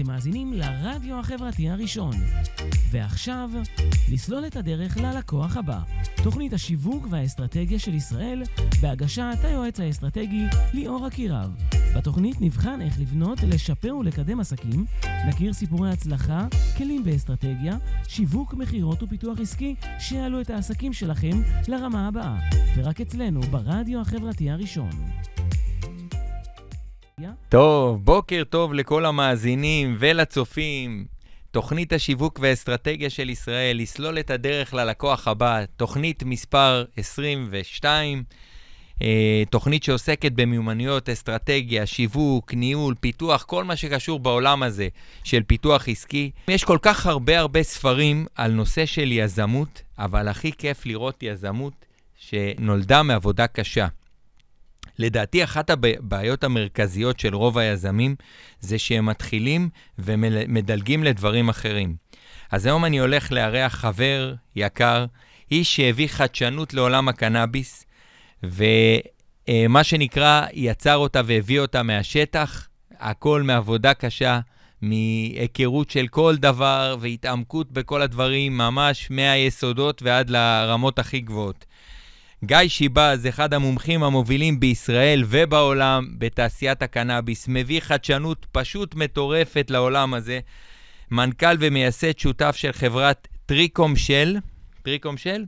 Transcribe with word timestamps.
אתם 0.00 0.08
מאזינים 0.08 0.52
לרדיו 0.52 1.18
החברתי 1.18 1.70
הראשון. 1.70 2.12
ועכשיו, 2.90 3.50
לסלול 4.12 4.46
את 4.46 4.56
הדרך 4.56 4.96
ללקוח 4.96 5.56
הבא. 5.56 5.78
תוכנית 6.22 6.52
השיווק 6.52 7.06
והאסטרטגיה 7.10 7.78
של 7.78 7.94
ישראל, 7.94 8.42
בהגשת 8.82 9.38
היועץ 9.42 9.80
האסטרטגי 9.80 10.44
ליאור 10.72 11.06
אקירב. 11.06 11.56
בתוכנית 11.96 12.40
נבחן 12.40 12.80
איך 12.80 13.00
לבנות, 13.00 13.38
לשפר 13.42 13.96
ולקדם 13.96 14.40
עסקים, 14.40 14.84
נכיר 15.28 15.52
סיפורי 15.52 15.90
הצלחה, 15.90 16.46
כלים 16.76 17.04
באסטרטגיה, 17.04 17.76
שיווק, 18.08 18.54
מכירות 18.54 19.02
ופיתוח 19.02 19.40
עסקי, 19.40 19.74
שיעלו 19.98 20.40
את 20.40 20.50
העסקים 20.50 20.92
שלכם 20.92 21.42
לרמה 21.68 22.08
הבאה. 22.08 22.36
ורק 22.76 23.00
אצלנו, 23.00 23.40
ברדיו 23.40 24.00
החברתי 24.00 24.50
הראשון. 24.50 24.90
טוב, 27.48 28.04
בוקר 28.04 28.42
טוב 28.50 28.74
לכל 28.74 29.06
המאזינים 29.06 29.96
ולצופים. 29.98 31.06
תוכנית 31.50 31.92
השיווק 31.92 32.38
והאסטרטגיה 32.42 33.10
של 33.10 33.30
ישראל, 33.30 33.76
לסלול 33.76 34.18
את 34.18 34.30
הדרך 34.30 34.74
ללקוח 34.74 35.28
הבא, 35.28 35.64
תוכנית 35.76 36.22
מספר 36.22 36.84
22, 36.96 38.22
אה, 39.02 39.42
תוכנית 39.50 39.82
שעוסקת 39.82 40.32
במיומנויות, 40.32 41.08
אסטרטגיה, 41.08 41.86
שיווק, 41.86 42.54
ניהול, 42.54 42.94
פיתוח, 43.00 43.42
כל 43.42 43.64
מה 43.64 43.76
שקשור 43.76 44.20
בעולם 44.20 44.62
הזה 44.62 44.88
של 45.24 45.42
פיתוח 45.42 45.88
עסקי. 45.88 46.30
יש 46.48 46.64
כל 46.64 46.78
כך 46.82 47.06
הרבה 47.06 47.38
הרבה 47.38 47.62
ספרים 47.62 48.26
על 48.34 48.52
נושא 48.52 48.86
של 48.86 49.12
יזמות, 49.12 49.82
אבל 49.98 50.28
הכי 50.28 50.52
כיף 50.52 50.86
לראות 50.86 51.22
יזמות 51.22 51.84
שנולדה 52.16 53.02
מעבודה 53.02 53.46
קשה. 53.46 53.86
לדעתי, 55.00 55.44
אחת 55.44 55.70
הבעיות 55.70 56.44
המרכזיות 56.44 57.20
של 57.20 57.34
רוב 57.34 57.58
היזמים 57.58 58.16
זה 58.60 58.78
שהם 58.78 59.06
מתחילים 59.06 59.68
ומדלגים 59.98 61.04
לדברים 61.04 61.48
אחרים. 61.48 61.96
אז 62.50 62.66
היום 62.66 62.84
אני 62.84 62.98
הולך 62.98 63.32
לארח 63.32 63.74
חבר 63.74 64.34
יקר, 64.56 65.06
איש 65.50 65.76
שהביא 65.76 66.08
חדשנות 66.08 66.74
לעולם 66.74 67.08
הקנאביס, 67.08 67.86
ומה 68.42 69.84
שנקרא, 69.84 70.46
יצר 70.52 70.96
אותה 70.96 71.20
והביא 71.24 71.60
אותה 71.60 71.82
מהשטח, 71.82 72.68
הכל 72.98 73.42
מעבודה 73.42 73.94
קשה, 73.94 74.40
מהיכרות 74.82 75.90
של 75.90 76.06
כל 76.08 76.36
דבר 76.36 76.96
והתעמקות 77.00 77.72
בכל 77.72 78.02
הדברים, 78.02 78.58
ממש 78.58 79.10
מהיסודות 79.10 80.02
ועד 80.02 80.30
לרמות 80.30 80.98
הכי 80.98 81.20
גבוהות. 81.20 81.64
גיא 82.44 82.68
שיבאז, 82.68 83.26
אחד 83.26 83.54
המומחים 83.54 84.02
המובילים 84.02 84.60
בישראל 84.60 85.24
ובעולם 85.26 86.06
בתעשיית 86.18 86.82
הקנאביס, 86.82 87.48
מביא 87.48 87.80
חדשנות 87.80 88.46
פשוט 88.52 88.94
מטורפת 88.94 89.70
לעולם 89.70 90.14
הזה. 90.14 90.40
מנכ"ל 91.10 91.56
ומייסד 91.58 92.18
שותף 92.18 92.56
של 92.56 92.72
חברת 92.72 93.28
טריקום 93.46 93.96
של, 93.96 94.36
טריקום 94.82 95.16
של? 95.16 95.44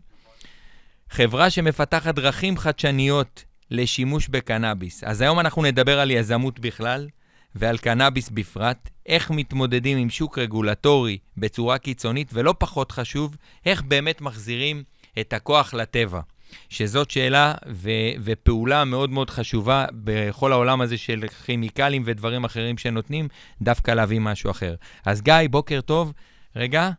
חברה 1.10 1.50
שמפתחת 1.50 2.14
דרכים 2.14 2.58
חדשניות 2.58 3.44
לשימוש 3.70 4.28
בקנאביס. 4.28 5.04
אז 5.04 5.20
היום 5.20 5.40
אנחנו 5.40 5.62
נדבר 5.62 6.00
על 6.00 6.10
יזמות 6.10 6.60
בכלל 6.60 7.08
ועל 7.54 7.78
קנאביס 7.78 8.30
בפרט, 8.30 8.90
איך 9.06 9.30
מתמודדים 9.30 9.98
עם 9.98 10.10
שוק 10.10 10.38
רגולטורי 10.38 11.18
בצורה 11.36 11.78
קיצונית, 11.78 12.30
ולא 12.32 12.54
פחות 12.58 12.92
חשוב, 12.92 13.36
איך 13.66 13.82
באמת 13.82 14.20
מחזירים 14.20 14.82
את 15.20 15.32
הכוח 15.32 15.74
לטבע. 15.74 16.20
שזאת 16.68 17.10
שאלה 17.10 17.54
ו- 17.68 17.90
ופעולה 18.24 18.84
מאוד 18.84 19.10
מאוד 19.10 19.30
חשובה 19.30 19.84
בכל 19.92 20.52
העולם 20.52 20.80
הזה 20.80 20.96
של 20.96 21.24
כימיקלים 21.44 22.02
ודברים 22.06 22.44
אחרים 22.44 22.78
שנותנים, 22.78 23.28
דווקא 23.62 23.90
להביא 23.90 24.20
משהו 24.20 24.50
אחר. 24.50 24.74
אז 25.06 25.22
גיא, 25.22 25.34
בוקר 25.50 25.80
טוב. 25.80 26.12
רגע, 26.56 26.90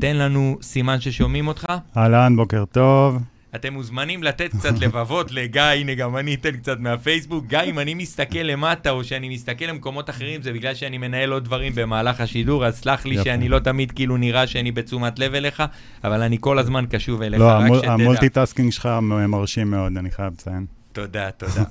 תן 0.00 0.16
לנו 0.16 0.58
סימן 0.62 1.00
ששומעים 1.00 1.48
אותך. 1.48 1.66
אהלן, 1.96 2.36
בוקר 2.36 2.64
טוב. 2.72 3.18
אתם 3.54 3.72
מוזמנים 3.72 4.22
לתת 4.22 4.50
קצת 4.50 4.78
לבבות 4.78 5.32
לגיא, 5.32 5.62
הנה 5.62 5.94
גם 5.94 6.16
אני 6.16 6.34
אתן 6.34 6.56
קצת 6.56 6.80
מהפייסבוק. 6.80 7.46
גיא, 7.46 7.58
אם 7.58 7.78
אני 7.78 7.94
מסתכל 7.94 8.38
למטה 8.38 8.90
או 8.90 9.04
שאני 9.04 9.28
מסתכל 9.28 9.64
למקומות 9.64 10.10
אחרים, 10.10 10.42
זה 10.42 10.52
בגלל 10.52 10.74
שאני 10.74 10.98
מנהל 10.98 11.32
עוד 11.32 11.44
דברים 11.44 11.72
במהלך 11.74 12.20
השידור, 12.20 12.66
אז 12.66 12.78
סלח 12.78 13.06
לי 13.06 13.14
יפה. 13.14 13.24
שאני 13.24 13.48
לא 13.48 13.58
תמיד 13.58 13.92
כאילו 13.92 14.16
נראה 14.16 14.46
שאני 14.46 14.72
בתשומת 14.72 15.18
לב 15.18 15.34
אליך, 15.34 15.62
אבל 16.04 16.22
אני 16.22 16.36
כל 16.40 16.58
הזמן 16.58 16.84
קשוב 16.90 17.22
אליך, 17.22 17.40
לא, 17.40 17.48
רק 17.48 17.74
שתדע. 17.78 17.92
ה 17.92 17.98
multitasking 17.98 18.72
שלך 18.72 18.88
מרשים 19.02 19.70
מאוד, 19.70 19.96
אני 19.96 20.10
חייב 20.10 20.32
לציין. 20.32 20.66
תודה, 20.92 21.30
תודה. 21.38 21.64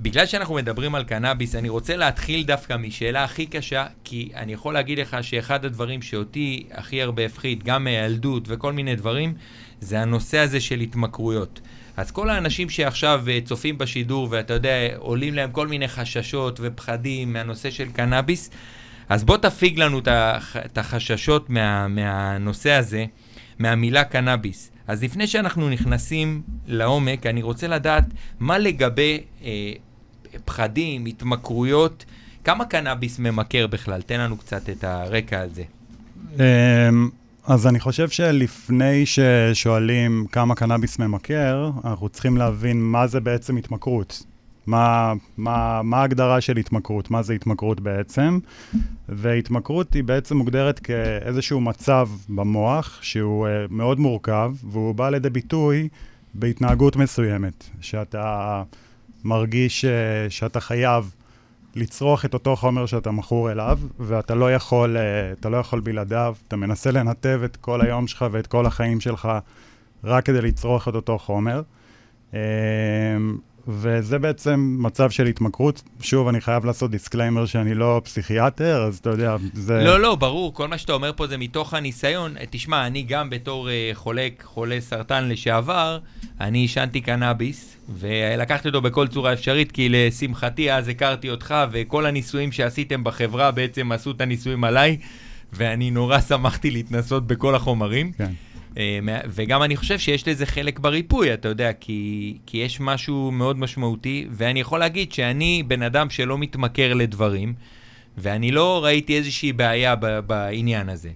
בגלל 0.00 0.26
שאנחנו 0.26 0.54
מדברים 0.54 0.94
על 0.94 1.04
קנאביס, 1.04 1.54
אני 1.54 1.68
רוצה 1.68 1.96
להתחיל 1.96 2.42
דווקא 2.42 2.76
משאלה 2.76 3.24
הכי 3.24 3.46
קשה, 3.46 3.86
כי 4.04 4.30
אני 4.36 4.52
יכול 4.52 4.74
להגיד 4.74 4.98
לך 4.98 5.16
שאחד 5.22 5.64
הדברים 5.64 6.02
שאותי 6.02 6.66
הכי 6.72 7.02
הרבה 7.02 7.26
הפחיד, 7.26 7.64
גם 7.64 7.84
מהילדות 7.84 8.44
וכל 8.46 8.72
מיני 8.72 8.96
דברים, 8.96 9.34
זה 9.80 10.00
הנושא 10.00 10.38
הזה 10.38 10.60
של 10.60 10.80
התמכרויות. 10.80 11.60
אז 11.96 12.10
כל 12.10 12.30
האנשים 12.30 12.68
שעכשיו 12.68 13.24
אה, 13.28 13.38
צופים 13.44 13.78
בשידור, 13.78 14.28
ואתה 14.30 14.54
יודע, 14.54 14.70
עולים 14.96 15.34
להם 15.34 15.50
כל 15.52 15.68
מיני 15.68 15.88
חששות 15.88 16.60
ופחדים 16.62 17.32
מהנושא 17.32 17.70
של 17.70 17.88
קנאביס, 17.92 18.50
אז 19.08 19.24
בוא 19.24 19.36
תפיג 19.36 19.78
לנו 19.78 19.98
את 20.66 20.78
החששות 20.78 21.50
מה, 21.50 21.88
מהנושא 21.88 22.72
הזה, 22.72 23.04
מהמילה 23.58 24.04
קנאביס. 24.04 24.70
אז 24.86 25.02
לפני 25.02 25.26
שאנחנו 25.26 25.68
נכנסים 25.68 26.42
לעומק, 26.66 27.26
אני 27.26 27.42
רוצה 27.42 27.68
לדעת 27.68 28.04
מה 28.40 28.58
לגבי 28.58 29.20
אה, 29.44 29.72
פחדים, 30.44 31.06
התמכרויות, 31.06 32.04
כמה 32.44 32.64
קנאביס 32.64 33.18
ממכר 33.18 33.66
בכלל? 33.66 34.02
תן 34.02 34.20
לנו 34.20 34.36
קצת 34.36 34.70
את 34.70 34.84
הרקע 34.84 35.40
על 35.40 35.48
זה. 35.52 35.62
אז 37.46 37.66
אני 37.66 37.80
חושב 37.80 38.08
שלפני 38.08 39.04
ששואלים 39.06 40.26
כמה 40.32 40.54
קנאביס 40.54 40.98
ממכר, 40.98 41.70
אנחנו 41.84 42.08
צריכים 42.08 42.36
להבין 42.36 42.82
מה 42.82 43.06
זה 43.06 43.20
בעצם 43.20 43.56
התמכרות. 43.56 44.22
מה, 44.66 45.12
מה, 45.36 45.82
מה 45.82 46.00
ההגדרה 46.00 46.40
של 46.40 46.56
התמכרות? 46.56 47.10
מה 47.10 47.22
זה 47.22 47.34
התמכרות 47.34 47.80
בעצם? 47.80 48.38
והתמכרות 49.08 49.94
היא 49.94 50.04
בעצם 50.04 50.36
מוגדרת 50.36 50.78
כאיזשהו 50.78 51.60
מצב 51.60 52.08
במוח 52.28 52.98
שהוא 53.02 53.46
uh, 53.46 53.50
מאוד 53.70 54.00
מורכב, 54.00 54.52
והוא 54.70 54.94
בא 54.94 55.10
לידי 55.10 55.30
ביטוי 55.30 55.88
בהתנהגות 56.34 56.96
מסוימת, 56.96 57.64
שאתה 57.80 58.62
מרגיש 59.24 59.84
uh, 59.84 59.88
שאתה 60.30 60.60
חייב 60.60 61.14
לצרוך 61.76 62.24
את 62.24 62.34
אותו 62.34 62.56
חומר 62.56 62.86
שאתה 62.86 63.10
מכור 63.10 63.52
אליו, 63.52 63.78
ואתה 63.98 64.34
לא 64.34 64.54
יכול, 64.54 64.96
אה, 64.96 65.32
אתה 65.32 65.48
לא 65.48 65.56
יכול 65.56 65.80
בלעדיו, 65.80 66.34
אתה 66.48 66.56
מנסה 66.56 66.90
לנתב 66.90 67.40
את 67.44 67.56
כל 67.56 67.80
היום 67.80 68.06
שלך 68.06 68.24
ואת 68.30 68.46
כל 68.46 68.66
החיים 68.66 69.00
שלך 69.00 69.28
רק 70.04 70.24
כדי 70.24 70.40
לצרוך 70.40 70.88
את 70.88 70.94
אותו 70.94 71.18
חומר. 71.18 71.62
אה, 73.68 73.72
וזה 73.74 74.18
בעצם 74.18 74.76
מצב 74.80 75.10
של 75.10 75.26
התמכרות. 75.26 75.82
שוב, 76.00 76.28
אני 76.28 76.40
חייב 76.40 76.64
לעשות 76.64 76.90
disclaimer 76.90 77.46
שאני 77.46 77.74
לא 77.74 78.00
פסיכיאטר, 78.04 78.82
אז 78.82 78.98
אתה 78.98 79.10
יודע, 79.10 79.36
זה... 79.52 79.84
לא, 79.84 80.00
לא, 80.00 80.14
ברור, 80.14 80.54
כל 80.54 80.68
מה 80.68 80.78
שאתה 80.78 80.92
אומר 80.92 81.12
פה 81.16 81.26
זה 81.26 81.36
מתוך 81.36 81.74
הניסיון. 81.74 82.34
תשמע, 82.50 82.86
אני 82.86 83.02
גם 83.02 83.30
בתור 83.30 83.68
אה, 83.68 83.94
חולה, 83.94 84.28
חולה 84.42 84.80
סרטן 84.80 85.28
לשעבר, 85.28 85.98
אני 86.40 86.58
עישנתי 86.58 87.00
קנאביס, 87.00 87.76
ולקחתי 87.98 88.68
אותו 88.68 88.80
בכל 88.80 89.06
צורה 89.06 89.32
אפשרית, 89.32 89.72
כי 89.72 89.88
לשמחתי 89.88 90.72
אז 90.72 90.88
הכרתי 90.88 91.30
אותך, 91.30 91.54
וכל 91.70 92.06
הניסויים 92.06 92.52
שעשיתם 92.52 93.04
בחברה 93.04 93.50
בעצם 93.50 93.92
עשו 93.92 94.10
את 94.10 94.20
הניסויים 94.20 94.64
עליי, 94.64 94.96
ואני 95.52 95.90
נורא 95.90 96.20
שמחתי 96.20 96.70
להתנסות 96.70 97.26
בכל 97.26 97.54
החומרים. 97.54 98.12
כן. 98.12 98.32
אה, 98.76 98.98
וגם 99.28 99.62
אני 99.62 99.76
חושב 99.76 99.98
שיש 99.98 100.28
לזה 100.28 100.46
חלק 100.46 100.78
בריפוי, 100.78 101.34
אתה 101.34 101.48
יודע, 101.48 101.72
כי, 101.72 102.38
כי 102.46 102.58
יש 102.58 102.80
משהו 102.80 103.30
מאוד 103.30 103.58
משמעותי, 103.58 104.26
ואני 104.30 104.60
יכול 104.60 104.80
להגיד 104.80 105.12
שאני 105.12 105.62
בן 105.66 105.82
אדם 105.82 106.10
שלא 106.10 106.38
מתמכר 106.38 106.94
לדברים, 106.94 107.54
ואני 108.18 108.50
לא 108.50 108.84
ראיתי 108.84 109.16
איזושהי 109.16 109.52
בעיה 109.52 109.94
בעניין 110.26 110.88
הזה. 110.88 111.10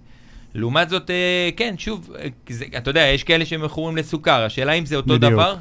לעומת 0.54 0.88
זאת, 0.88 1.10
אה, 1.10 1.50
כן, 1.56 1.74
שוב, 1.78 2.10
אה, 2.18 2.26
זה, 2.48 2.64
אתה 2.76 2.90
יודע, 2.90 3.00
יש 3.00 3.24
כאלה 3.24 3.44
שמכורים 3.44 3.96
לסוכר, 3.96 4.42
השאלה 4.44 4.72
אם 4.72 4.86
זה 4.86 4.96
אותו 4.96 5.14
בדיוק. 5.14 5.32
דבר? 5.32 5.56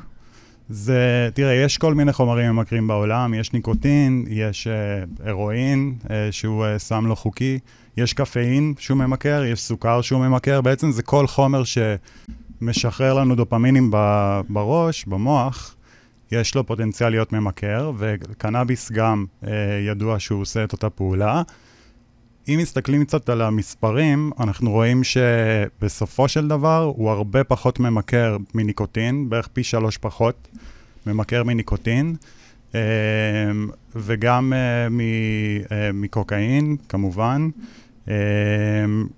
זה, 0.69 1.30
תראה, 1.33 1.54
יש 1.54 1.77
כל 1.77 1.94
מיני 1.94 2.13
חומרים 2.13 2.51
ממכרים 2.51 2.88
בעולם, 2.88 3.33
יש 3.33 3.54
ניקוטין, 3.54 4.25
יש 4.27 4.68
uh, 4.68 5.30
הרואין, 5.30 5.94
uh, 6.04 6.10
שהוא 6.31 6.66
uh, 6.66 6.80
סם 6.80 7.07
לא 7.07 7.16
חוקי, 7.16 7.60
יש 7.98 8.13
קפאין 8.13 8.74
שהוא 8.80 8.98
ממכר, 8.98 9.44
יש 9.45 9.62
סוכר 9.62 10.01
שהוא 10.01 10.25
ממכר, 10.25 10.62
בעצם 10.62 10.92
זה 10.92 11.04
כל 11.04 11.27
חומר 11.27 11.63
שמשחרר 11.63 13.13
לנו 13.13 13.36
דופמינים 13.36 13.92
בראש, 14.50 15.06
במוח, 15.06 15.75
יש 16.31 16.56
לו 16.56 16.66
פוטנציאל 16.66 17.10
להיות 17.10 17.33
ממכר, 17.33 17.92
וקנאביס 17.98 18.92
גם 18.92 19.25
uh, 19.44 19.48
ידוע 19.88 20.19
שהוא 20.19 20.42
עושה 20.42 20.63
את 20.63 20.74
אותה 20.74 20.89
פעולה. 20.89 21.42
אם 22.50 22.60
מסתכלים 22.62 23.06
קצת 23.06 23.30
על 23.30 23.42
המספרים, 23.42 24.31
אנחנו 24.40 24.72
רואים 24.72 25.04
שבסופו 25.04 26.28
של 26.28 26.48
דבר 26.48 26.94
הוא 26.96 27.10
הרבה 27.10 27.44
פחות 27.44 27.80
ממכר 27.80 28.38
מניקוטין, 28.54 29.30
בערך 29.30 29.48
פי 29.54 29.63
שלוש 29.63 29.98
פחות 29.98 30.48
ממכר 31.06 31.44
מניקוטין, 31.44 32.16
אה, 32.75 32.81
וגם 33.96 34.54
אה, 34.54 34.88
מקוקאין, 35.94 36.75
כמובן. 36.90 37.50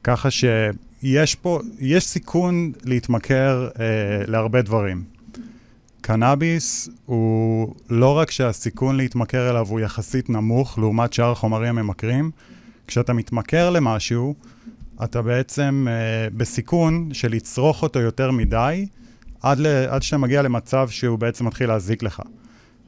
ככה 0.04 0.31
שיש 0.31 1.36
פה, 1.36 1.60
יש 1.80 2.07
סיכון 2.07 2.72
להתמכר 2.83 3.69
אה, 3.80 3.86
להרבה 4.28 4.62
דברים. 4.62 5.04
קנאביס 6.01 6.89
הוא 7.06 7.75
לא 7.89 8.18
רק 8.18 8.31
שהסיכון 8.31 8.98
להתמכר 8.98 9.50
אליו 9.50 9.68
הוא 9.69 9.80
יחסית 9.80 10.30
נמוך 10.30 10.80
לעומת 10.80 11.13
שאר 11.13 11.31
החומרים 11.31 11.78
הממכרים, 11.78 12.31
כשאתה 12.88 13.13
מתמכר 13.13 13.69
למשהו, 13.69 14.36
אתה 15.04 15.22
בעצם 15.22 15.88
אה, 15.89 16.30
בסיכון 16.30 17.10
של 17.13 17.31
לצרוך 17.31 17.83
אותו 17.83 18.00
יותר 18.00 18.31
מדי, 18.31 18.88
עד, 19.42 19.60
ל, 19.60 19.68
עד 19.68 20.04
שאתה 20.04 20.18
מגיע 20.18 20.42
למצב 20.42 20.89
שהוא 20.89 21.19
בעצם 21.19 21.45
מתחיל 21.45 21.68
להזיק 21.68 22.04
לך. 22.04 22.22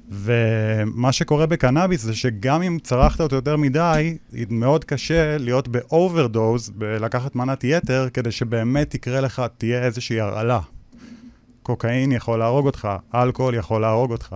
ומה 0.09 1.11
שקורה 1.11 1.45
בקנאביס 1.45 2.01
זה 2.01 2.15
שגם 2.15 2.61
אם 2.61 2.77
צרכת 2.83 3.21
אותו 3.21 3.35
יותר 3.35 3.57
מדי, 3.57 4.17
מאוד 4.49 4.85
קשה 4.85 5.37
להיות 5.37 5.67
ב 5.67 5.78
overdose, 5.78 6.69
בלקחת 6.69 7.35
מנת 7.35 7.63
יתר, 7.63 8.07
כדי 8.13 8.31
שבאמת 8.31 8.95
יקרה 8.95 9.21
לך, 9.21 9.41
תהיה 9.57 9.83
איזושהי 9.83 10.19
הרעלה. 10.19 10.59
קוקאין 11.63 12.11
יכול 12.11 12.39
להרוג 12.39 12.65
אותך, 12.65 12.87
אלכוהול 13.15 13.55
יכול 13.55 13.81
להרוג 13.81 14.11
אותך, 14.11 14.35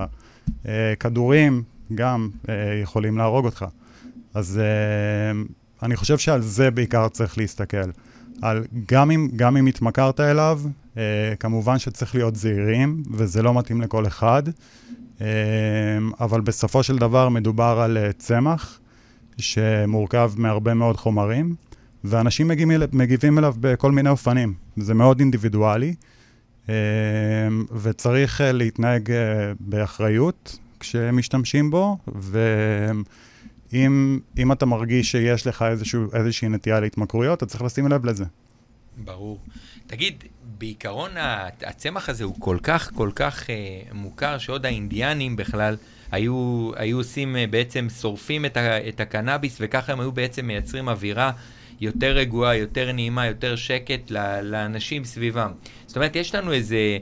אה, 0.68 0.94
כדורים 1.00 1.64
גם 1.96 2.30
אה, 2.50 2.80
יכולים 2.82 3.18
להרוג 3.18 3.46
אותך. 3.46 3.66
אז 4.34 4.60
אה, 4.60 5.42
אני 5.84 5.96
חושב 5.96 6.18
שעל 6.18 6.42
זה 6.42 6.72
בעיקר 6.72 7.08
צריך 7.10 7.38
להסתכל. 7.38 7.90
על 8.42 8.64
גם 8.86 9.12
אם, 9.12 9.30
גם 9.36 9.58
אם 9.58 9.66
התמכרת 9.66 10.20
אליו, 10.20 10.62
כמובן 11.40 11.80
שצריך 11.80 12.16
להיות 12.16 12.36
זהירים, 12.36 13.04
וזה 13.12 13.42
לא 13.42 13.54
מתאים 13.54 13.82
לכל 13.82 14.08
אחד. 14.08 14.44
אבל 16.20 16.42
בסופו 16.42 16.84
של 16.84 16.98
דבר 16.98 17.30
מדובר 17.30 17.80
על 17.84 17.98
צמח 18.18 18.80
שמורכב 19.38 20.32
מהרבה 20.38 20.74
מאוד 20.74 20.98
חומרים, 20.98 21.56
ואנשים 22.04 22.48
מגיבים, 22.48 22.82
מגיבים 22.94 23.38
אליו 23.38 23.56
בכל 23.60 23.92
מיני 23.92 24.10
אופנים. 24.10 24.54
זה 24.78 24.94
מאוד 24.94 25.20
אינדיבידואלי. 25.20 25.96
אמ, 26.70 26.74
וצריך 27.82 28.42
אה, 28.42 28.52
להתנהג 28.52 29.12
אה, 29.12 29.52
באחריות 29.60 30.58
כשמשתמשים 30.80 31.72
בו, 31.72 31.98
ואם 33.72 34.52
אתה 34.52 34.66
מרגיש 34.66 35.12
שיש 35.12 35.48
לך 35.48 35.66
איזשהו, 35.72 36.08
איזושהי 36.14 36.50
נטייה 36.50 36.80
להתמכרויות, 36.80 37.38
אתה 37.38 37.46
צריך 37.46 37.64
לשים 37.64 37.88
לב 37.88 38.06
לזה. 38.06 38.26
ברור. 38.98 39.40
תגיד, 39.88 40.24
בעיקרון 40.58 41.12
הצמח 41.66 42.10
הזה 42.10 42.24
הוא 42.24 42.36
כל 42.40 42.58
כך 42.64 42.92
כל 42.96 43.10
כך 43.16 43.50
אה, 43.50 43.56
מוכר, 43.94 44.38
שעוד 44.38 44.66
האינדיאנים 44.66 45.36
בכלל 45.36 45.76
היו, 46.12 46.72
היו 46.76 46.98
עושים, 46.98 47.36
בעצם 47.50 47.88
שורפים 48.02 48.46
את, 48.46 48.58
ה, 48.58 48.88
את 48.88 49.00
הקנאביס, 49.00 49.58
וככה 49.62 49.92
הם 49.92 50.00
היו 50.00 50.12
בעצם 50.12 50.48
מייצרים 50.48 50.90
אווירה 50.90 51.32
יותר 51.82 52.12
רגועה, 52.12 52.56
יותר 52.56 52.92
נעימה, 52.92 53.26
יותר 53.26 53.56
שקט 53.56 54.12
לאנשים 54.44 55.06
סביבם. 55.06 55.52
זאת 55.88 55.96
אומרת, 55.96 56.16
יש 56.16 56.36
לנו 56.36 56.54
איזה... 56.54 56.98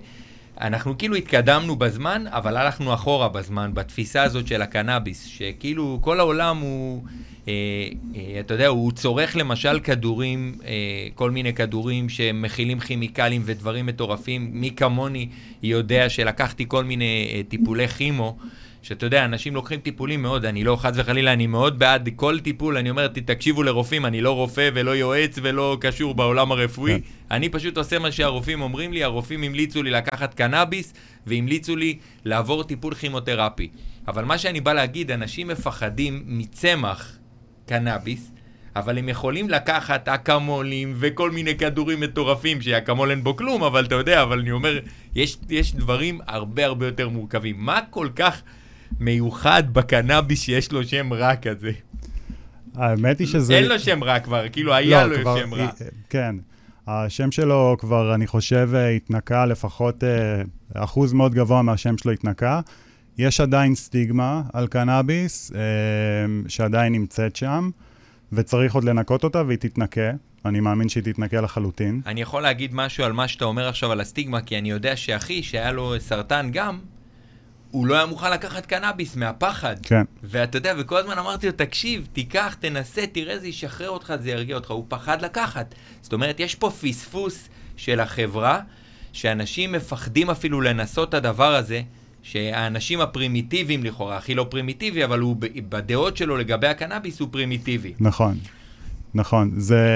אנחנו 0.62 0.98
כאילו 0.98 1.16
התקדמנו 1.16 1.75
בזמן, 1.75 2.24
אבל 2.28 2.57
הלכנו 2.57 2.94
אחורה 2.94 3.30
בזמן, 3.30 3.72
בתפיסה 3.74 4.24
הזאת 4.24 4.48
של 4.48 4.62
הקנאביס, 4.62 5.25
שכאילו 5.25 6.00
כל 6.02 6.19
העולם 6.19 6.57
הוא, 6.57 7.04
אה, 7.48 7.54
אה, 8.16 8.40
אתה 8.40 8.54
יודע, 8.54 8.68
הוא 8.68 8.92
צורך 8.92 9.36
למשל 9.36 9.80
כדורים, 9.80 10.56
אה, 10.66 10.72
כל 11.16 11.31
מיני 11.31 11.54
כדורים 11.54 12.10
שמכילים 12.10 12.80
כימיקלים 12.80 13.42
ודברים 13.46 13.86
מטורפים. 13.86 14.50
מי 14.54 14.72
כמוני 14.75 15.30
יודע 15.63 16.10
שלקחתי 16.10 16.66
כל 16.68 16.84
מיני 16.84 17.31
אה, 17.34 17.42
טיפולי 17.50 17.88
כימו. 17.88 18.38
שאתה 18.85 19.05
יודע, 19.05 19.25
אנשים 19.25 19.55
לוקחים 19.55 19.79
טיפולים 19.79 20.21
מאוד, 20.21 20.45
אני 20.45 20.63
לא, 20.63 20.75
חס 20.75 20.91
וחלילה, 20.95 21.33
אני 21.33 21.47
מאוד 21.47 21.79
בעד 21.79 22.09
כל 22.15 22.39
טיפול, 22.39 22.77
אני 22.77 22.89
אומר, 22.89 23.07
תקשיבו 23.07 23.63
לרופאים, 23.63 24.05
אני 24.05 24.21
לא 24.21 24.31
רופא 24.31 24.69
ולא 24.73 24.91
יועץ 24.91 25.39
ולא 25.41 25.77
קשור 25.81 26.15
בעולם 26.15 26.51
הרפואי, 26.51 26.93
כן. 26.93 26.99
אני 27.35 27.49
פשוט 27.49 27.77
עושה 27.77 27.99
מה 27.99 28.11
שהרופאים 28.11 28.61
אומרים 28.61 28.93
לי, 28.93 29.03
הרופאים 29.03 29.43
המליצו 29.43 29.83
לי 29.83 29.91
לקחת 29.91 30.33
קנאביס, 30.33 30.93
והמליצו 31.27 31.75
לי 31.75 31.97
לעבור 32.25 32.63
טיפול 32.63 32.93
כימותרפי. 32.93 33.69
אבל 34.07 34.25
מה 34.25 34.37
שאני 34.37 34.61
בא 34.61 34.73
להגיד, 34.73 35.11
אנשים 35.11 35.47
מפחדים 35.47 36.23
מצמח 36.25 37.17
קנאביס, 37.65 38.31
אבל 38.75 38.97
הם 38.97 39.09
יכולים 39.09 39.49
לקחת 39.49 40.09
אקמולים 40.09 40.93
וכל 40.95 41.31
מיני 41.31 41.57
כדורים 41.57 41.99
מטורפים, 41.99 42.61
שאקמול 42.61 43.11
אין 43.11 43.23
בו 43.23 43.35
כלום, 43.35 43.63
אבל 43.63 43.85
אתה 43.85 43.95
יודע, 43.95 44.23
אבל 44.23 44.39
אני 44.39 44.51
אומר, 44.51 44.79
יש, 45.15 45.37
יש 45.49 45.75
דברים 45.75 46.19
הרבה 46.27 46.65
הרבה 46.65 46.85
יותר 46.85 47.09
מורכבים. 47.09 47.55
מה 47.59 47.79
כל 47.89 48.09
כך... 48.15 48.41
מיוחד 48.99 49.63
בקנאביס 49.73 50.41
שיש 50.41 50.71
לו 50.71 50.83
שם 50.83 51.13
רע 51.13 51.35
כזה. 51.35 51.71
האמת 52.75 53.19
היא 53.19 53.27
שזה... 53.27 53.57
אין 53.57 53.67
לו 53.67 53.79
שם 53.79 54.03
רע 54.03 54.19
כבר, 54.19 54.49
כאילו 54.49 54.73
היה 54.73 55.05
לא, 55.05 55.15
לו 55.15 55.21
כבר, 55.21 55.37
שם 55.39 55.53
רע. 55.53 55.69
כן. 56.09 56.35
השם 56.87 57.31
שלו 57.31 57.75
כבר, 57.79 58.15
אני 58.15 58.27
חושב, 58.27 58.69
התנקה, 58.95 59.45
לפחות 59.45 60.03
אה, 60.03 60.41
אחוז 60.73 61.13
מאוד 61.13 61.33
גבוה 61.33 61.61
מהשם 61.61 61.97
שלו 61.97 62.11
התנקה. 62.11 62.61
יש 63.17 63.41
עדיין 63.41 63.75
סטיגמה 63.75 64.41
על 64.53 64.67
קנאביס, 64.67 65.51
אה, 65.55 65.59
שעדיין 66.47 66.93
נמצאת 66.93 67.35
שם, 67.35 67.69
וצריך 68.33 68.75
עוד 68.75 68.83
לנקות 68.83 69.23
אותה, 69.23 69.43
והיא 69.47 69.57
תתנקה. 69.57 70.11
אני 70.45 70.59
מאמין 70.59 70.89
שהיא 70.89 71.03
תתנקה 71.03 71.41
לחלוטין. 71.41 72.01
אני 72.05 72.21
יכול 72.21 72.41
להגיד 72.41 72.71
משהו 72.73 73.03
על 73.03 73.13
מה 73.13 73.27
שאתה 73.27 73.45
אומר 73.45 73.67
עכשיו 73.67 73.91
על 73.91 74.01
הסטיגמה, 74.01 74.41
כי 74.41 74.57
אני 74.57 74.71
יודע 74.71 74.95
שאחי, 74.95 75.43
שהיה 75.43 75.71
לו 75.71 75.93
סרטן 75.99 76.49
גם, 76.51 76.79
הוא 77.75 77.88
לא 77.88 77.95
היה 77.95 78.06
מוכן 78.06 78.31
לקחת 78.31 78.66
קנאביס 78.66 79.16
מהפחד. 79.16 79.75
כן. 79.83 80.04
ואתה 80.24 80.57
יודע, 80.57 80.74
וכל 80.77 80.98
הזמן 80.98 81.18
אמרתי 81.18 81.48
לו, 81.48 81.51
תקשיב, 81.51 82.07
תיקח, 82.13 82.56
תנסה, 82.60 83.07
תראה, 83.12 83.39
זה 83.39 83.48
ישחרר 83.48 83.89
אותך, 83.89 84.13
זה 84.22 84.30
ירגיע 84.30 84.56
אותך. 84.56 84.72
הוא 84.72 84.86
פחד 84.88 85.22
לקחת. 85.22 85.75
זאת 86.01 86.13
אומרת, 86.13 86.39
יש 86.39 86.56
פה 86.56 86.69
פספוס 86.69 87.50
של 87.77 88.00
החברה, 88.00 88.60
שאנשים 89.13 89.72
מפחדים 89.72 90.30
אפילו 90.30 90.62
לנסות 90.62 91.10
את 91.10 91.13
הדבר 91.13 91.56
הזה, 91.56 91.81
שהאנשים 92.24 93.01
הפרימיטיביים 93.01 93.83
לכאורה, 93.83 94.18
הכי 94.18 94.36
לא 94.36 94.48
פרימיטיבי, 94.50 95.04
אבל 95.04 95.19
הוא 95.19 95.36
בדעות 95.69 96.18
שלו 96.18 96.38
לגבי 96.38 96.68
הקנאביס 96.68 97.19
הוא 97.19 97.28
פרימיטיבי. 97.31 97.94
נכון, 98.00 98.38
נכון. 99.13 99.51
זה... 99.57 99.88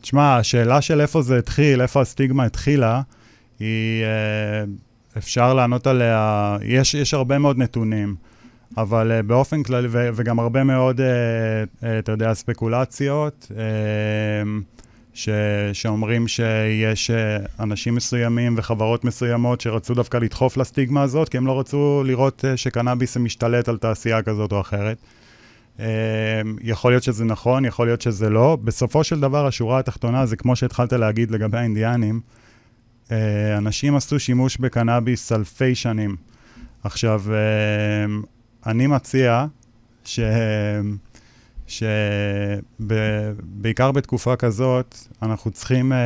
תשמע, 0.00 0.36
השאלה 0.36 0.80
של 0.80 1.00
איפה 1.00 1.22
זה 1.22 1.38
התחיל, 1.38 1.82
איפה 1.82 2.00
הסטיגמה 2.00 2.44
התחילה, 2.44 3.02
היא... 3.60 4.04
אה, 5.16 5.18
אפשר 5.18 5.54
לענות 5.54 5.86
עליה, 5.86 6.56
יש, 6.62 6.94
יש 6.94 7.14
הרבה 7.14 7.38
מאוד 7.38 7.58
נתונים, 7.58 8.14
אבל 8.76 9.20
אה, 9.20 9.22
באופן 9.22 9.62
כללי, 9.62 9.88
וגם 9.90 10.38
הרבה 10.38 10.64
מאוד, 10.64 11.00
אה, 11.00 11.02
uh, 11.82 11.86
אתה 11.98 12.12
יודע, 12.12 12.34
ספקולציות, 12.34 13.52
ש, 15.14 15.28
שאומרים 15.72 16.28
שיש 16.28 17.10
אנשים 17.60 17.94
מסוימים 17.94 18.54
וחברות 18.58 19.04
מסוימות 19.04 19.60
שרצו 19.60 19.94
דווקא 19.94 20.16
לדחוף 20.16 20.56
לסטיגמה 20.56 21.02
הזאת, 21.02 21.28
כי 21.28 21.36
הם 21.36 21.46
לא 21.46 21.60
רצו 21.60 22.02
לראות 22.06 22.44
שקנאביס 22.56 23.16
משתלט 23.16 23.68
על 23.68 23.76
תעשייה 23.76 24.22
כזאת 24.22 24.52
או 24.52 24.60
אחרת. 24.60 24.98
יכול 26.62 26.92
להיות 26.92 27.02
שזה 27.02 27.24
נכון, 27.24 27.64
יכול 27.64 27.86
להיות 27.86 28.00
שזה 28.00 28.30
לא. 28.30 28.58
בסופו 28.64 29.04
של 29.04 29.20
דבר, 29.20 29.46
השורה 29.46 29.78
התחתונה 29.78 30.26
זה 30.26 30.36
כמו 30.36 30.56
שהתחלת 30.56 30.92
להגיד 30.92 31.30
לגבי 31.30 31.58
האינדיאנים, 31.58 32.20
אה, 32.24 32.37
אנשים 33.58 33.96
עשו 33.96 34.20
שימוש 34.20 34.56
בקנאביס 34.56 35.32
אלפי 35.32 35.74
שנים. 35.74 36.16
עכשיו, 36.84 37.22
אה, 37.28 38.06
אני 38.66 38.86
מציע 38.86 39.46
ש... 40.04 40.20
שבעיקר 42.78 43.92
בתקופה 43.92 44.36
כזאת, 44.36 44.96
אנחנו 45.22 45.50
צריכים 45.50 45.92
uh, 45.92 45.96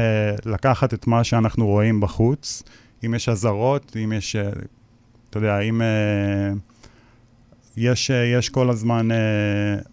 לקחת 0.48 0.94
את 0.94 1.06
מה 1.06 1.24
שאנחנו 1.24 1.66
רואים 1.66 2.00
בחוץ. 2.00 2.62
אם 3.06 3.14
יש 3.14 3.28
אזהרות, 3.28 3.96
אם 4.04 4.12
יש, 4.12 4.36
אתה 5.30 5.38
יודע, 5.38 5.58
אם 5.58 5.82
יש, 7.76 8.10
יש 8.10 8.48
כל 8.48 8.70
הזמן 8.70 9.08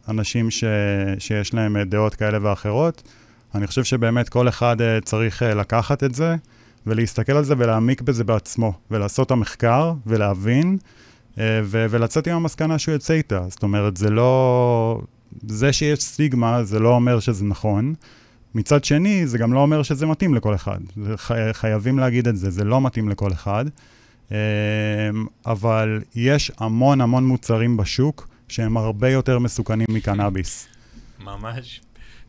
אנשים 0.07 0.51
ש, 0.51 0.63
שיש 1.19 1.53
להם 1.53 1.77
דעות 1.77 2.15
כאלה 2.15 2.37
ואחרות, 2.41 3.03
אני 3.55 3.67
חושב 3.67 3.83
שבאמת 3.83 4.29
כל 4.29 4.47
אחד 4.47 4.77
צריך 5.03 5.41
לקחת 5.41 6.03
את 6.03 6.15
זה. 6.15 6.35
ולהסתכל 6.87 7.31
על 7.31 7.43
זה 7.43 7.53
ולהעמיק 7.57 8.01
בזה 8.01 8.23
בעצמו, 8.23 8.73
ולעשות 8.91 9.25
את 9.27 9.31
המחקר 9.31 9.93
ולהבין, 10.05 10.77
אה, 11.39 11.61
ו- 11.63 11.85
ולצאת 11.89 12.27
עם 12.27 12.35
המסקנה 12.35 12.79
שהוא 12.79 12.93
יוצא 12.93 13.13
איתה. 13.13 13.45
זאת 13.49 13.63
אומרת, 13.63 13.97
זה 13.97 14.09
לא... 14.09 15.01
זה 15.47 15.73
שיש 15.73 15.99
סטיגמה, 15.99 16.63
זה 16.63 16.79
לא 16.79 16.89
אומר 16.95 17.19
שזה 17.19 17.45
נכון. 17.45 17.93
מצד 18.55 18.83
שני, 18.83 19.27
זה 19.27 19.37
גם 19.37 19.53
לא 19.53 19.59
אומר 19.59 19.83
שזה 19.83 20.05
מתאים 20.05 20.35
לכל 20.35 20.55
אחד. 20.55 20.79
חי- 21.15 21.53
חייבים 21.53 21.99
להגיד 21.99 22.27
את 22.27 22.37
זה, 22.37 22.49
זה 22.49 22.63
לא 22.63 22.81
מתאים 22.81 23.09
לכל 23.09 23.31
אחד. 23.31 23.65
אה, 24.31 24.37
אבל 25.45 26.01
יש 26.15 26.51
המון 26.57 27.01
המון 27.01 27.25
מוצרים 27.27 27.77
בשוק 27.77 28.27
שהם 28.47 28.77
הרבה 28.77 29.09
יותר 29.09 29.39
מסוכנים 29.39 29.87
מקנאביס. 29.89 30.67
ממש. 31.19 31.81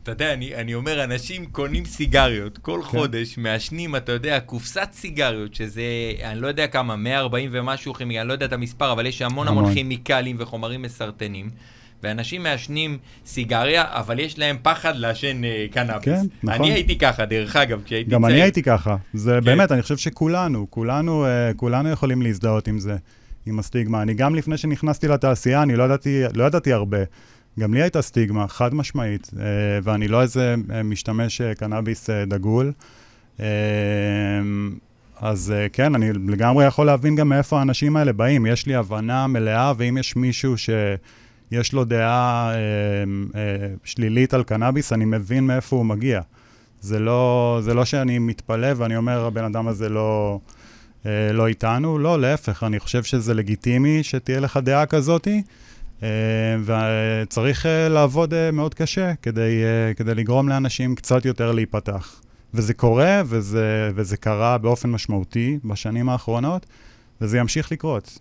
אתה 0.03 0.11
יודע, 0.11 0.33
אני, 0.33 0.55
אני 0.55 0.73
אומר, 0.73 1.03
אנשים 1.03 1.45
קונים 1.45 1.85
סיגריות 1.85 2.57
כל 2.57 2.79
כן. 2.83 2.87
חודש, 2.87 3.37
מעשנים, 3.37 3.95
אתה 3.95 4.11
יודע, 4.11 4.39
קופסת 4.39 4.89
סיגריות, 4.93 5.55
שזה, 5.55 5.83
אני 6.23 6.41
לא 6.41 6.47
יודע 6.47 6.67
כמה, 6.67 6.95
140 6.95 7.49
ומשהו 7.53 7.93
כימיקלים, 7.93 8.21
אני 8.21 8.27
לא 8.27 8.33
יודע 8.33 8.45
את 8.45 8.53
המספר, 8.53 8.91
אבל 8.91 9.05
יש 9.05 9.21
המון 9.21 9.47
המון, 9.47 9.63
המון 9.63 9.73
כימיקלים 9.73 10.35
וחומרים 10.39 10.81
מסרטנים. 10.81 11.49
ואנשים 12.03 12.43
מעשנים 12.43 12.97
סיגריה, 13.25 13.83
אבל 13.87 14.19
יש 14.19 14.39
להם 14.39 14.57
פחד 14.61 14.95
לעשן 14.95 15.43
אה, 15.43 15.65
קנאביס. 15.71 16.05
כן, 16.05 16.25
נכון. 16.43 16.61
אני 16.61 16.73
הייתי 16.73 16.97
ככה, 16.97 17.25
דרך 17.25 17.55
אגב, 17.55 17.81
כשהייתי 17.85 18.11
גם 18.11 18.21
צעיר. 18.21 18.33
אני 18.33 18.41
הייתי 18.41 18.63
ככה. 18.63 18.95
זה 19.13 19.31
כן. 19.31 19.45
באמת, 19.45 19.71
אני 19.71 19.81
חושב 19.81 19.97
שכולנו, 19.97 20.67
כולנו, 20.69 21.25
אה, 21.25 21.51
כולנו 21.55 21.89
יכולים 21.89 22.21
להזדהות 22.21 22.67
עם 22.67 22.79
זה, 22.79 22.95
עם 23.45 23.59
הסטיגמה. 23.59 24.01
אני 24.01 24.13
גם 24.13 24.35
לפני 24.35 24.57
שנכנסתי 24.57 25.07
לתעשייה, 25.07 25.63
אני 25.63 25.75
לא 25.75 25.83
ידעתי, 25.83 26.23
לא 26.33 26.43
ידעתי 26.43 26.73
הרבה. 26.73 26.99
גם 27.59 27.73
לי 27.73 27.81
הייתה 27.81 28.01
סטיגמה, 28.01 28.47
חד 28.47 28.73
משמעית, 28.73 29.31
אה, 29.39 29.43
ואני 29.83 30.07
לא 30.07 30.21
איזה 30.21 30.55
אה, 30.73 30.83
משתמש 30.83 31.41
אה, 31.41 31.55
קנאביס 31.55 32.09
דגול. 32.09 32.71
אז 35.15 35.53
כן, 35.73 35.95
אני 35.95 36.13
לגמרי 36.13 36.65
יכול 36.65 36.85
להבין 36.85 37.15
גם 37.15 37.29
מאיפה 37.29 37.59
האנשים 37.59 37.95
האלה 37.95 38.13
באים. 38.13 38.45
יש 38.45 38.65
לי 38.65 38.75
הבנה 38.75 39.27
מלאה, 39.27 39.73
ואם 39.77 39.97
יש 39.97 40.15
מישהו 40.15 40.55
שיש 40.57 41.73
לו 41.73 41.83
דעה 41.83 42.53
שלילית 43.83 44.33
על 44.33 44.43
קנאביס, 44.43 44.93
אני 44.93 45.05
מבין 45.05 45.47
מאיפה 45.47 45.75
הוא 45.75 45.85
מגיע. 45.85 46.21
זה 46.81 46.99
לא, 46.99 47.59
זה 47.63 47.73
לא 47.73 47.85
שאני 47.85 48.19
מתפלא 48.19 48.67
ואני 48.75 48.97
אומר, 48.97 49.25
הבן 49.25 49.43
אדם 49.43 49.67
הזה 49.67 49.89
לא, 49.89 50.39
לא 51.33 51.47
איתנו, 51.47 51.99
לא, 51.99 52.21
להפך, 52.21 52.63
אני 52.63 52.79
חושב 52.79 53.03
שזה 53.03 53.33
לגיטימי 53.33 54.03
שתהיה 54.03 54.39
לך 54.39 54.59
דעה 54.63 54.85
כזאתי, 54.85 55.41
וצריך 56.65 57.65
אה, 57.65 57.89
לעבוד 57.89 58.33
אה, 58.33 58.51
מאוד 58.51 58.73
קשה 58.73 59.15
כדי, 59.21 59.63
אה, 59.63 59.93
כדי 59.93 60.15
לגרום 60.15 60.49
לאנשים 60.49 60.95
קצת 60.95 61.25
יותר 61.25 61.51
להיפתח. 61.51 62.21
וזה 62.53 62.73
קורה, 62.73 63.21
וזה, 63.25 63.91
וזה 63.95 64.17
קרה 64.17 64.57
באופן 64.57 64.89
משמעותי 64.89 65.59
בשנים 65.63 66.09
האחרונות, 66.09 66.65
וזה 67.21 67.37
ימשיך 67.37 67.71
לקרות. 67.71 68.19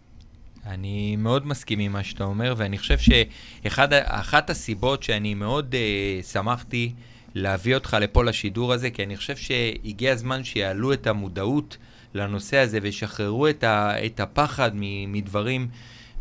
אני 0.66 1.16
מאוד 1.16 1.46
מסכים 1.46 1.78
עם 1.78 1.92
מה 1.92 2.04
שאתה 2.04 2.24
אומר, 2.24 2.54
ואני 2.56 2.78
חושב 2.78 2.98
שאחת 2.98 4.50
הסיבות 4.50 5.02
שאני 5.02 5.34
מאוד 5.34 5.74
uh, 5.74 6.26
שמחתי 6.26 6.92
להביא 7.34 7.74
אותך 7.74 7.96
לפה 8.00 8.24
לשידור 8.24 8.72
הזה, 8.72 8.90
כי 8.90 9.04
אני 9.04 9.16
חושב 9.16 9.36
שהגיע 9.36 10.12
הזמן 10.12 10.44
שיעלו 10.44 10.92
את 10.92 11.06
המודעות 11.06 11.76
לנושא 12.14 12.56
הזה 12.56 12.78
וישחררו 12.82 13.48
את, 13.48 13.64
את 14.06 14.20
הפחד 14.20 14.70
מדברים, 15.08 15.68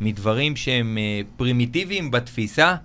מדברים 0.01 0.55
שהם 0.55 0.97
uh, 0.97 1.27
פרימיטיביים 1.37 2.11
בתפיסה. 2.11 2.75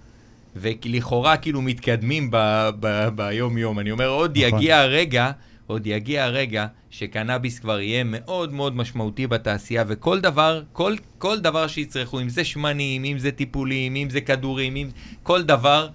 ולכאורה 0.57 1.37
כאילו 1.37 1.63
מתקדמים 1.63 2.31
ב- 2.31 2.71
ב- 2.81 3.09
ביום-יום. 3.09 3.79
אני 3.79 3.91
אומר, 3.91 4.09
עוד 4.09 4.39
נכון. 4.39 4.59
יגיע 4.59 4.79
הרגע, 4.79 5.31
עוד 5.67 5.87
יגיע 5.87 6.25
הרגע 6.25 6.67
שקנאביס 6.91 7.59
כבר 7.59 7.81
יהיה 7.81 8.05
מאוד 8.05 8.53
מאוד 8.53 8.77
משמעותי 8.77 9.27
בתעשייה, 9.27 9.85
וכל 9.87 10.21
דבר, 10.21 10.63
כל, 10.73 10.95
כל 11.19 11.41
דבר 11.41 11.67
שיצרכו, 11.67 12.21
אם 12.21 12.29
זה 12.29 12.45
שמנים, 12.45 13.05
אם 13.05 13.19
זה 13.19 13.31
טיפולים, 13.31 13.97
אם 13.97 14.11
זה 14.11 14.21
כדורים, 14.21 14.77
אם... 14.77 14.89
כל 15.23 15.43
דבר 15.43 15.89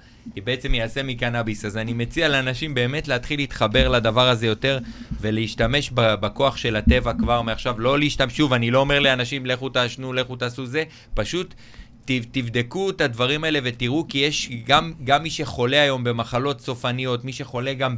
בעצם 0.44 0.74
יעשה 0.74 1.04
מקנאביס. 1.04 1.66
אז 1.66 1.78
אני 1.78 1.94
מציע 1.94 2.28
לאנשים 2.28 2.74
באמת 2.74 3.08
להתחיל 3.08 3.40
להתחבר 3.40 3.88
לדבר 3.88 4.30
הזה 4.30 4.48
יותר, 4.48 4.80
ולהשתמש 5.22 5.92
ב- 5.94 6.14
בכוח 6.14 6.58
של 6.58 6.76
הטבע 6.76 7.14
כבר 7.14 7.42
מעכשיו. 7.42 7.80
לא 7.80 8.00
להשתמש, 8.00 8.38
שוב, 8.38 8.54
אני 8.54 8.72
לא 8.72 8.80
אומר 8.80 9.00
לאנשים, 9.00 9.46
לכו 9.46 9.70
תעשנו, 9.70 10.14
לכו 10.14 10.36
תעשו 10.36 10.66
זה, 10.66 10.84
פשוט... 11.14 11.54
תבדקו 12.32 12.90
את 12.90 13.02
הדברים 13.02 13.44
האלה 13.44 13.60
ותראו, 13.64 14.06
כי 14.08 14.18
יש 14.18 14.50
גם, 14.66 14.94
גם 15.04 15.24
מי 15.24 15.30
שחולה 15.30 15.82
היום 15.82 16.04
במחלות 16.04 16.62
סופניות, 16.62 17.26
מי 17.26 17.34
שחולה 17.34 17.74
גם 17.74 17.96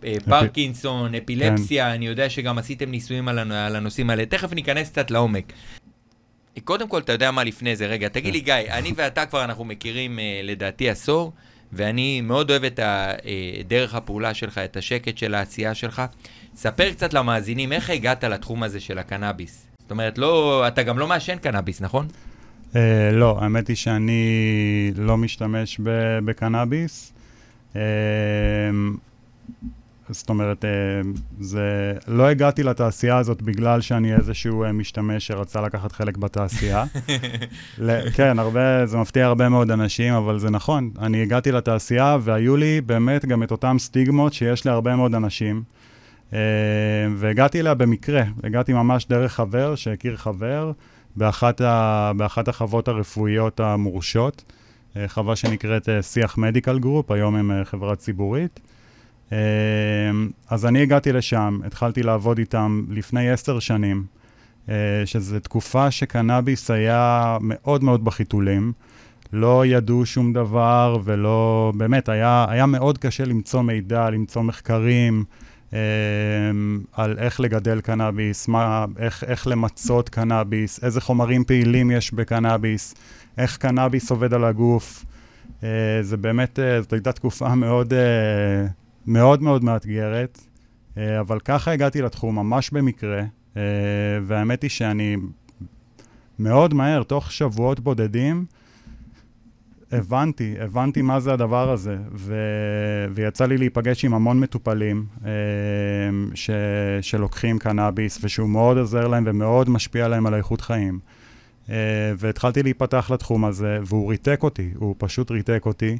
בפרקינסון, 0.00 1.14
אפילפסיה, 1.14 1.84
כן. 1.84 1.90
אני 1.90 2.06
יודע 2.06 2.30
שגם 2.30 2.58
עשיתם 2.58 2.90
ניסויים 2.90 3.28
על 3.28 3.76
הנושאים 3.76 4.10
האלה. 4.10 4.26
תכף 4.26 4.52
ניכנס 4.52 4.90
קצת 4.90 5.10
לעומק. 5.10 5.52
קודם 6.64 6.88
כל, 6.88 6.98
אתה 6.98 7.12
יודע 7.12 7.30
מה 7.30 7.44
לפני 7.44 7.76
זה? 7.76 7.86
רגע, 7.86 8.08
תגיד 8.08 8.32
לי, 8.32 8.40
גיא, 8.40 8.54
אני 8.54 8.92
ואתה 8.96 9.26
כבר, 9.26 9.44
אנחנו 9.44 9.64
מכירים 9.64 10.18
אה, 10.18 10.40
לדעתי 10.44 10.90
עשור, 10.90 11.32
ואני 11.72 12.20
מאוד 12.20 12.50
אוהב 12.50 12.64
את 12.64 12.80
אה, 12.80 13.14
דרך 13.68 13.94
הפעולה 13.94 14.34
שלך, 14.34 14.58
את 14.58 14.76
השקט 14.76 15.18
של 15.18 15.34
העשייה 15.34 15.74
שלך. 15.74 16.02
ספר 16.54 16.92
קצת 16.92 17.14
למאזינים, 17.14 17.72
איך 17.72 17.90
הגעת 17.90 18.24
לתחום 18.24 18.62
הזה 18.62 18.80
של 18.80 18.98
הקנאביס? 18.98 19.66
זאת 19.82 19.90
אומרת, 19.90 20.18
לא, 20.18 20.64
אתה 20.68 20.82
גם 20.82 20.98
לא 20.98 21.06
מעשן 21.06 21.36
קנאביס, 21.36 21.80
נכון? 21.80 22.08
Uh, 22.72 22.76
לא, 23.12 23.38
האמת 23.40 23.68
היא 23.68 23.76
שאני 23.76 24.92
לא 24.96 25.16
משתמש 25.16 25.80
בקנאביס. 26.24 27.12
Uh, 27.72 27.76
זאת 30.10 30.28
אומרת, 30.28 30.64
uh, 30.64 31.18
זה... 31.40 31.92
לא 32.08 32.28
הגעתי 32.28 32.62
לתעשייה 32.62 33.16
הזאת 33.16 33.42
בגלל 33.42 33.80
שאני 33.80 34.14
איזשהו 34.14 34.64
uh, 34.64 34.72
משתמש 34.72 35.26
שרצה 35.26 35.60
לקחת 35.60 35.92
חלק 35.92 36.16
בתעשייה. 36.16 36.84
ל- 37.78 38.10
כן, 38.10 38.38
הרבה, 38.38 38.86
זה 38.86 38.98
מפתיע 38.98 39.26
הרבה 39.26 39.48
מאוד 39.48 39.70
אנשים, 39.70 40.14
אבל 40.14 40.38
זה 40.38 40.50
נכון. 40.50 40.90
אני 40.98 41.22
הגעתי 41.22 41.52
לתעשייה 41.52 42.16
והיו 42.20 42.56
לי 42.56 42.80
באמת 42.80 43.24
גם 43.24 43.42
את 43.42 43.50
אותם 43.50 43.76
סטיגמות 43.78 44.32
שיש 44.32 44.66
להרבה 44.66 44.96
מאוד 44.96 45.14
אנשים. 45.14 45.62
אה, 46.30 46.34
והגעתי 47.16 47.60
אליה 47.60 47.74
במקרה, 47.74 48.22
הגעתי 48.44 48.72
ממש 48.72 49.06
דרך 49.06 49.32
חבר 49.32 49.74
שהכיר 49.74 50.16
חבר. 50.16 50.72
באחת, 51.16 51.60
ה, 51.60 52.12
באחת 52.16 52.48
החוות 52.48 52.88
הרפואיות 52.88 53.60
המורשות, 53.60 54.44
אה, 54.96 55.08
חווה 55.08 55.36
שנקראת 55.36 55.88
אה, 55.88 56.02
שיח 56.02 56.38
Medical 56.38 56.78
Group, 56.78 57.10
היום 57.10 57.36
הם 57.36 57.50
אה, 57.50 57.64
חברה 57.64 57.96
ציבורית. 57.96 58.60
אה, 59.32 59.38
אז 60.48 60.66
אני 60.66 60.82
הגעתי 60.82 61.12
לשם, 61.12 61.60
התחלתי 61.64 62.02
לעבוד 62.02 62.38
איתם 62.38 62.84
לפני 62.90 63.30
עשר 63.30 63.58
שנים, 63.58 64.04
אה, 64.68 64.74
שזו 65.04 65.40
תקופה 65.40 65.90
שקנאביס 65.90 66.70
היה 66.70 67.38
מאוד 67.40 67.84
מאוד 67.84 68.04
בחיתולים. 68.04 68.72
לא 69.32 69.66
ידעו 69.66 70.06
שום 70.06 70.32
דבר 70.32 70.98
ולא, 71.04 71.72
באמת, 71.76 72.08
היה, 72.08 72.46
היה 72.48 72.66
מאוד 72.66 72.98
קשה 72.98 73.24
למצוא 73.24 73.62
מידע, 73.62 74.10
למצוא 74.10 74.42
מחקרים. 74.42 75.24
אה, 75.72 75.78
על 76.92 77.18
איך 77.18 77.40
לגדל 77.40 77.80
קנאביס, 77.80 78.48
מה, 78.48 78.84
איך, 78.98 79.24
איך 79.24 79.46
למצות 79.46 80.08
קנאביס, 80.08 80.84
איזה 80.84 81.00
חומרים 81.00 81.44
פעילים 81.44 81.90
יש 81.90 82.14
בקנאביס, 82.14 82.94
איך 83.38 83.56
קנאביס 83.56 84.10
עובד 84.10 84.34
על 84.34 84.44
הגוף. 84.44 85.04
אה, 85.62 85.68
זה 86.02 86.16
באמת, 86.16 86.58
אה, 86.58 86.82
זאת 86.82 86.92
הייתה 86.92 87.12
תקופה 87.12 87.54
מאוד, 87.54 87.92
מאוד 89.06 89.42
מאוד 89.42 89.64
מאתגרת, 89.64 90.40
אה, 90.98 91.20
אבל 91.20 91.40
ככה 91.40 91.72
הגעתי 91.72 92.02
לתחום, 92.02 92.34
ממש 92.34 92.70
במקרה, 92.70 93.22
אה, 93.56 93.62
והאמת 94.22 94.62
היא 94.62 94.70
שאני 94.70 95.16
מאוד 96.38 96.74
מהר, 96.74 97.02
תוך 97.02 97.32
שבועות 97.32 97.80
בודדים, 97.80 98.44
הבנתי, 99.92 100.54
הבנתי 100.60 101.02
מה 101.02 101.20
זה 101.20 101.32
הדבר 101.32 101.70
הזה, 101.70 101.96
ו... 102.12 102.34
ויצא 103.14 103.46
לי 103.46 103.58
להיפגש 103.58 104.04
עם 104.04 104.14
המון 104.14 104.40
מטופלים 104.40 105.06
אה, 105.24 105.30
ש... 106.34 106.50
שלוקחים 107.00 107.58
קנאביס, 107.58 108.18
ושהוא 108.22 108.48
מאוד 108.48 108.78
עוזר 108.78 109.08
להם 109.08 109.24
ומאוד 109.26 109.70
משפיע 109.70 110.08
להם 110.08 110.26
על 110.26 110.34
איכות 110.34 110.60
חיים. 110.60 110.98
והתחלתי 112.18 112.62
להיפתח 112.62 113.10
לתחום 113.10 113.44
הזה, 113.44 113.78
והוא 113.82 114.10
ריתק 114.10 114.40
אותי, 114.42 114.70
הוא 114.76 114.94
פשוט 114.98 115.30
ריתק 115.30 115.62
אותי. 115.66 115.98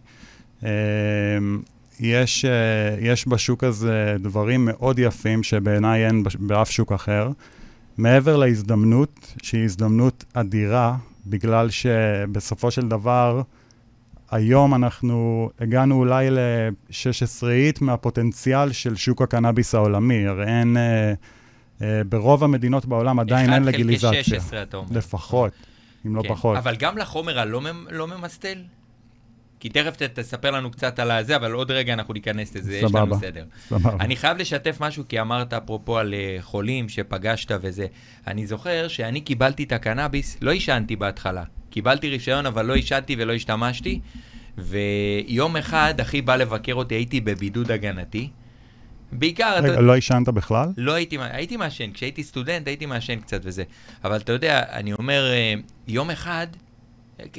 יש, 2.00 2.44
אה, 2.44 2.96
יש 3.00 3.28
בשוק 3.28 3.64
הזה 3.64 4.16
דברים 4.20 4.64
מאוד 4.64 4.98
יפים 4.98 5.42
שבעיניי 5.42 6.06
אין 6.06 6.22
באף 6.38 6.70
שוק 6.70 6.92
אחר. 6.92 7.30
מעבר 7.98 8.36
להזדמנות, 8.36 9.34
שהיא 9.42 9.64
הזדמנות 9.64 10.24
אדירה, 10.34 10.96
בגלל 11.26 11.70
שבסופו 11.70 12.70
של 12.70 12.88
דבר, 12.88 13.42
היום 14.30 14.74
אנחנו 14.74 15.50
הגענו 15.60 15.94
אולי 15.94 16.30
ל-16ית 16.30 17.78
מהפוטנציאל 17.80 18.72
של 18.72 18.96
שוק 18.96 19.22
הקנאביס 19.22 19.74
העולמי. 19.74 20.26
הרי 20.26 20.46
אין, 20.46 20.76
אה, 20.76 21.12
אה, 21.82 22.04
ברוב 22.04 22.44
המדינות 22.44 22.86
בעולם 22.86 23.20
עדיין 23.20 23.52
אין 23.52 23.62
לגיליזציה. 23.62 24.10
1 24.10 24.16
חלקי 24.16 24.30
16, 24.30 24.62
אתה 24.62 24.76
אומר. 24.76 24.88
לפחות, 24.90 25.52
אם 26.06 26.16
לא 26.16 26.22
כן. 26.22 26.28
פחות. 26.28 26.56
אבל 26.56 26.76
גם 26.76 26.98
לחומר 26.98 27.38
הלא 27.38 27.60
לא 27.90 28.06
ממסטל? 28.06 28.58
כי 29.60 29.68
תכף 29.68 29.96
ת- 29.96 30.02
תספר 30.02 30.50
לנו 30.50 30.70
קצת 30.70 30.98
על 30.98 31.10
הזה, 31.10 31.36
אבל 31.36 31.52
עוד 31.52 31.70
רגע 31.70 31.92
אנחנו 31.92 32.14
ניכנס 32.14 32.54
לזה, 32.56 32.76
יש 32.76 32.94
לנו. 32.94 33.20
סדר. 33.20 33.44
סבבה. 33.68 33.96
אני 34.04 34.16
חייב 34.16 34.36
לשתף 34.38 34.76
משהו, 34.80 35.04
כי 35.08 35.20
אמרת 35.20 35.52
אפרופו 35.52 35.98
על 35.98 36.14
אה, 36.14 36.36
חולים 36.40 36.88
שפגשת 36.88 37.50
וזה. 37.62 37.86
אני 38.26 38.46
זוכר 38.46 38.88
שאני 38.88 39.20
קיבלתי 39.20 39.62
את 39.62 39.72
הקנאביס, 39.72 40.38
לא 40.42 40.50
עישנתי 40.50 40.96
בהתחלה. 40.96 41.42
קיבלתי 41.70 42.08
רישיון, 42.08 42.46
אבל 42.46 42.66
לא 42.66 42.74
עישנתי 42.74 43.16
ולא 43.18 43.32
השתמשתי. 43.32 44.00
ויום 44.58 45.56
אחד 45.56 45.94
אחי 46.00 46.22
בא 46.22 46.36
לבקר 46.36 46.74
אותי, 46.74 46.94
הייתי 46.94 47.20
בבידוד 47.20 47.70
הגנתי. 47.70 48.28
בעיקר, 49.12 49.54
אתה 49.58 49.66
רגע, 49.68 49.80
לא 49.80 49.94
עישנת 49.94 50.28
בכלל? 50.28 50.68
לא 50.76 50.92
הייתי, 50.92 51.16
הייתי 51.20 51.56
מעשן, 51.56 51.92
כשהייתי 51.92 52.22
סטודנט 52.22 52.66
הייתי 52.66 52.86
מעשן 52.86 53.20
קצת 53.20 53.40
וזה. 53.44 53.62
אבל 54.04 54.16
אתה 54.16 54.32
יודע, 54.32 54.62
אני 54.72 54.92
אומר, 54.92 55.30
אה, 55.32 55.54
יום 55.88 56.10
אחד, 56.10 56.46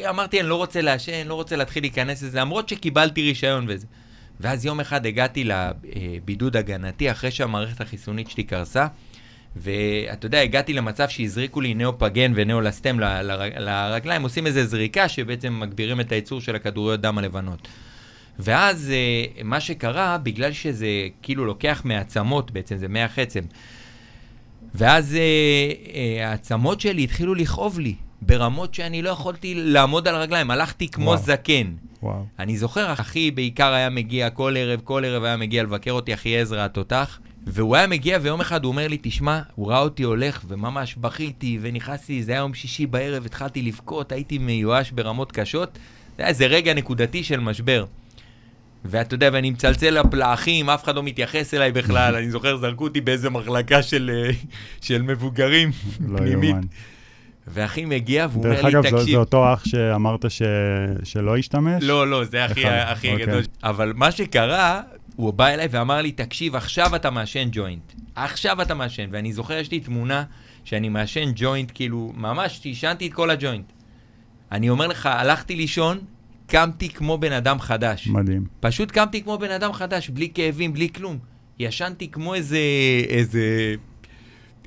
אמרתי, 0.10 0.40
אני 0.40 0.50
לא 0.50 0.56
רוצה 0.56 0.82
לעשן, 0.82 1.28
לא 1.28 1.34
רוצה 1.34 1.56
להתחיל 1.56 1.84
להיכנס 1.84 2.24
לזה, 2.24 2.40
למרות 2.40 2.70
שקיבלתי 2.70 3.22
רישיון 3.22 3.66
וזה. 3.68 3.88
ואז 4.40 4.66
יום 4.66 4.80
אחד 4.80 5.06
הגעתי 5.06 5.44
לבידוד 5.44 6.58
הגנתי, 6.58 7.12
אחרי 7.12 7.32
שהמערכת 7.32 7.82
החיסונית 7.82 8.30
שלי 8.30 8.44
קרסה, 8.44 8.88
ואתה 9.56 10.26
יודע, 10.26 10.42
הגעתי 10.42 10.74
למצב 10.74 11.10
שהזריקו 11.10 11.62
לי 11.62 11.74
נאופגן 11.74 12.32
ונאולסטם 12.36 13.00
לרגליים, 13.60 14.24
עושים 14.24 14.48
איזו 14.48 14.64
זריקה 14.64 15.10
שבעצם 15.10 15.60
מגבירים 15.60 16.00
את 16.00 16.12
הייצור 16.12 16.42
של 16.42 16.56
הכדוריות 16.56 17.02
דם 17.02 17.18
הלבנות. 17.18 17.68
ואז 18.40 18.92
אה, 18.92 19.44
מה 19.44 19.60
שקרה, 19.60 20.18
בגלל 20.18 20.52
שזה 20.52 20.88
כאילו 21.22 21.46
לוקח 21.46 21.82
מעצמות 21.86 22.52
בעצם, 22.52 22.78
זה 22.78 22.88
מח 22.88 23.20
עצם, 23.20 23.42
ואז 24.76 25.16
אה, 25.16 25.22
אה, 25.94 26.30
העצמות 26.30 26.82
שלי 26.82 27.04
התחילו 27.04 27.36
לכאוב 27.36 27.80
לי, 27.80 27.96
ברמות 28.22 28.74
שאני 28.74 29.02
לא 29.02 29.10
יכולתי 29.10 29.54
לעמוד 29.56 30.08
על 30.08 30.16
הרגליים, 30.16 30.52
הלכתי 30.52 30.90
כמו 30.90 31.06
וואו. 31.06 31.18
זקן. 31.18 31.74
וואו. 32.04 32.26
אני 32.40 32.58
זוכר, 32.58 32.94
אחי 32.94 33.32
בעיקר 33.32 33.74
היה 33.74 33.90
מגיע 33.90 34.30
כל 34.30 34.56
ערב, 34.58 34.82
כל 34.84 35.06
ערב 35.06 35.24
היה 35.24 35.38
מגיע 35.38 35.64
לבקר 35.64 35.92
אותי, 35.92 36.14
אחי 36.14 36.38
עזרא 36.38 36.66
התותח, 36.66 37.20
והוא 37.48 37.76
היה 37.76 37.88
מגיע 37.88 38.18
ויום 38.22 38.42
אחד 38.42 38.64
הוא 38.64 38.72
אומר 38.72 38.88
לי, 38.88 38.98
תשמע, 39.02 39.42
הוא 39.56 39.70
ראה 39.70 39.80
אותי 39.80 40.04
הולך 40.04 40.44
וממש 40.48 40.96
בכיתי 40.96 41.60
ונכנסתי, 41.62 42.24
זה 42.24 42.32
היה 42.32 42.40
יום 42.40 42.54
שישי 42.54 42.86
בערב, 42.86 43.26
התחלתי 43.26 43.62
לבכות, 43.62 44.12
הייתי 44.12 44.38
מיואש 44.38 44.92
ברמות 44.92 45.32
קשות, 45.32 45.80
זה 46.18 46.24
היה 46.24 46.28
איזה 46.30 46.46
רגע 46.46 46.74
נקודתי 46.74 47.24
של 47.24 47.40
משבר. 47.40 47.86
ואתה 48.86 49.16
יודע, 49.16 49.30
ואני 49.34 49.52
מצלצל 49.52 50.00
לפלאחים, 50.00 50.70
אף 50.70 50.84
אחד 50.84 50.96
לא 50.96 51.04
מתייחס 51.04 51.54
אליי 51.54 51.72
בכלל, 51.72 52.16
אני 52.20 52.32
זוכר, 52.32 52.58
זרקו 52.58 52.84
אותי 52.84 53.02
באיזה 53.02 53.30
מחלקה 53.30 53.84
של, 53.84 54.12
אה, 54.14 54.32
של 54.82 55.02
מבוגרים, 55.02 55.72
לא 56.08 56.18
פנימית. 56.18 56.56
ואחי 57.54 57.86
מגיע 57.86 58.28
והוא 58.32 58.44
אומר 58.44 58.56
דרך 58.56 58.64
לי, 58.66 58.72
אגב, 58.72 58.84
זה- 58.84 58.90
תקשיב, 58.92 59.12
זה 59.12 59.18
אותו 59.18 59.54
אח 59.54 59.66
שאמרת 59.66 60.32
ש- 60.32 60.42
שלא 61.04 61.38
השתמש? 61.38 61.84
לא, 61.84 62.08
לא, 62.08 62.24
זה 62.24 62.46
אחד, 62.46 62.54
הכי 62.86 63.12
אוקיי. 63.12 63.26
גדול. 63.26 63.42
אבל 63.64 63.94
מה 63.96 64.12
שקרה, 64.12 64.82
הוא 65.16 65.34
בא 65.34 65.48
אליי 65.48 65.68
ואמר 65.72 66.02
לי, 66.02 66.12
תקשיב, 66.12 66.56
עכשיו 66.56 66.96
אתה 66.96 67.10
מעשן 67.12 67.48
ג'וינט. 67.52 67.94
עכשיו 68.16 68.62
אתה 68.62 68.74
מעשן. 68.74 69.06
ואני 69.12 69.34
זוכר, 69.34 69.54
יש 69.54 69.72
לי 69.72 69.80
תמונה 69.80 70.24
שאני 70.64 70.90
מעשן 70.90 71.32
ג'וינט, 71.36 71.72
כאילו, 71.74 72.14
ממש, 72.16 72.62
עישנתי 72.64 73.08
את 73.08 73.14
כל 73.14 73.30
הג'וינט. 73.30 73.66
אני 74.52 74.70
אומר 74.70 74.88
לך, 74.88 75.06
הלכתי 75.06 75.56
לישון, 75.56 76.00
קמתי 76.48 76.90
כמו 76.90 77.18
בן 77.18 77.32
אדם 77.32 77.60
חדש. 77.60 78.08
מדהים. 78.08 78.44
פשוט 78.60 78.92
קמתי 78.92 79.24
כמו 79.24 79.38
בן 79.38 79.52
אדם 79.52 79.74
חדש, 79.74 80.10
בלי 80.10 80.32
כאבים, 80.34 80.74
בלי 80.74 80.90
כלום. 80.96 81.18
ישנתי 81.60 82.08
כמו 82.12 82.34
איזה... 82.36 82.58
איזה... 83.10 83.76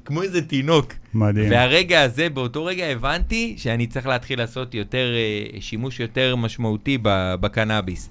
כמו 0.04 0.23
איזה 0.23 0.42
תינוק. 0.42 0.92
מדהים. 1.14 1.50
והרגע 1.50 2.02
הזה, 2.02 2.28
באותו 2.28 2.64
רגע 2.64 2.84
הבנתי 2.84 3.54
שאני 3.56 3.87
צריך 3.87 4.06
להתחיל 4.06 4.38
לעשות 4.38 4.75
יותר, 4.75 5.06
אה, 5.14 5.61
שימוש 5.61 6.00
יותר 6.00 6.37
משמעותי 6.37 6.99
בקנאביס. 7.40 8.11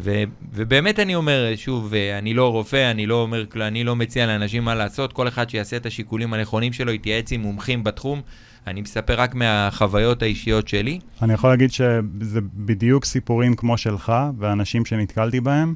ו, 0.00 0.22
ובאמת 0.52 0.98
אני 0.98 1.14
אומר, 1.14 1.52
שוב, 1.56 1.94
אה, 1.94 2.18
אני 2.18 2.34
לא 2.34 2.52
רופא, 2.52 2.90
אני 2.90 3.06
לא 3.06 3.22
אומר, 3.22 3.44
אני 3.60 3.84
לא 3.84 3.96
מציע 3.96 4.26
לאנשים 4.26 4.64
מה 4.64 4.74
לעשות, 4.74 5.12
כל 5.12 5.28
אחד 5.28 5.50
שיעשה 5.50 5.76
את 5.76 5.86
השיקולים 5.86 6.34
הנכונים 6.34 6.72
שלו, 6.72 6.92
יתייעץ 6.92 7.32
עם 7.32 7.40
מומחים 7.40 7.84
בתחום. 7.84 8.20
אני 8.66 8.80
מספר 8.80 9.14
רק 9.14 9.34
מהחוויות 9.34 10.22
האישיות 10.22 10.68
שלי. 10.68 10.98
אני 11.22 11.32
יכול 11.32 11.50
להגיד 11.50 11.72
שזה 11.72 12.40
בדיוק 12.54 13.04
סיפורים 13.04 13.56
כמו 13.56 13.78
שלך, 13.78 14.12
והאנשים 14.38 14.84
שנתקלתי 14.84 15.40
בהם. 15.40 15.74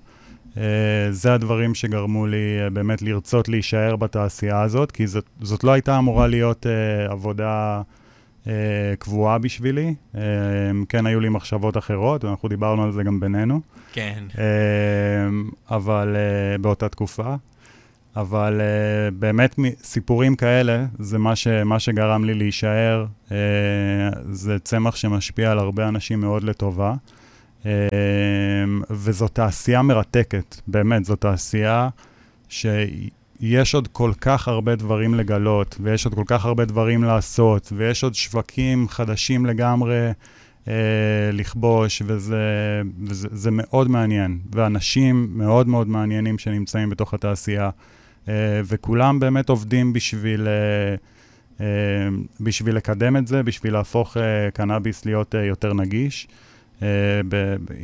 אה, 0.58 0.62
זה 1.10 1.34
הדברים 1.34 1.74
שגרמו 1.74 2.26
לי 2.26 2.60
אה, 2.64 2.70
באמת 2.70 3.02
לרצות 3.02 3.48
להישאר 3.48 3.96
בתעשייה 3.96 4.62
הזאת, 4.62 4.92
כי 4.92 5.06
זאת, 5.06 5.24
זאת 5.40 5.64
לא 5.64 5.72
הייתה 5.72 5.98
אמורה 5.98 6.26
להיות 6.26 6.66
אה, 6.66 7.12
עבודה 7.12 7.82
אה, 8.46 8.52
קבועה 8.98 9.38
בשבילי. 9.38 9.94
כן, 10.88 11.06
היו 11.06 11.20
לי 11.20 11.28
מחשבות 11.28 11.76
אחרות, 11.76 12.24
ואנחנו 12.24 12.48
דיברנו 12.48 12.84
על 12.84 12.92
זה 12.92 13.02
גם 13.02 13.20
בינינו. 13.20 13.60
כן. 13.92 14.24
אבל 15.70 16.16
אה, 16.16 16.58
באותה 16.58 16.88
תקופה. 16.88 17.34
אבל 18.16 18.60
אה, 18.60 19.10
באמת 19.10 19.54
סיפורים 19.82 20.36
כאלה, 20.36 20.86
זה 20.98 21.18
מה, 21.18 21.36
ש, 21.36 21.46
מה 21.46 21.78
שגרם 21.78 22.24
לי 22.24 22.34
להישאר. 22.34 23.06
אה, 23.32 23.36
זה 24.30 24.58
צמח 24.58 24.96
שמשפיע 24.96 25.52
על 25.52 25.58
הרבה 25.58 25.88
אנשים 25.88 26.20
מאוד 26.20 26.42
לטובה. 26.42 26.94
אה, 27.68 28.84
וזו 28.90 29.28
תעשייה 29.28 29.82
מרתקת, 29.82 30.56
באמת, 30.66 31.04
זו 31.04 31.16
תעשייה 31.16 31.88
שיש 32.48 33.74
עוד 33.74 33.88
כל 33.92 34.12
כך 34.20 34.48
הרבה 34.48 34.76
דברים 34.76 35.14
לגלות, 35.14 35.76
ויש 35.80 36.04
עוד 36.04 36.14
כל 36.14 36.24
כך 36.26 36.44
הרבה 36.44 36.64
דברים 36.64 37.04
לעשות, 37.04 37.72
ויש 37.76 38.04
עוד 38.04 38.14
שווקים 38.14 38.88
חדשים 38.88 39.46
לגמרי 39.46 40.10
אה, 40.68 40.74
לכבוש, 41.32 42.02
וזה, 42.06 42.42
וזה 43.06 43.28
זה 43.32 43.50
מאוד 43.52 43.90
מעניין. 43.90 44.38
ואנשים 44.54 45.28
מאוד 45.30 45.68
מאוד 45.68 45.88
מעניינים 45.88 46.38
שנמצאים 46.38 46.90
בתוך 46.90 47.14
התעשייה, 47.14 47.70
אה, 48.28 48.60
וכולם 48.64 49.20
באמת 49.20 49.48
עובדים 49.48 49.92
בשביל... 49.92 50.48
אה, 50.48 50.96
אה, 51.60 51.66
בשביל 52.40 52.76
לקדם 52.76 53.16
את 53.16 53.26
זה, 53.26 53.42
בשביל 53.42 53.72
להפוך 53.72 54.16
אה, 54.16 54.50
קנאביס 54.50 55.04
להיות 55.04 55.34
אה, 55.34 55.44
יותר 55.44 55.74
נגיש, 55.74 56.28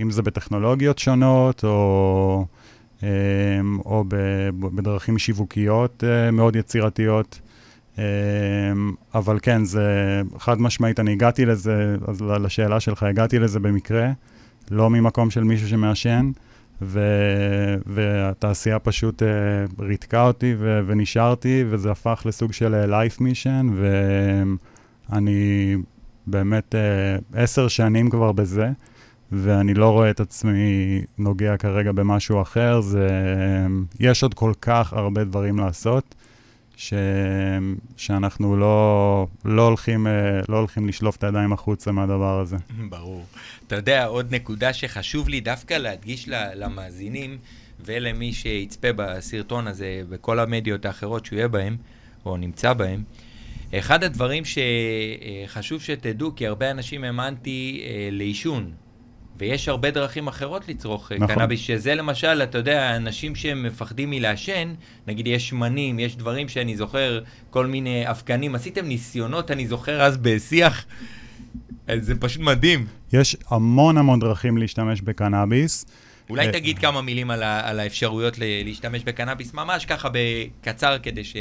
אם 0.03 0.11
זה 0.11 0.23
בטכנולוגיות 0.23 0.99
שונות, 0.99 1.65
או, 1.65 2.47
אה, 3.03 3.09
או 3.85 4.05
בדרכים 4.75 5.19
שיווקיות 5.19 6.05
אה, 6.05 6.31
מאוד 6.31 6.57
יצירתיות. 6.57 7.41
אה, 7.99 8.05
אבל 9.15 9.39
כן, 9.43 9.65
זה 9.65 10.23
חד 10.39 10.61
משמעית, 10.61 11.01
אני 11.01 11.13
הגעתי 11.13 11.47
לזה, 11.47 11.97
אז 12.09 12.23
לשאלה 12.23 12.81
שלך, 12.81 13.03
הגעתי 13.03 13.39
לזה 13.39 13.61
במקרה, 13.61 14.11
לא 14.71 14.91
ממקום 14.91 15.31
של 15.31 15.45
מישהו 15.45 15.69
שמעשן, 15.69 16.31
ו, 16.83 17.01
והתעשייה 17.87 18.79
פשוט 18.79 19.23
ריתקה 19.79 20.27
אותי 20.27 20.55
ו, 20.59 20.81
ונשארתי, 20.87 21.65
וזה 21.71 21.91
הפך 21.91 22.23
לסוג 22.27 22.53
של 22.53 22.75
אה, 22.75 23.07
life 23.07 23.19
mission, 23.19 23.67
ואני 25.11 25.77
באמת 26.27 26.75
uh, 26.75 27.39
עשר 27.39 27.69
שנים 27.69 28.11
כבר 28.11 28.33
בזה, 28.33 28.71
ואני 29.33 29.75
לא 29.75 29.91
רואה 29.91 30.11
את 30.11 30.21
עצמי 30.21 31.03
נוגע 31.19 31.57
כרגע 31.57 31.93
במשהו 31.93 32.43
אחר, 32.43 32.81
זה, 32.81 33.09
יש 34.01 34.23
עוד 34.23 34.35
כל 34.35 34.53
כך 34.61 34.93
הרבה 34.93 35.25
דברים 35.25 35.59
לעשות. 35.59 36.15
ש... 36.77 36.95
שאנחנו 37.97 38.57
לא, 38.57 39.27
לא, 39.45 39.63
הולכים, 39.63 40.07
אה, 40.07 40.13
לא 40.49 40.59
הולכים 40.59 40.89
לשלוף 40.89 41.17
את 41.17 41.25
הידיים 41.25 41.53
החוצה 41.53 41.93
מהדבר 41.93 42.41
הזה. 42.41 42.57
ברור. 42.89 43.25
אתה 43.67 43.77
יודע, 43.77 44.07
עוד 44.07 44.35
נקודה 44.35 44.73
שחשוב 44.73 45.29
לי 45.29 45.41
דווקא 45.41 45.75
להדגיש 45.75 46.29
למאזינים 46.29 47.39
ולמי 47.85 48.33
שיצפה 48.33 48.89
בסרטון 48.97 49.67
הזה, 49.67 50.03
בכל 50.09 50.39
המדיות 50.39 50.85
האחרות 50.85 51.27
שהוא 51.27 51.37
יהיה 51.37 51.49
בהם, 51.49 51.77
או 52.27 52.37
נמצא 52.37 52.73
בהם, 52.73 53.03
אחד 53.79 54.05
הדברים 54.05 54.43
שחשוב 54.45 55.83
שתדעו, 55.83 56.35
כי 56.37 56.47
הרבה 56.47 56.71
אנשים 56.71 57.05
הם 57.05 57.21
אנטי 57.21 57.83
אה, 57.85 58.09
לעישון, 58.13 58.71
ויש 59.39 59.69
הרבה 59.69 59.91
דרכים 59.91 60.29
אחרות 60.29 60.69
לצרוך 60.69 61.13
אה, 61.13 61.19
נכון. 61.19 61.35
קנאביס, 61.35 61.61
שזה 61.61 61.95
למשל, 61.95 62.43
אתה 62.43 62.59
יודע, 62.59 62.97
אנשים 62.97 63.35
שהם 63.35 63.63
מפחדים 63.63 64.11
מלעשן, 64.11 64.75
נגיד 65.07 65.27
יש 65.27 65.49
שמנים, 65.49 65.99
יש 65.99 66.17
דברים 66.17 66.49
שאני 66.49 66.77
זוכר, 66.77 67.21
כל 67.51 67.67
מיני 67.67 68.11
אבקנים, 68.11 68.55
עשיתם 68.55 68.87
ניסיונות, 68.87 69.51
אני 69.51 69.67
זוכר 69.67 70.03
אז 70.03 70.17
בשיח, 70.17 70.85
אה, 71.89 71.95
זה 72.01 72.15
פשוט 72.15 72.43
מדהים. 72.43 72.87
יש 73.13 73.37
המון 73.49 73.99
המון 73.99 74.21
דרכים 74.21 74.59
להשתמש 74.59 75.01
בקנאביס. 75.01 75.87
אולי 76.31 76.47
אה, 76.47 76.53
תגיד 76.53 76.79
כמה 76.79 77.03
מילים 77.03 77.31
על, 77.31 77.43
ה- 77.43 77.69
על 77.69 77.81
האפשרויות 77.81 78.39
ל- 78.39 78.65
להשתמש 78.65 79.05
בקנאביס, 79.05 79.55
ממש 79.55 79.87
ככה 79.87 80.09
בקצר, 80.13 80.97
כדי 81.03 81.25
ש... 81.25 81.37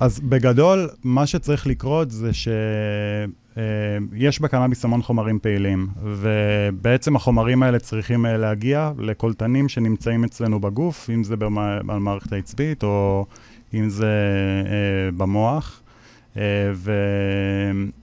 אז 0.00 0.20
בגדול, 0.20 0.88
מה 1.04 1.26
שצריך 1.26 1.66
לקרות 1.66 2.10
זה 2.10 2.30
שיש 2.32 3.30
בקנאביס 4.40 4.84
המון 4.84 5.02
חומרים 5.02 5.38
פעילים, 5.38 5.86
ובעצם 6.02 7.16
החומרים 7.16 7.62
האלה 7.62 7.78
צריכים 7.78 8.26
אה, 8.26 8.36
להגיע 8.36 8.92
לקולטנים 8.98 9.68
שנמצאים 9.68 10.24
אצלנו 10.24 10.60
בגוף, 10.60 11.10
אם 11.10 11.24
זה 11.24 11.36
במערכת 11.36 12.32
העצבית 12.32 12.82
או 12.82 13.26
אם 13.74 13.88
זה 13.88 14.12
אה, 14.66 14.72
במוח. 15.16 15.82
אה, 16.36 16.42
ו, 16.74 16.92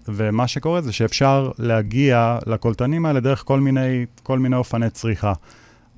ומה 0.08 0.48
שקורה 0.48 0.82
זה 0.82 0.94
שאפשר 0.94 1.52
להגיע 1.60 2.38
לקולטנים 2.48 3.06
האלה 3.06 3.20
דרך 3.20 3.44
כל 3.46 3.60
מיני, 3.60 4.06
כל 4.24 4.40
מיני 4.40 4.56
אופני 4.56 4.90
צריכה. 4.90 5.34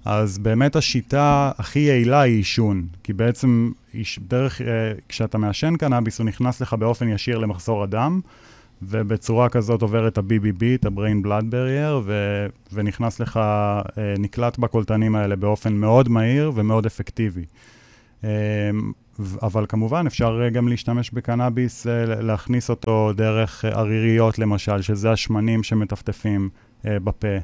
אז 0.09 0.37
באמת 0.37 0.75
השיטה 0.75 1.51
הכי 1.57 1.79
יעילה 1.79 2.21
היא 2.21 2.37
עישון, 2.37 2.87
כי 3.03 3.13
בעצם 3.13 3.71
דרך, 4.19 4.61
אה, 4.61 4.67
כשאתה 5.09 5.37
מעשן 5.37 5.75
קנאביס 5.75 6.19
הוא 6.19 6.25
נכנס 6.25 6.61
לך 6.61 6.73
באופן 6.73 7.07
ישיר 7.07 7.37
למחזור 7.37 7.83
הדם, 7.83 8.21
ובצורה 8.81 9.49
כזאת 9.49 9.81
עובר 9.81 10.07
את 10.07 10.17
ה-BBB, 10.17 10.63
את 10.75 10.85
ה-brain 10.85 11.25
blood 11.25 11.43
barrier, 11.51 11.93
ו, 12.03 12.45
ונכנס 12.73 13.19
לך, 13.19 13.37
אה, 13.37 14.13
נקלט 14.19 14.57
בקולטנים 14.57 15.15
האלה 15.15 15.35
באופן 15.35 15.73
מאוד 15.73 16.09
מהיר 16.09 16.51
ומאוד 16.55 16.85
אפקטיבי. 16.85 17.45
אה, 18.23 18.29
אבל 19.41 19.65
כמובן 19.69 20.07
אפשר 20.07 20.49
גם 20.49 20.67
להשתמש 20.67 21.11
בקנאביס, 21.11 21.85
להכניס 22.07 22.69
אותו 22.69 23.13
דרך 23.15 23.65
עריריות 23.65 24.39
למשל, 24.39 24.81
שזה 24.81 25.11
השמנים 25.11 25.63
שמטפטפים 25.63 26.49
בפה. 26.83 27.37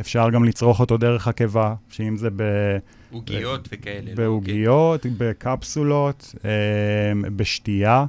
אפשר 0.00 0.30
גם 0.30 0.44
לצרוך 0.44 0.80
אותו 0.80 0.96
דרך 0.96 1.28
הקיבה, 1.28 1.74
שאם 1.90 2.16
זה 2.16 2.28
ב... 2.36 2.42
עוגיות 3.12 3.68
וכאלה. 3.72 4.10
לא? 4.10 4.14
בעוגיות, 4.14 5.06
בקפסולות, 5.18 6.34
אה, 6.44 7.30
בשתייה. 7.36 8.04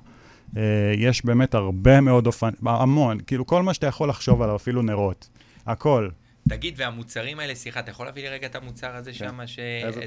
אה, 0.58 0.62
יש 0.98 1.26
באמת 1.26 1.56
הרבה 1.56 2.02
מאוד 2.02 2.28
אופנים, 2.28 2.68
המון, 2.68 3.18
כאילו 3.28 3.46
כל 3.46 3.64
מה 3.64 3.74
שאתה 3.74 3.88
יכול 3.88 4.10
לחשוב 4.10 4.42
עליו, 4.42 4.56
אפילו 4.56 4.82
נרות, 4.82 5.30
הכל. 5.66 6.10
תגיד, 6.50 6.74
והמוצרים 6.78 7.40
האלה, 7.40 7.56
סליחה, 7.56 7.80
אתה 7.80 7.92
יכול 7.92 8.06
להביא 8.06 8.24
לי 8.24 8.30
רגע 8.30 8.48
את 8.48 8.56
המוצר 8.56 8.96
הזה 8.96 9.14
שם, 9.14 9.40
ש... 9.46 9.60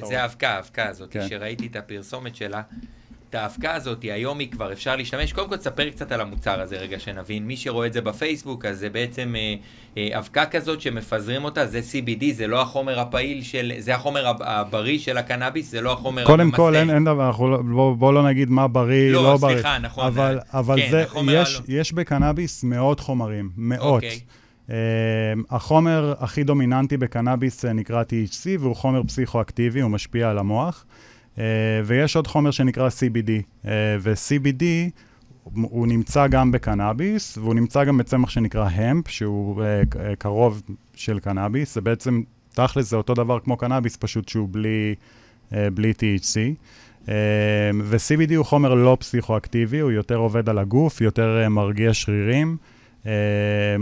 זה? 0.05 0.23
האבקה, 0.23 0.51
האבקה 0.51 0.89
הזאת, 0.89 1.13
כן. 1.13 1.29
שראיתי 1.29 1.67
את 1.67 1.77
הפרסומת 1.77 2.37
שלה. 2.37 2.63
את 3.35 3.49
האבקה 3.53 3.75
הזאת, 3.75 4.03
היום 4.03 4.39
היא 4.39 4.51
כבר 4.51 4.73
אפשר 4.73 4.97
להשתמש. 4.97 5.33
קודם 5.33 5.49
כל, 5.49 5.57
תספר 5.57 5.91
קצת 5.91 6.13
על 6.13 6.21
המוצר 6.21 6.61
הזה, 6.61 6.77
רגע 6.77 6.99
שנבין. 6.99 7.47
מי 7.47 7.57
שרואה 7.57 7.87
את 7.87 7.93
זה 7.93 8.01
בפייסבוק, 8.01 8.65
אז 8.65 8.79
זה 8.79 8.91
בעצם 8.91 9.35
אה, 9.37 9.55
אה, 9.99 10.19
אבקה 10.19 10.47
כזאת 10.47 10.81
שמפזרים 10.81 11.45
אותה, 11.45 11.67
זה 11.67 11.81
CBD, 11.81 12.25
זה 12.33 12.47
לא 12.47 12.63
החומר 12.63 13.01
הפעיל 13.01 13.43
של, 13.43 13.73
זה 13.79 13.95
החומר 13.95 14.27
הב- 14.29 14.43
הבריא 14.43 14.99
של 14.99 15.19
הקנאביס, 15.19 15.71
זה 15.71 15.81
לא 15.81 15.93
החומר 15.93 16.25
קודם 16.25 16.41
הממסטל. 16.41 16.57
כל, 16.57 16.77
אין, 16.77 16.91
אין 16.91 17.05
דבר, 17.05 17.27
אנחנו 17.27 17.51
לא, 17.51 17.59
בוא, 17.73 17.97
בוא 17.97 18.13
לא 18.13 18.23
נגיד 18.29 18.51
מה 18.51 18.69
בריא, 18.69 19.11
לא, 19.13 19.23
לא, 19.23 19.37
בריא. 19.37 19.55
סליחה, 19.55 19.79
נכון, 19.79 20.07
אבל, 20.07 20.35
זה- 20.53 20.59
אבל 20.59 20.81
כן, 20.81 20.89
זה, 20.91 21.05
יש, 21.33 21.57
הלא- 21.57 21.65
יש 21.69 21.93
בקנאביס 21.93 22.65
מאות 22.65 23.01
חומרים, 23.01 23.51
מאות. 23.57 23.81
אוקיי. 24.05 24.21
Uh, 24.69 24.71
החומר 25.51 26.15
הכי 26.19 26.45
דומיננטי 26.45 26.97
בקנאביס 26.97 27.65
uh, 27.65 27.69
נקרא 27.69 28.03
THC, 28.03 28.47
והוא 28.61 28.77
חומר 28.77 29.03
פסיכואקטיבי, 29.03 29.81
הוא 29.81 29.91
משפיע 29.91 30.31
על 30.31 30.39
המוח. 30.39 30.85
Uh, 31.35 31.39
ויש 31.85 32.17
עוד 32.17 32.27
חומר 32.27 32.51
שנקרא 32.51 32.89
CBD, 32.89 33.31
uh, 33.65 33.69
ו-CBD 34.01 34.63
הוא- 35.45 35.87
נמצא 35.87 36.27
גם 36.27 36.53
בקנאביס, 36.53 37.39
והוא 37.39 37.55
נמצא 37.55 37.85
גם 37.85 37.99
בצמח 37.99 38.31
שנקרא 38.31 38.69
המפ, 38.73 39.09
שהוא 39.09 39.63
uh, 39.63 39.97
קרוב 40.19 40.63
של 40.95 41.19
קנאביס. 41.19 41.75
זה 41.75 41.81
בעצם, 41.81 42.23
תכל'ס 42.55 42.91
זה 42.91 42.97
אותו 42.97 43.15
דבר 43.15 43.41
כמו 43.41 43.57
קנאביס, 43.57 43.97
פשוט 43.97 44.29
שהוא 44.29 44.49
בלי, 44.51 44.95
בלי 45.53 45.93
THC. 45.93 46.39
ו-CBD 47.85 48.35
הוא 48.37 48.45
חומר 48.45 48.75
לא 48.75 48.97
פסיכואקטיבי, 49.01 49.79
הוא 49.79 49.91
יותר 49.91 50.17
עובד 50.17 50.49
על 50.49 50.59
הגוף, 50.59 51.01
יותר 51.01 51.49
מרגיע 51.51 51.95
שרירים. 51.95 52.57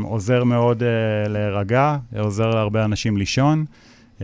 עוזר 0.03 0.45
מאוד 0.45 0.83
להירגע, 1.29 1.97
עוזר 2.19 2.51
להרבה 2.51 2.85
אנשים 2.85 3.17
לישון. 3.17 3.65
Um, 4.19 4.23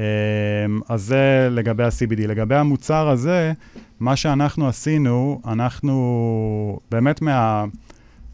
אז 0.89 1.03
זה 1.03 1.49
לגבי 1.51 1.85
ה-CBD. 1.85 2.27
לגבי 2.27 2.55
המוצר 2.55 3.09
הזה, 3.09 3.53
מה 4.01 4.17
שאנחנו 4.17 4.69
עשינו, 4.69 5.41
אנחנו 5.47 6.81
באמת 6.91 7.23
מה... 7.23 7.65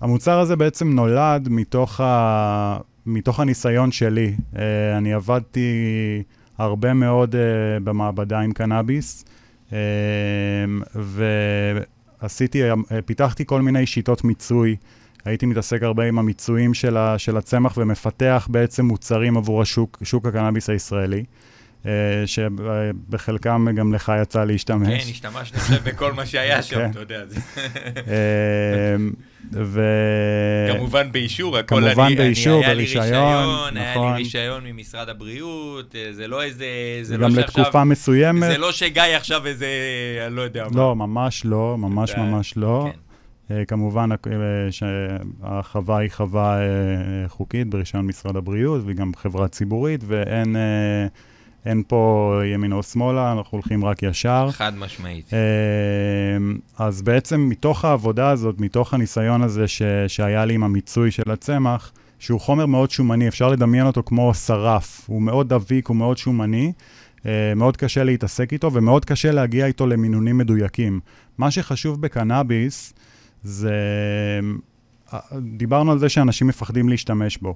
המוצר 0.00 0.38
הזה 0.38 0.56
בעצם 0.56 0.92
נולד 0.92 1.48
מתוך, 1.48 2.00
ה... 2.00 2.78
מתוך 3.06 3.40
הניסיון 3.40 3.92
שלי. 3.92 4.34
Uh, 4.54 4.58
אני 4.98 5.12
עבדתי 5.12 5.72
הרבה 6.58 6.94
מאוד 6.94 7.34
uh, 7.34 7.36
במעבדה 7.84 8.40
עם 8.40 8.52
קנאביס, 8.52 9.24
uh, 9.70 9.74
ועשיתי, 10.94 12.72
uh, 12.72 12.74
פיתחתי 13.06 13.46
כל 13.46 13.62
מיני 13.62 13.86
שיטות 13.86 14.24
מיצוי. 14.24 14.76
הייתי 15.24 15.46
מתעסק 15.46 15.82
הרבה 15.82 16.04
עם 16.04 16.18
המיצויים 16.18 16.74
של, 16.74 16.96
ה, 16.96 17.18
של 17.18 17.36
הצמח 17.36 17.74
ומפתח 17.76 18.48
בעצם 18.50 18.84
מוצרים 18.86 19.36
עבור 19.36 19.62
השוק, 19.62 19.98
שוק 20.02 20.26
הקנאביס 20.26 20.70
הישראלי, 20.70 21.18
אה, 21.18 21.24
שבחלקם 22.26 23.66
גם 23.76 23.94
לך 23.94 24.12
יצא 24.22 24.44
להשתמש. 24.44 25.04
כן, 25.04 25.10
השתמשנו 25.10 25.58
בכל 25.84 26.12
מה 26.12 26.26
שהיה 26.26 26.62
שם, 26.68 26.76
כן. 26.76 26.90
אתה 26.90 27.00
יודע. 27.00 27.22
אה, 28.08 28.96
ו... 29.52 29.82
כמובן 30.72 31.12
באישור, 31.12 31.58
הכל 31.58 31.80
כמובן 31.80 32.04
אני, 32.06 32.14
באישור, 32.14 32.56
אני, 32.56 32.64
היה 32.64 32.74
לי 32.74 32.82
ברישיון, 32.82 33.04
רישיון, 33.04 33.76
היה 33.76 33.94
נכון. 33.94 34.12
לי 34.12 34.22
רישיון 34.22 34.64
ממשרד 34.66 35.08
הבריאות, 35.08 35.94
אה, 35.94 36.08
זה 36.12 36.28
לא 36.28 36.42
איזה, 36.42 36.66
זה 37.02 37.16
גם 37.16 37.20
לא 37.22 37.42
שעכשיו, 37.42 37.62
לתקופה 37.62 37.84
מסוימת. 37.84 38.50
זה 38.50 38.58
לא 38.58 38.72
שגיא 38.72 39.02
עכשיו 39.02 39.46
איזה, 39.46 39.66
אני 40.26 40.36
לא 40.36 40.42
יודע 40.42 40.64
מה. 40.70 40.80
לא, 40.80 40.96
ממש 40.96 41.44
לא, 41.44 41.76
ממש. 41.78 42.14
ממש 42.14 42.56
לא. 42.56 42.88
כן. 42.92 42.98
אה, 43.50 43.64
כמובן 43.64 44.08
אה, 44.12 44.16
שהחווה 44.70 45.98
היא 45.98 46.10
חווה 46.10 46.58
אה, 46.58 47.28
חוקית 47.28 47.68
ברישיון 47.68 48.06
משרד 48.06 48.36
הבריאות, 48.36 48.82
והיא 48.84 48.96
גם 48.96 49.12
חברה 49.16 49.48
ציבורית, 49.48 50.00
ואין 50.06 50.56
אה, 50.56 51.06
אין 51.66 51.82
פה 51.88 52.40
ימין 52.54 52.72
או 52.72 52.82
שמאלה, 52.82 53.32
אנחנו 53.32 53.48
הולכים 53.50 53.84
רק 53.84 54.02
ישר. 54.02 54.48
חד 54.50 54.72
משמעית. 54.76 55.34
אה, 55.34 55.38
אז 56.86 57.02
בעצם 57.02 57.48
מתוך 57.48 57.84
העבודה 57.84 58.30
הזאת, 58.30 58.60
מתוך 58.60 58.94
הניסיון 58.94 59.42
הזה 59.42 59.68
ש, 59.68 59.82
שהיה 60.08 60.44
לי 60.44 60.54
עם 60.54 60.64
המיצוי 60.64 61.10
של 61.10 61.30
הצמח, 61.30 61.92
שהוא 62.18 62.40
חומר 62.40 62.66
מאוד 62.66 62.90
שומני, 62.90 63.28
אפשר 63.28 63.48
לדמיין 63.48 63.86
אותו 63.86 64.02
כמו 64.06 64.34
שרף, 64.34 65.04
הוא 65.06 65.22
מאוד 65.22 65.48
דביק, 65.48 65.86
הוא 65.86 65.96
מאוד 65.96 66.18
שומני, 66.18 66.72
אה, 67.26 67.52
מאוד 67.56 67.76
קשה 67.76 68.04
להתעסק 68.04 68.52
איתו 68.52 68.72
ומאוד 68.72 69.04
קשה 69.04 69.32
להגיע 69.32 69.66
איתו 69.66 69.86
למינונים 69.86 70.38
מדויקים. 70.38 71.00
מה 71.38 71.50
שחשוב 71.50 72.00
בקנאביס 72.00 72.94
זה, 73.42 73.72
אה, 75.14 75.18
דיברנו 75.56 75.92
על 75.92 75.98
זה 75.98 76.08
שאנשים 76.08 76.46
מפחדים 76.46 76.88
להשתמש 76.88 77.38
בו. 77.38 77.54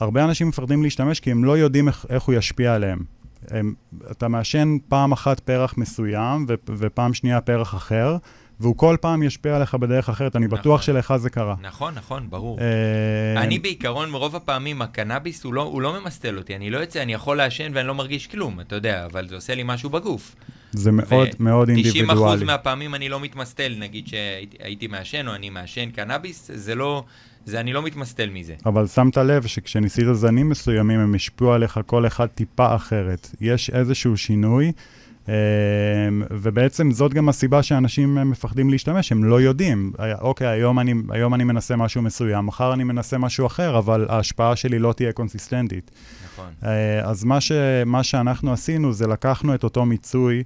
הרבה 0.00 0.24
אנשים 0.24 0.48
מפחדים 0.48 0.82
להשתמש 0.82 1.20
כי 1.20 1.30
הם 1.30 1.44
לא 1.44 1.58
יודעים 1.58 1.88
איך, 1.88 2.06
איך 2.08 2.22
הוא 2.22 2.34
ישפיע 2.34 2.74
עליהם. 2.74 3.15
הם, 3.50 3.74
אתה 4.10 4.28
מעשן 4.28 4.76
פעם 4.88 5.12
אחת 5.12 5.40
פרח 5.40 5.74
מסוים 5.78 6.46
ו, 6.48 6.54
ופעם 6.78 7.14
שנייה 7.14 7.40
פרח 7.40 7.74
אחר, 7.74 8.16
והוא 8.60 8.76
כל 8.76 8.96
פעם 9.00 9.22
ישפיע 9.22 9.56
עליך 9.56 9.74
בדרך 9.74 10.08
אחרת. 10.08 10.36
אני 10.36 10.48
בטוח 10.48 10.80
נכון. 10.80 10.82
שלך 10.82 11.16
זה 11.16 11.30
קרה. 11.30 11.54
נכון, 11.60 11.94
נכון, 11.94 12.30
ברור. 12.30 12.58
אה, 12.60 13.42
אני 13.42 13.58
בעיקרון, 13.58 14.12
רוב 14.12 14.36
הפעמים, 14.36 14.82
הקנאביס 14.82 15.44
הוא 15.44 15.54
לא, 15.54 15.62
הוא 15.62 15.82
לא 15.82 16.00
ממסטל 16.00 16.38
אותי. 16.38 16.56
אני 16.56 16.70
לא 16.70 16.78
יוצא, 16.78 17.02
אני 17.02 17.12
יכול 17.12 17.36
לעשן 17.36 17.70
ואני 17.74 17.88
לא 17.88 17.94
מרגיש 17.94 18.26
כלום, 18.26 18.60
אתה 18.60 18.74
יודע, 18.74 19.06
אבל 19.06 19.28
זה 19.28 19.34
עושה 19.34 19.54
לי 19.54 19.62
משהו 19.64 19.90
בגוף. 19.90 20.36
זה 20.72 20.92
מאוד 20.92 21.28
מאוד 21.38 21.68
90% 21.68 21.70
אינדיבידואלי. 21.70 22.44
מהפעמים 22.44 22.94
אני 22.94 23.08
לא 23.08 23.20
מתמסטל, 23.20 23.74
נגיד 23.78 24.06
שהייתי 24.08 24.86
מעשן 24.86 25.28
או 25.28 25.34
אני 25.34 25.50
מעשן 25.50 25.90
קנאביס, 25.90 26.50
זה 26.54 26.74
לא, 26.74 27.04
זה 27.46 27.60
אני 27.60 27.72
לא 27.72 27.82
מתמסטל 27.82 28.30
מזה. 28.30 28.54
אבל 28.66 28.86
שמת 28.86 29.16
לב 29.16 29.46
שכשניסית 29.46 30.04
זנים 30.12 30.48
מסוימים, 30.48 31.00
הם 31.00 31.14
השפיעו 31.14 31.52
עליך 31.52 31.80
כל 31.86 32.06
אחד 32.06 32.26
טיפה 32.26 32.74
אחרת. 32.74 33.30
יש 33.40 33.70
איזשהו 33.70 34.16
שינוי, 34.16 34.72
אה, 35.28 35.34
ובעצם 36.30 36.90
זאת 36.90 37.14
גם 37.14 37.28
הסיבה 37.28 37.62
שאנשים 37.62 38.30
מפחדים 38.30 38.70
להשתמש, 38.70 39.12
הם 39.12 39.24
לא 39.24 39.40
יודעים. 39.40 39.92
אה, 40.00 40.14
אוקיי, 40.20 40.46
היום 40.46 40.78
אני, 40.78 40.94
היום 41.10 41.34
אני 41.34 41.44
מנסה 41.44 41.76
משהו 41.76 42.02
מסוים, 42.02 42.46
מחר 42.46 42.72
אני 42.72 42.84
מנסה 42.84 43.18
משהו 43.18 43.46
אחר, 43.46 43.78
אבל 43.78 44.06
ההשפעה 44.08 44.56
שלי 44.56 44.78
לא 44.78 44.92
תהיה 44.92 45.12
קונסיסטנטית. 45.12 45.90
נכון. 46.32 46.52
אה, 46.64 47.10
אז 47.10 47.24
מה, 47.24 47.40
ש, 47.40 47.52
מה 47.86 48.02
שאנחנו 48.02 48.52
עשינו 48.52 48.92
זה 48.92 49.06
לקחנו 49.06 49.54
את 49.54 49.64
אותו 49.64 49.84
מיצוי 49.86 50.42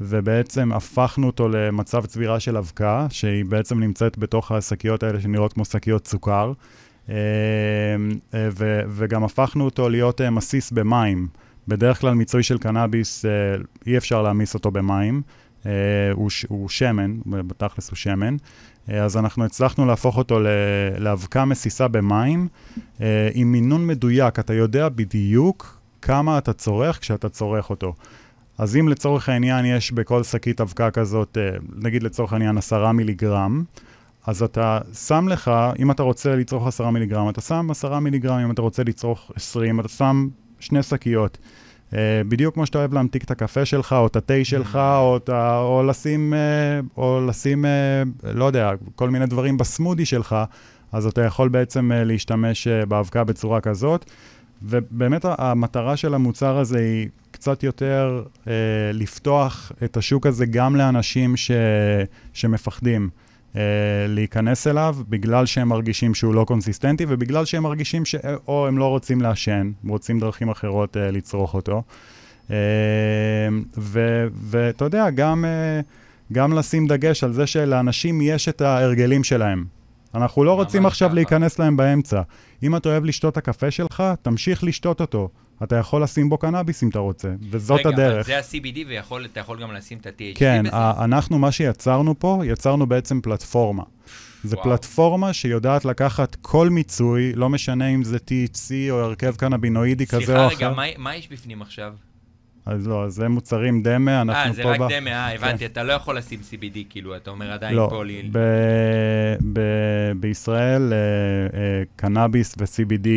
ובעצם 0.00 0.72
הפכנו 0.72 1.26
אותו 1.26 1.48
למצב 1.48 2.06
צבירה 2.06 2.40
של 2.40 2.56
אבקה, 2.56 3.06
שהיא 3.10 3.44
בעצם 3.44 3.80
נמצאת 3.80 4.18
בתוך 4.18 4.52
השקיות 4.52 5.02
האלה 5.02 5.20
שנראות 5.20 5.52
כמו 5.52 5.64
שקיות 5.64 6.06
סוכר, 6.06 6.52
אה, 7.08 7.14
אה, 8.34 8.48
ו, 8.52 8.80
וגם 8.88 9.24
הפכנו 9.24 9.64
אותו 9.64 9.88
להיות 9.88 10.20
אה, 10.20 10.30
מסיס 10.30 10.70
במים. 10.70 11.28
בדרך 11.68 12.00
כלל 12.00 12.14
מיצוי 12.14 12.42
של 12.42 12.58
קנאביס, 12.58 13.24
אי 13.86 13.96
אפשר 13.96 14.22
להמיס 14.22 14.54
אותו 14.54 14.70
במים, 14.70 15.22
הוא, 16.12 16.30
הוא 16.48 16.68
שמן, 16.68 17.18
בתכלס 17.26 17.90
הוא 17.90 17.96
שמן. 17.96 18.36
אז 18.88 19.16
אנחנו 19.16 19.44
הצלחנו 19.44 19.86
להפוך 19.86 20.16
אותו 20.18 20.40
לאבקה 20.98 21.44
מסיסה 21.44 21.88
במים, 21.88 22.48
עם 23.34 23.52
מינון 23.52 23.86
מדויק, 23.86 24.38
אתה 24.38 24.54
יודע 24.54 24.88
בדיוק 24.88 25.78
כמה 26.02 26.38
אתה 26.38 26.52
צורך 26.52 27.00
כשאתה 27.00 27.28
צורך 27.28 27.70
אותו. 27.70 27.94
אז 28.62 28.76
אם 28.76 28.88
לצורך 28.88 29.28
העניין 29.28 29.64
יש 29.64 29.92
בכל 29.92 30.22
שקית 30.22 30.60
אבקה 30.60 30.90
כזאת, 30.90 31.38
אה, 31.40 31.56
נגיד 31.76 32.02
לצורך 32.02 32.32
העניין 32.32 32.58
עשרה 32.58 32.92
מיליגרם, 32.92 33.64
אז 34.26 34.42
אתה 34.42 34.78
שם 35.06 35.28
לך, 35.28 35.50
אם 35.78 35.90
אתה 35.90 36.02
רוצה 36.02 36.36
לצרוך 36.36 36.66
עשרה 36.66 36.90
מיליגרם, 36.90 37.28
אתה 37.28 37.40
שם 37.40 37.70
עשרה 37.70 38.00
מיליגרם, 38.00 38.38
אם 38.38 38.50
אתה 38.50 38.62
רוצה 38.62 38.82
לצרוך 38.84 39.30
עשרים, 39.34 39.80
אתה 39.80 39.88
שם 39.88 40.28
שני 40.60 40.82
שקיות. 40.82 41.38
Uh, 41.90 41.94
בדיוק 42.28 42.54
כמו 42.54 42.66
שאתה 42.66 42.78
אוהב 42.78 42.94
להמתיק 42.94 43.24
את 43.24 43.30
הקפה 43.30 43.64
שלך, 43.64 43.92
או 43.92 44.06
את 44.06 44.16
התה 44.16 44.44
שלך, 44.44 44.76
או, 44.76 45.16
את 45.16 45.28
ה, 45.28 45.58
או 45.58 45.82
לשים, 45.82 46.32
uh, 46.32 46.86
או 46.96 47.20
לשים 47.26 47.64
לא 48.22 48.44
יודע, 48.44 48.70
כל 48.94 49.10
מיני 49.10 49.26
דברים 49.26 49.56
בסמודי 49.56 50.04
שלך, 50.04 50.36
אז 50.92 51.06
אתה 51.06 51.22
יכול 51.24 51.48
בעצם 51.48 51.90
להשתמש 51.94 52.68
באבקה 52.68 53.24
בצורה 53.24 53.60
כזאת. 53.60 54.10
ובאמת 54.62 55.24
המטרה 55.24 55.96
של 55.96 56.14
המוצר 56.14 56.58
הזה 56.58 56.78
היא 56.78 57.08
קצת 57.42 57.62
יותר 57.62 58.22
uh, 58.44 58.48
לפתוח 58.92 59.72
את 59.84 59.96
השוק 59.96 60.26
הזה 60.26 60.46
גם 60.46 60.76
לאנשים 60.76 61.36
ש, 61.36 61.50
שמפחדים. 62.32 63.10
uh, 63.52 63.56
להיכנס 64.08 64.66
אליו 64.66 64.96
בגלל 65.08 65.46
שהם 65.46 65.68
מרגישים 65.68 66.14
שהוא 66.14 66.34
לא 66.34 66.44
קונסיסטנטי 66.44 67.06
ובגלל 67.08 67.44
שהם 67.44 67.62
מרגישים 67.62 68.04
שאו 68.04 68.66
הם 68.66 68.78
לא 68.78 68.88
רוצים 68.88 69.20
לעשן, 69.20 69.72
רוצים 69.88 70.20
דרכים 70.20 70.48
אחרות 70.48 70.96
uh, 70.96 71.00
לצרוך 71.00 71.54
אותו. 71.54 71.82
ו- 73.78 74.26
ואתה 74.32 74.84
יודע, 74.84 75.10
גם, 75.10 75.44
uh, 75.44 76.32
גם 76.32 76.52
לשים 76.52 76.86
דגש 76.86 77.24
על 77.24 77.32
זה 77.32 77.46
שלאנשים 77.46 78.20
יש 78.20 78.48
את 78.48 78.60
ההרגלים 78.60 79.24
שלהם. 79.24 79.64
אנחנו 80.14 80.44
לא 80.44 80.54
רוצים 80.54 80.86
עכשיו 80.86 81.08
ככה. 81.08 81.14
להיכנס 81.14 81.58
להם 81.58 81.76
באמצע. 81.76 82.22
אם 82.62 82.76
אתה 82.76 82.88
אוהב 82.88 83.04
לשתות 83.04 83.32
את 83.32 83.38
הקפה 83.38 83.70
שלך, 83.70 84.02
תמשיך 84.22 84.64
לשתות 84.64 85.00
אותו. 85.00 85.28
אתה 85.62 85.76
יכול 85.76 86.02
לשים 86.02 86.28
בו 86.28 86.38
קנאביס 86.38 86.82
אם 86.82 86.88
אתה 86.88 86.98
רוצה, 86.98 87.28
וזאת 87.50 87.80
רגע, 87.80 87.88
הדרך. 87.88 88.14
אבל 88.30 88.40
זה 88.42 88.56
ה-CBD 88.58 88.78
ואתה 89.22 89.40
יכול 89.40 89.62
גם 89.62 89.72
לשים 89.72 89.98
את 89.98 90.06
ה-THC 90.06 90.38
כן, 90.38 90.62
בזה? 90.66 90.76
ה- 90.76 91.04
אנחנו, 91.04 91.38
מה 91.38 91.52
שיצרנו 91.52 92.18
פה, 92.18 92.42
יצרנו 92.46 92.86
בעצם 92.86 93.20
פלטפורמה. 93.20 93.82
וואו. 94.44 94.62
פלטפורמה 94.62 95.32
שיודעת 95.32 95.84
לקחת 95.84 96.36
כל 96.40 96.68
מיצוי, 96.70 97.32
לא 97.34 97.48
משנה 97.48 97.88
אם 97.88 98.04
זה 98.04 98.16
THC 98.16 98.70
או 98.90 99.00
הרכב 99.00 99.36
קנבינואידי 99.36 100.06
כזה 100.06 100.26
סליחה 100.26 100.44
או 100.44 100.48
רגע, 100.48 100.66
אחר. 100.66 100.74
מה, 100.76 100.82
מה 100.98 101.16
יש 101.16 101.28
בפנים 101.28 101.62
עכשיו? 101.62 101.92
אז 102.66 102.86
לא, 102.86 103.04
אז 103.04 103.14
זה 103.14 103.28
מוצרים 103.28 103.82
דמה, 103.82 104.20
אנחנו 104.22 104.40
אה, 104.42 104.48
פה... 104.48 104.52
זה 104.54 104.62
רק 104.64 104.80
ב- 104.80 104.88
דמה, 104.92 105.10
אה, 105.10 105.34
הבנתי, 105.34 105.66
אתה 105.66 105.82
לא 105.82 105.92
יכול 105.92 106.16
לשים 106.18 106.40
CBD, 106.50 106.78
כאילו, 106.90 107.16
אתה 107.16 107.30
אומר 107.30 107.52
עדיין 107.52 107.74
לא, 107.76 107.86
פולי... 107.90 108.28
ב- 108.32 108.38
ב- 109.52 110.12
בישראל 110.20 110.92
אה, 110.92 110.98
אה, 111.58 111.82
קנאביס 111.96 112.54
ו-CBD 112.58 113.08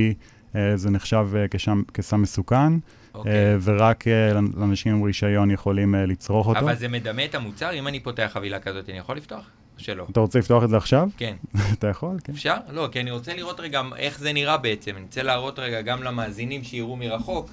אה, 0.55 0.77
זה 0.77 0.89
נחשב 0.89 1.27
אה, 1.35 1.45
כשם- 1.51 1.81
כסם 1.93 2.21
מסוכן, 2.21 2.73
אוקיי. 3.13 3.31
אה, 3.31 3.55
ורק 3.63 4.07
אה, 4.07 4.31
לאנשים 4.57 4.95
עם 4.95 5.03
רישיון 5.03 5.51
יכולים 5.51 5.95
אה, 5.95 6.05
לצרוך 6.05 6.47
אותו. 6.47 6.59
אבל 6.59 6.75
זה 6.75 6.87
מדמה 6.87 7.25
את 7.25 7.35
המוצר? 7.35 7.73
אם 7.73 7.87
אני 7.87 7.99
פותח 7.99 8.29
חבילה 8.33 8.59
כזאת, 8.59 8.89
אני 8.89 8.97
יכול 8.97 9.17
לפתוח? 9.17 9.45
שלא? 9.77 10.05
אתה 10.11 10.19
רוצה 10.19 10.39
לפתוח 10.39 10.63
את 10.63 10.69
זה 10.69 10.77
עכשיו? 10.77 11.09
כן. 11.17 11.35
אתה 11.73 11.87
יכול, 11.87 12.17
כן. 12.23 12.33
אפשר? 12.33 12.55
לא, 12.73 12.89
כי 12.91 12.99
אני 12.99 13.11
רוצה 13.11 13.33
לראות 13.35 13.59
רגע 13.59 13.81
איך 13.97 14.19
זה 14.19 14.33
נראה 14.33 14.57
בעצם. 14.57 14.91
אני 14.95 15.03
רוצה 15.03 15.23
להראות 15.23 15.59
רגע 15.59 15.81
גם 15.81 16.03
למאזינים 16.03 16.63
שיראו 16.63 16.95
מרחוק. 16.95 17.49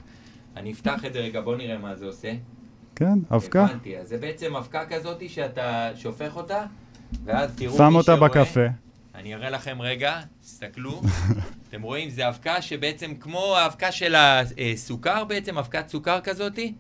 אני 0.57 0.73
אפתח 0.73 1.05
את 1.05 1.13
זה 1.13 1.19
רגע, 1.19 1.41
בוא 1.41 1.57
נראה 1.57 1.79
מה 1.79 1.97
זה 1.97 2.07
עושה. 2.07 2.33
כן, 2.97 3.19
אבקה. 3.35 3.65
הבנתי, 3.65 3.99
אז 3.99 4.09
זה 4.09 4.19
בעצם 4.19 4.57
אבקה 4.57 4.87
כזאת 4.87 5.29
שאתה 5.29 5.91
שופך 5.97 6.37
אותה, 6.37 6.65
ואז 7.25 7.51
תראו 7.57 7.77
שם 7.77 7.89
מי 7.89 7.95
אותה 7.97 8.15
שרואה- 8.17 8.29
בקפה. 8.29 8.67
אני 9.15 9.35
אראה 9.35 9.51
לכם 9.51 9.83
רגע, 9.83 10.21
תסתכלו. 10.43 11.03
אתם 11.69 11.83
רואים, 11.83 12.11
זה 12.11 12.29
אבקה 12.29 12.63
שבעצם 12.63 13.15
כמו 13.21 13.57
האבקה 13.57 13.93
של 13.93 14.15
הסוכר 14.17 15.25
בעצם, 15.25 15.59
אבקת 15.59 15.89
סוכר 15.89 16.21
כזאתי. 16.21 16.73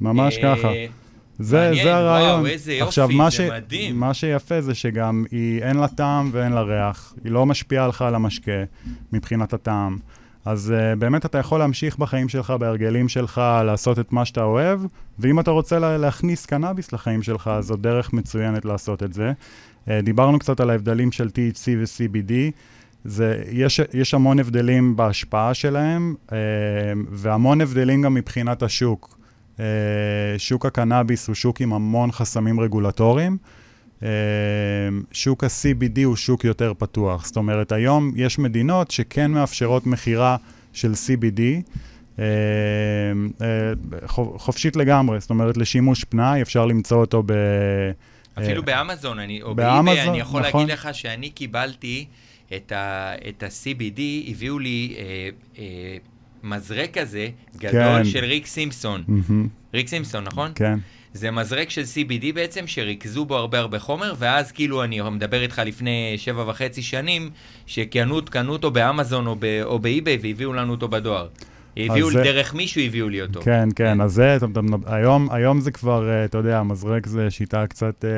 ממש 0.00 0.36
אה, 0.38 0.42
ככה. 0.56 0.68
זה, 1.38 1.56
מעניין, 1.56 1.84
זה 1.84 1.94
הרעיון. 1.96 2.30
וואו, 2.40 2.46
איזה 2.46 2.72
יופי, 2.72 2.88
עכשיו, 2.88 3.08
מה 3.08 3.30
זה 3.30 3.48
מדהים. 3.52 4.00
מה 4.00 4.14
שיפה 4.14 4.60
זה 4.60 4.74
שגם 4.74 5.24
היא, 5.30 5.62
אין 5.62 5.76
לה 5.76 5.88
טעם 5.88 6.30
ואין 6.32 6.52
לה 6.52 6.60
ריח. 6.62 7.14
היא 7.24 7.32
לא 7.32 7.46
משפיעה 7.46 7.86
לך 7.88 8.02
על 8.02 8.14
המשקה 8.14 8.52
מבחינת 9.12 9.52
הטעם. 9.52 9.98
אז 10.48 10.74
uh, 10.76 10.96
באמת 10.98 11.26
אתה 11.26 11.38
יכול 11.38 11.58
להמשיך 11.58 11.98
בחיים 11.98 12.28
שלך, 12.28 12.50
בהרגלים 12.50 13.08
שלך, 13.08 13.40
לעשות 13.64 13.98
את 13.98 14.12
מה 14.12 14.24
שאתה 14.24 14.42
אוהב, 14.42 14.80
ואם 15.18 15.40
אתה 15.40 15.50
רוצה 15.50 15.78
לה, 15.78 15.98
להכניס 15.98 16.46
קנאביס 16.46 16.92
לחיים 16.92 17.22
שלך, 17.22 17.50
זו 17.60 17.76
דרך 17.76 18.12
מצוינת 18.12 18.64
לעשות 18.64 19.02
את 19.02 19.12
זה. 19.12 19.32
Uh, 19.32 19.90
דיברנו 20.02 20.38
קצת 20.38 20.60
על 20.60 20.70
ההבדלים 20.70 21.12
של 21.12 21.28
THC 21.28 21.68
ו-CBD. 21.78 22.32
זה, 23.04 23.42
יש, 23.50 23.80
יש 23.92 24.14
המון 24.14 24.38
הבדלים 24.38 24.96
בהשפעה 24.96 25.54
שלהם, 25.54 26.14
uh, 26.26 26.32
והמון 27.10 27.60
הבדלים 27.60 28.02
גם 28.02 28.14
מבחינת 28.14 28.62
השוק. 28.62 29.18
Uh, 29.56 29.60
שוק 30.38 30.66
הקנאביס 30.66 31.28
הוא 31.28 31.34
שוק 31.34 31.60
עם 31.60 31.72
המון 31.72 32.12
חסמים 32.12 32.60
רגולטוריים. 32.60 33.36
Uh, 34.00 34.04
שוק 35.12 35.44
ה-CBD 35.44 36.04
הוא 36.04 36.16
שוק 36.16 36.44
יותר 36.44 36.72
פתוח. 36.78 37.26
זאת 37.26 37.36
אומרת, 37.36 37.72
היום 37.72 38.12
יש 38.16 38.38
מדינות 38.38 38.90
שכן 38.90 39.30
מאפשרות 39.30 39.86
מכירה 39.86 40.36
של 40.72 40.92
CBD, 40.92 41.40
uh, 42.16 42.20
uh, 42.20 44.06
חופשית 44.36 44.76
לגמרי, 44.76 45.20
זאת 45.20 45.30
אומרת, 45.30 45.56
לשימוש 45.56 46.04
פנאי, 46.04 46.42
אפשר 46.42 46.66
למצוא 46.66 47.00
אותו 47.00 47.22
ב... 47.26 47.32
אפילו 48.38 48.60
אה, 48.60 48.66
באמזון, 48.66 49.18
אני, 49.18 49.42
או 49.42 49.54
באמזון, 49.54 49.98
אני 49.98 50.18
יכול 50.18 50.40
נכון. 50.46 50.60
להגיד 50.60 50.72
לך 50.74 50.88
שאני 50.92 51.30
קיבלתי 51.30 52.06
את, 52.56 52.72
ה, 52.72 53.12
את 53.28 53.42
ה-CBD, 53.42 54.00
הביאו 54.30 54.58
לי 54.58 54.94
אה, 54.98 55.28
אה, 55.58 55.96
מזרק 56.42 56.98
כזה, 56.98 57.28
גדול 57.56 57.72
כן. 57.72 58.04
של 58.04 58.24
ריק 58.24 58.46
סימפסון. 58.46 59.04
מהמם, 59.08 59.48
ריק 59.74 59.88
סימפסון, 59.88 60.24
נכון? 60.24 60.52
כן, 60.54 60.78
זה 61.18 61.30
מזרק 61.30 61.70
של 61.70 61.82
CBD 61.82 62.32
בעצם, 62.34 62.66
שריכזו 62.66 63.24
בו 63.24 63.36
הרבה 63.36 63.58
הרבה 63.58 63.78
חומר, 63.78 64.14
ואז 64.18 64.52
כאילו, 64.52 64.84
אני 64.84 65.00
מדבר 65.00 65.42
איתך 65.42 65.62
לפני 65.66 66.14
שבע 66.16 66.44
וחצי 66.46 66.82
שנים, 66.82 67.30
שקנו 67.66 68.20
קנו 68.24 68.52
אותו 68.52 68.70
באמזון 68.70 69.26
או 69.64 69.78
באיביי 69.78 70.18
והביאו 70.22 70.52
לנו 70.52 70.72
אותו 70.72 70.88
בדואר. 70.88 71.28
הביאו 71.76 72.10
זה- 72.10 72.22
דרך 72.22 72.54
מישהו 72.54 72.80
הביאו 72.82 73.08
לי 73.08 73.22
אותו. 73.22 73.40
כן, 73.42 73.68
כן, 73.76 74.00
אז 74.00 74.12
זה, 74.12 74.36
אתה- 74.36 74.60
היום, 74.86 75.28
היום 75.30 75.60
זה 75.60 75.70
כבר, 75.70 76.08
אה, 76.10 76.24
אתה 76.24 76.38
יודע, 76.38 76.62
מזרק 76.62 77.06
זה 77.06 77.30
שיטה 77.30 77.66
קצת... 77.66 78.04
אה, 78.04 78.10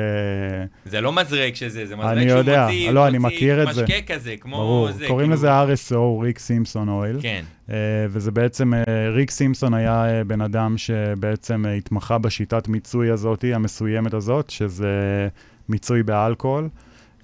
זה 0.85 1.01
לא 1.01 1.13
מזרק 1.13 1.55
שזה, 1.55 1.85
זה 1.85 1.95
מזרק 1.95 2.11
אני 2.11 2.27
שהוא 2.29 2.37
יודע, 2.39 2.63
מוציא, 2.65 2.91
לא, 2.91 3.07
אני 3.07 3.17
מוציא 3.17 3.35
מכיר 3.37 3.69
את 3.69 3.75
זה. 3.75 3.83
משקה 3.83 4.13
כזה, 4.13 4.35
כמו 4.39 4.57
ברור, 4.57 4.91
זה. 4.91 5.07
קוראים 5.07 5.35
כאילו- 5.35 5.49
לזה 5.73 5.91
RSO, 5.91 6.21
ריק 6.23 6.39
סימפסון 6.39 6.89
אויל. 6.89 7.17
כן. 7.21 7.43
אה, 7.71 7.75
וזה 8.09 8.31
בעצם, 8.31 8.73
אה, 8.73 8.79
ריק 9.15 9.31
סימפסון 9.31 9.73
היה 9.73 10.05
אה, 10.09 10.23
בן 10.23 10.41
אדם 10.41 10.77
שבעצם 10.77 11.65
אה, 11.65 11.73
התמחה 11.73 12.17
בשיטת 12.17 12.67
מיצוי 12.67 13.09
הזאת, 13.11 13.45
המסוימת 13.53 14.13
הזאת, 14.13 14.49
שזה 14.49 15.27
מיצוי 15.69 16.03
באלכוהול. 16.03 16.69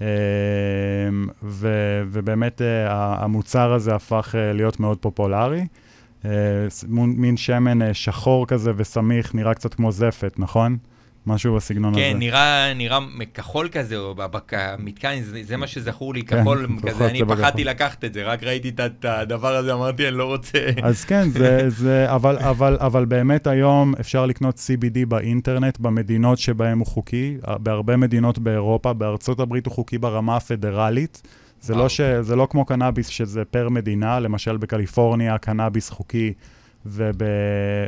אה, 0.02 0.08
ו- 1.44 1.68
ובאמת 2.12 2.62
אה, 2.62 2.88
המוצר 3.24 3.74
הזה 3.74 3.96
הפך 3.96 4.36
אה, 4.38 4.54
להיות 4.54 4.80
מאוד 4.80 4.98
פופולרי. 4.98 5.62
אה, 6.26 6.32
מין 6.90 7.38
שמן 7.38 7.82
אה, 7.82 7.94
שחור 7.94 8.48
כזה 8.48 8.72
וסמיך, 8.78 9.36
נראה 9.36 9.54
קצת 9.54 9.74
כמו 9.74 9.92
זפת, 9.92 10.34
נכון? 10.38 10.78
משהו 11.28 11.56
בסגנון 11.56 11.94
הזה. 11.94 12.02
כן, 12.02 12.18
נראה, 12.20 12.74
נראה 12.74 13.00
כחול 13.34 13.70
כזה, 13.72 13.98
או 13.98 14.16
במתקן, 14.16 15.22
זה, 15.22 15.44
זה 15.44 15.58
מה 15.58 15.68
שזכור 15.68 16.14
לי, 16.14 16.24
כן, 16.24 16.42
כחול 16.42 16.68
כזה, 16.88 17.08
אני. 17.08 17.22
פחדתי 17.28 17.64
לקחת 17.64 18.04
את 18.04 18.14
זה, 18.14 18.24
רק 18.24 18.44
ראיתי 18.44 18.70
את 18.70 19.06
הדבר 19.06 19.56
הזה, 19.56 19.74
אמרתי, 19.74 20.08
אני 20.08 20.18
לא 20.18 20.26
רוצה. 20.26 20.60
אז 20.84 21.06
כן, 21.06 21.30
זה, 21.40 21.70
זה, 21.70 22.06
אבל, 22.16 22.38
אבל, 22.38 22.78
אבל 22.80 23.06
באמת 23.06 23.48
היום 23.48 23.94
אפשר 24.00 24.26
לקנות 24.26 24.56
CBD 24.56 25.06
באינטרנט 25.08 25.80
במדינות 25.80 26.38
שבהן 26.38 26.78
הוא 26.80 26.88
חוקי, 26.88 27.38
בהרבה 27.60 27.98
מדינות 27.98 28.40
באירופה, 28.40 28.94
בארצות 28.94 29.40
הברית 29.40 29.66
הוא 29.66 29.74
חוקי 29.74 29.98
ברמה 29.98 30.36
הפדרלית. 30.36 31.22
זה. 31.62 31.76
לא, 31.76 31.90
ש, 31.90 32.02
זה 32.02 32.36
לא 32.36 32.48
כמו 32.50 32.66
קנאביס 32.66 33.08
שזה 33.08 33.46
פר 33.46 33.70
מדינה, 33.70 34.20
למשל 34.20 34.58
בקליפורניה 34.58 35.38
קנאביס 35.38 35.90
חוקי 35.90 36.34
וב, 36.86 37.22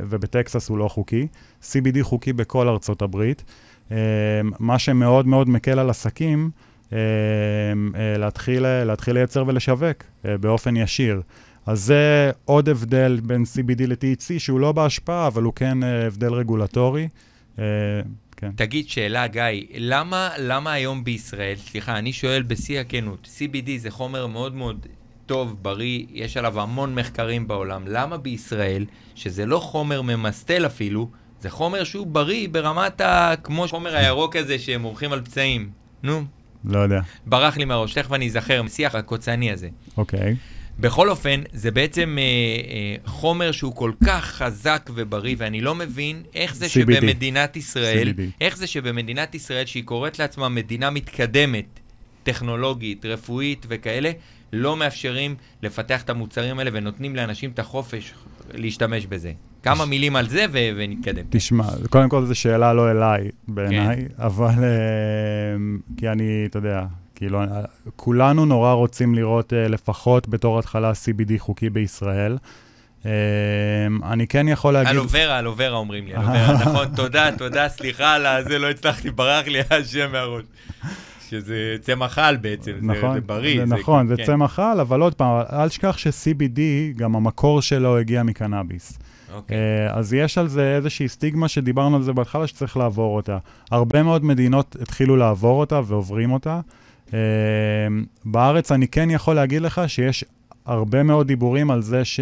ובטקסס 0.10 0.69
הוא 0.69 0.77
לא 0.77 0.88
חוקי. 0.88 1.27
CBD 1.62 1.97
חוקי 2.01 2.34
בכל 2.34 2.67
ארצות 2.67 3.01
הברית. 3.01 3.43
אה, 3.91 3.97
מה 4.60 4.79
שמאוד 4.79 5.27
מאוד 5.27 5.49
מקל 5.49 5.79
על 5.79 5.89
עסקים, 5.89 6.49
אה, 6.93 6.97
אה, 7.95 8.17
להתחיל, 8.17 8.84
להתחיל 8.84 9.13
לייצר 9.13 9.43
ולשווק 9.47 10.03
באופן 10.23 10.77
ישיר. 10.77 11.21
אז 11.65 11.84
זה 11.84 12.32
עוד 12.45 12.69
הבדל 12.69 13.19
בין 13.23 13.43
CBD 13.43 13.88
ל-THC, 13.88 14.39
שהוא 14.39 14.60
לא 14.60 14.71
בהשפעה, 14.71 15.27
אבל 15.27 15.43
הוא 15.43 15.53
כן 15.53 15.84
הבדל 15.84 16.34
רגולטורי. 16.34 17.08
כן. 18.39 18.52
תגיד, 18.56 18.89
שאלה, 18.89 19.28
גיא, 19.28 19.43
למה, 19.75 20.30
למה 20.38 20.71
היום 20.71 21.04
בישראל, 21.04 21.56
סליחה, 21.56 21.97
אני 21.97 22.13
שואל 22.13 22.43
בשיא 22.43 22.80
הכנות, 22.80 23.30
CBD 23.38 23.69
זה 23.78 23.91
חומר 23.91 24.28
מאוד 24.28 24.56
מאוד 24.56 24.88
טוב, 25.25 25.56
בריא, 25.62 26.06
יש 26.13 26.38
עליו 26.38 26.62
המון 26.62 26.95
מחקרים 26.95 27.47
בעולם, 27.47 27.84
למה 27.88 28.17
בישראל, 28.17 28.86
שזה 29.15 29.45
לא 29.45 29.60
חומר 29.60 30.02
ממסטל 30.02 30.65
אפילו, 30.65 31.10
זה 31.41 31.49
חומר 31.49 31.84
שהוא 31.84 32.08
בריא 32.08 32.49
ברמת 32.49 33.02
ה... 33.02 33.34
כמו 33.43 33.67
חומר 33.67 33.95
הירוק 33.95 34.36
הזה 34.36 34.60
שהם 34.60 34.82
עורכים 34.82 35.13
על 35.13 35.21
פצעים. 35.21 35.69
נו, 36.04 36.23
לא 36.65 36.80
יודע. 36.80 37.02
ברח 37.25 37.58
לי 37.58 37.65
מהראש, 37.65 37.93
תכף 37.93 38.12
אני 38.12 38.28
אזכר, 38.28 38.62
שיח 38.67 38.95
הקוצני 38.95 39.52
הזה. 39.52 39.69
אוקיי. 39.97 40.36
בכל 40.79 41.09
אופן, 41.09 41.41
זה 41.53 41.71
בעצם 41.71 42.17
אה, 42.17 42.23
אה, 42.23 42.95
חומר 43.05 43.51
שהוא 43.51 43.75
כל 43.75 43.91
כך 44.05 44.25
חזק 44.25 44.89
ובריא, 44.95 45.35
ואני 45.37 45.61
לא 45.61 45.75
מבין 45.75 46.23
איך 46.35 46.55
זה 46.55 46.65
CBD. 46.65 46.69
שבמדינת 46.69 47.57
ישראל, 47.57 48.07
CBD. 48.07 48.21
איך 48.41 48.57
זה 48.57 48.67
שבמדינת 48.67 49.35
ישראל, 49.35 49.65
שהיא 49.65 49.83
קוראת 49.83 50.19
לעצמה 50.19 50.49
מדינה 50.49 50.89
מתקדמת, 50.89 51.79
טכנולוגית, 52.23 53.05
רפואית 53.05 53.65
וכאלה, 53.69 54.11
לא 54.53 54.77
מאפשרים 54.77 55.35
לפתח 55.63 56.01
את 56.01 56.09
המוצרים 56.09 56.59
האלה 56.59 56.69
ונותנים 56.73 57.15
לאנשים 57.15 57.51
את 57.51 57.59
החופש 57.59 58.13
להשתמש 58.53 59.05
בזה. 59.05 59.31
כמה 59.63 59.85
מילים 59.85 60.15
על 60.15 60.29
זה 60.29 60.45
ו- 60.51 60.69
ונתקדם. 60.77 61.23
תשמע, 61.29 61.63
קודם 61.89 62.09
כל 62.09 62.25
זו 62.25 62.35
שאלה 62.35 62.73
לא 62.73 62.91
אליי 62.91 63.29
בעיניי, 63.47 63.95
כן. 63.95 64.23
אבל 64.23 64.63
אה, 64.63 65.55
כי 65.97 66.09
אני, 66.09 66.45
אתה 66.45 66.57
יודע, 66.57 66.85
כאילו, 67.19 67.39
כולנו 67.95 68.45
נורא 68.45 68.73
רוצים 68.73 69.15
לראות 69.15 69.53
אה, 69.53 69.67
לפחות 69.67 70.27
בתור 70.29 70.60
התחלה 70.60 70.91
CBD 70.91 71.32
חוקי 71.38 71.69
בישראל. 71.69 72.38
אה, 73.05 73.12
אני 74.03 74.27
כן 74.27 74.47
יכול 74.47 74.73
להגיד... 74.73 74.91
אלוברה, 74.91 75.39
אלוברה 75.39 75.77
אומרים 75.77 76.05
לי, 76.08 76.15
אלוברה, 76.15 76.53
נכון, 76.65 76.88
תודה, 76.95 77.29
תודה, 77.38 77.69
סליחה 77.69 78.13
על 78.13 78.25
הזה, 78.25 78.60
לא 78.60 78.69
הצלחתי, 78.69 79.12
ברח 79.12 79.47
לי 79.47 79.60
השם 79.69 80.12
מהראש. 80.12 80.43
שזה 81.29 81.75
צמח 81.82 82.17
על 82.19 82.38
בעצם, 82.38 82.71
זה- 82.71 82.86
נכון, 82.88 83.13
זה 83.13 83.21
בריא. 83.21 83.65
זה 83.65 83.75
נכון, 83.75 84.08
זה 84.08 84.15
כן. 84.17 84.25
צמח 84.25 84.60
על, 84.60 84.79
אבל 84.79 85.01
עוד 85.01 85.13
פעם, 85.15 85.41
אל 85.53 85.69
תשכח 85.69 85.97
ש-CBD, 85.97 86.60
גם 86.95 87.15
המקור 87.15 87.62
שלו 87.62 87.97
הגיע 87.97 88.23
מקנאביס. 88.23 88.99
אוקיי. 89.34 89.58
אה, 89.58 89.93
אז 89.93 90.13
יש 90.13 90.38
על 90.38 90.47
זה 90.47 90.75
איזושהי 90.75 91.08
סטיגמה 91.08 91.47
שדיברנו 91.47 91.95
על 91.95 92.03
זה 92.03 92.13
בהתחלה, 92.13 92.47
שצריך 92.47 92.77
לעבור 92.77 93.15
אותה. 93.15 93.38
הרבה 93.71 94.03
מאוד 94.03 94.25
מדינות 94.25 94.75
התחילו 94.82 95.15
לעבור 95.15 95.60
אותה 95.60 95.82
ועוברים 95.86 96.32
אותה. 96.32 96.60
אה, 97.13 97.19
בארץ 98.26 98.72
אני 98.72 98.88
כן 98.88 99.10
יכול 99.10 99.36
להגיד 99.36 99.62
לך 99.62 99.82
שיש 99.88 100.26
הרבה 100.65 101.04
מאוד 101.04 101.28
דיבורים 101.28 101.72
על 101.72 101.82
זה, 101.82 102.06
ש... 102.06 102.19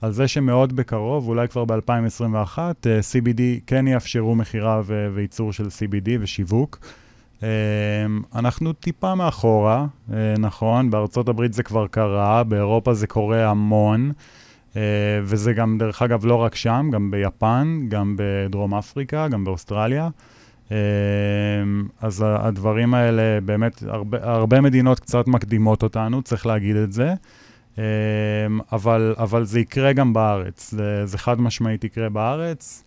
על 0.00 0.12
זה 0.12 0.28
שמאוד 0.28 0.76
בקרוב, 0.76 1.28
אולי 1.28 1.48
כבר 1.48 1.64
ב-2021, 1.64 2.58
CBD 2.84 3.40
כן 3.66 3.86
יאפשרו 3.86 4.34
מכירה 4.34 4.80
ו- 4.84 5.08
וייצור 5.14 5.52
של 5.52 5.66
CBD 5.66 6.08
ושיווק. 6.20 6.78
אנחנו 8.34 8.72
טיפה 8.72 9.14
מאחורה, 9.14 9.86
נכון, 10.38 10.90
בארצות 10.90 11.28
הברית 11.28 11.52
זה 11.52 11.62
כבר 11.62 11.86
קרה, 11.86 12.44
באירופה 12.44 12.94
זה 12.94 13.06
קורה 13.06 13.50
המון. 13.50 14.12
Uh, 14.72 14.76
וזה 15.22 15.52
גם, 15.52 15.78
דרך 15.78 16.02
אגב, 16.02 16.26
לא 16.26 16.34
רק 16.34 16.54
שם, 16.54 16.88
גם 16.92 17.10
ביפן, 17.10 17.80
גם 17.88 18.16
בדרום 18.18 18.74
אפריקה, 18.74 19.28
גם 19.28 19.44
באוסטרליה. 19.44 20.08
Uh, 20.68 20.72
אז 22.00 22.24
הדברים 22.26 22.94
האלה, 22.94 23.40
באמת, 23.40 23.82
הרבה, 23.86 24.18
הרבה 24.22 24.60
מדינות 24.60 25.00
קצת 25.00 25.28
מקדימות 25.28 25.82
אותנו, 25.82 26.22
צריך 26.22 26.46
להגיד 26.46 26.76
את 26.76 26.92
זה. 26.92 27.14
Uh, 27.76 27.78
אבל, 28.72 29.14
אבל 29.18 29.44
זה 29.44 29.60
יקרה 29.60 29.92
גם 29.92 30.12
בארץ, 30.12 30.70
זה, 30.70 31.06
זה 31.06 31.18
חד 31.18 31.40
משמעית 31.40 31.84
יקרה 31.84 32.08
בארץ. 32.08 32.84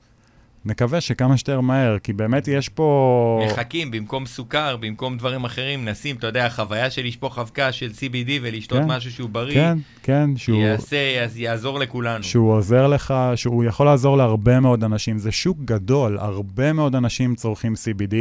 נקווה 0.66 1.02
שכמה 1.02 1.38
שיותר 1.38 1.62
מהר, 1.62 2.00
כי 2.00 2.14
באמת 2.14 2.48
יש 2.48 2.70
פה... 2.70 3.46
מחכים, 3.52 3.92
במקום 3.92 4.26
סוכר, 4.26 4.78
במקום 4.78 5.18
דברים 5.18 5.46
אחרים, 5.46 5.88
נשים, 5.88 6.16
אתה 6.16 6.28
יודע, 6.28 6.46
החוויה 6.46 6.90
של 6.90 7.06
לשפוך 7.06 7.40
אבקה 7.40 7.72
של 7.72 7.90
CBD 7.90 8.30
ולשתות 8.42 8.80
כן, 8.80 8.88
משהו 8.88 9.12
שהוא 9.12 9.30
בריא, 9.30 9.54
כן, 9.54 9.78
כן, 10.04 10.30
שהוא... 10.38 10.62
יעשה, 10.62 10.98
יעזור 11.36 11.80
לכולנו. 11.80 12.24
שהוא 12.24 12.54
עוזר 12.54 12.88
לך, 12.88 13.14
שהוא 13.36 13.64
יכול 13.64 13.86
לעזור 13.86 14.18
להרבה 14.18 14.60
מאוד 14.60 14.84
אנשים. 14.84 15.18
זה 15.18 15.32
שוק 15.32 15.58
גדול, 15.66 16.18
הרבה 16.18 16.74
מאוד 16.74 16.96
אנשים 16.96 17.36
צורכים 17.36 17.74
CBD. 17.74 18.16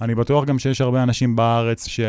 אני 0.00 0.14
בטוח 0.14 0.44
גם 0.44 0.58
שיש 0.58 0.80
הרבה 0.80 1.02
אנשים 1.02 1.36
בארץ 1.36 1.86
ש... 1.86 2.00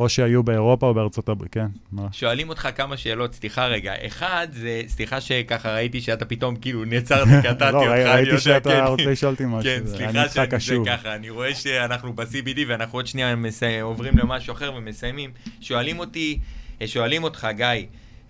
או 0.00 0.08
שהיו 0.08 0.42
באירופה 0.42 0.86
או 0.86 0.94
בארצות 0.94 1.28
הברית, 1.28 1.52
כן. 1.52 1.66
שואלים 2.12 2.48
אותך 2.48 2.68
כמה 2.76 2.96
שאלות, 2.96 3.34
סליחה 3.34 3.66
רגע. 3.66 3.94
אחד, 4.06 4.48
זה, 4.52 4.82
סליחה 4.86 5.20
שככה 5.20 5.74
ראיתי 5.74 6.00
שאתה 6.00 6.24
פתאום 6.24 6.56
כאילו 6.56 6.84
נעצרת, 6.84 7.28
קטעתי 7.44 7.72
לא, 7.72 7.78
אותך, 7.78 7.90
אני 7.92 8.04
ראיתי 8.04 8.40
שאתה 8.40 8.70
כן. 8.70 8.84
רוצה 8.84 9.04
לשאול 9.04 9.32
אותי 9.32 9.44
משהו. 9.46 9.62
כן, 9.62 9.86
סליחה 9.86 10.58
שזה 10.60 10.76
ככה, 10.86 11.14
אני 11.14 11.30
רואה 11.30 11.54
שאנחנו 11.54 12.12
ב-CBD 12.12 12.60
ואנחנו 12.68 12.98
עוד 12.98 13.06
שנייה 13.06 13.34
עוברים 13.82 14.18
למשהו 14.18 14.52
אחר 14.52 14.72
ומסיימים. 14.76 15.30
שואלים 15.60 15.98
אותי, 15.98 16.38
שואלים 16.86 17.24
אותך, 17.24 17.48
גיא, 17.56 17.66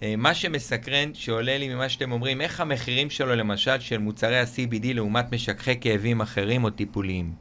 אה, 0.02 0.14
מה 0.16 0.34
שמסקרן, 0.34 1.14
שעולה 1.14 1.58
לי 1.58 1.74
ממה 1.74 1.88
שאתם 1.88 2.12
אומרים, 2.12 2.40
איך 2.40 2.60
המחירים 2.60 3.10
שלו, 3.10 3.34
למשל, 3.34 3.80
של 3.80 3.98
מוצרי 3.98 4.38
ה-CBD 4.38 4.86
לעומת 4.94 5.32
משככי 5.32 5.80
כאבים 5.80 6.20
אחרים 6.20 6.64
או 6.64 6.70
טיפוליים? 6.70 7.32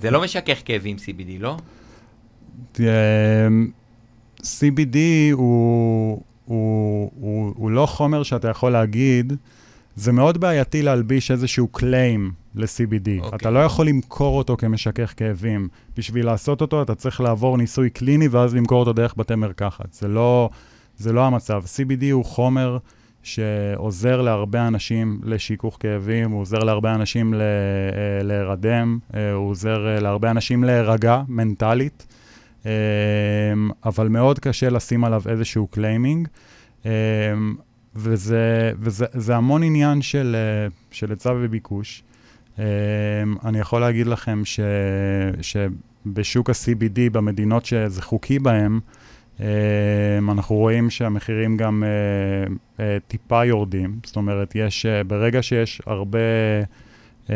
זה 0.00 0.10
לא 0.10 0.22
משכך 0.22 0.58
כאבים 0.64 0.96
CBD, 0.96 1.30
לא? 1.38 1.56
CBD 4.42 4.96
הוא, 5.32 6.22
הוא, 6.44 7.10
הוא, 7.20 7.52
הוא 7.56 7.70
לא 7.70 7.86
חומר 7.86 8.22
שאתה 8.22 8.48
יכול 8.48 8.72
להגיד, 8.72 9.32
זה 9.96 10.12
מאוד 10.12 10.38
בעייתי 10.38 10.82
להלביש 10.82 11.30
איזשהו 11.30 11.68
קליים 11.68 12.32
ל-CBD. 12.54 13.24
Okay. 13.24 13.34
אתה 13.34 13.50
לא 13.50 13.58
יכול 13.58 13.88
למכור 13.88 14.38
אותו 14.38 14.56
כמשכך 14.56 15.14
כאבים. 15.16 15.68
בשביל 15.96 16.26
לעשות 16.26 16.60
אותו 16.60 16.82
אתה 16.82 16.94
צריך 16.94 17.20
לעבור 17.20 17.58
ניסוי 17.58 17.90
קליני 17.90 18.28
ואז 18.28 18.54
למכור 18.54 18.80
אותו 18.80 18.92
דרך 18.92 19.14
בתי 19.16 19.34
מרקחת. 19.34 19.92
זה 19.92 20.08
לא, 20.08 20.50
זה 20.98 21.12
לא 21.12 21.24
המצב. 21.24 21.62
CBD 21.76 22.04
הוא 22.12 22.24
חומר 22.24 22.78
שעוזר 23.22 24.22
להרבה 24.22 24.66
אנשים 24.66 25.20
לשיכוך 25.24 25.76
כאבים, 25.80 26.30
הוא 26.30 26.40
עוזר 26.40 26.58
להרבה 26.58 26.94
אנשים 26.94 27.34
ל- 27.34 27.40
אה, 27.40 28.22
להירדם, 28.22 28.98
אה, 29.14 29.32
הוא 29.32 29.50
עוזר 29.50 29.86
אה, 29.88 30.00
להרבה 30.00 30.30
אנשים 30.30 30.64
להירגע 30.64 31.22
מנטלית. 31.28 32.06
אמ, 32.66 33.70
אבל 33.84 34.08
מאוד 34.08 34.38
קשה 34.38 34.70
לשים 34.70 35.04
עליו 35.04 35.22
איזשהו 35.28 35.66
claiming, 35.66 36.28
אמ, 36.84 36.90
וזה, 37.94 38.72
וזה 38.80 39.06
זה 39.12 39.36
המון 39.36 39.62
עניין 39.62 40.02
של, 40.02 40.36
אה, 40.36 41.08
היצע 41.10 41.32
וביקוש. 41.36 42.02
אמ, 42.58 42.64
אני 43.44 43.58
יכול 43.58 43.80
להגיד 43.80 44.06
לכם 44.06 44.42
ש, 44.44 44.60
שבשוק 45.42 46.50
ה-CBD, 46.50 47.10
במדינות 47.12 47.64
שזה 47.64 48.02
חוקי 48.02 48.38
בהן, 48.38 48.80
אנחנו 50.30 50.56
רואים 50.56 50.90
שהמחירים 50.90 51.56
גם 51.56 51.84
אה, 51.84 52.54
אה, 52.84 52.98
טיפה 53.08 53.44
יורדים. 53.44 53.98
זאת 54.04 54.16
אומרת, 54.16 54.52
יש, 54.54 54.86
ברגע 55.06 55.42
שיש 55.42 55.82
הרבה... 55.86 56.18
אה, 57.26 57.28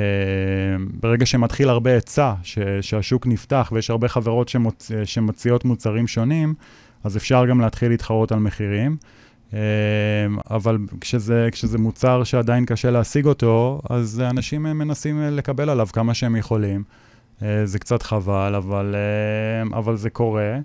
ברגע 1.00 1.26
שמתחיל 1.26 1.68
הרבה 1.68 1.90
היצע, 1.92 2.34
שהשוק 2.80 3.26
נפתח 3.26 3.68
ויש 3.72 3.90
הרבה 3.90 4.08
חברות 4.08 4.48
שמוצ, 4.48 4.90
שמציעות 5.04 5.64
מוצרים 5.64 6.06
שונים, 6.06 6.54
אז 7.04 7.16
אפשר 7.16 7.46
גם 7.46 7.60
להתחיל 7.60 7.88
להתחרות 7.88 8.32
על 8.32 8.38
מחירים. 8.38 8.96
Uh, 9.50 9.54
אבל 10.50 10.78
כשזה, 11.00 11.48
כשזה 11.52 11.78
מוצר 11.78 12.24
שעדיין 12.24 12.64
קשה 12.64 12.90
להשיג 12.90 13.26
אותו, 13.26 13.80
אז 13.90 14.22
אנשים 14.30 14.62
מנסים 14.62 15.22
לקבל 15.22 15.70
עליו 15.70 15.86
כמה 15.92 16.14
שהם 16.14 16.36
יכולים. 16.36 16.84
זה 17.64 17.78
קצת 17.78 18.02
חבל, 18.02 18.54
אבל, 18.54 18.94
אבל 19.74 19.96
זה 19.96 20.10
קורה. 20.10 20.58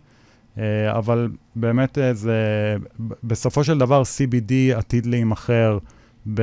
אבל 0.91 1.29
באמת 1.55 1.97
זה, 2.11 2.75
בסופו 3.23 3.63
של 3.63 3.77
דבר 3.77 4.01
CBD 4.01 4.77
עתיד 4.77 5.05
להימכר. 5.05 5.77
ב... 6.33 6.41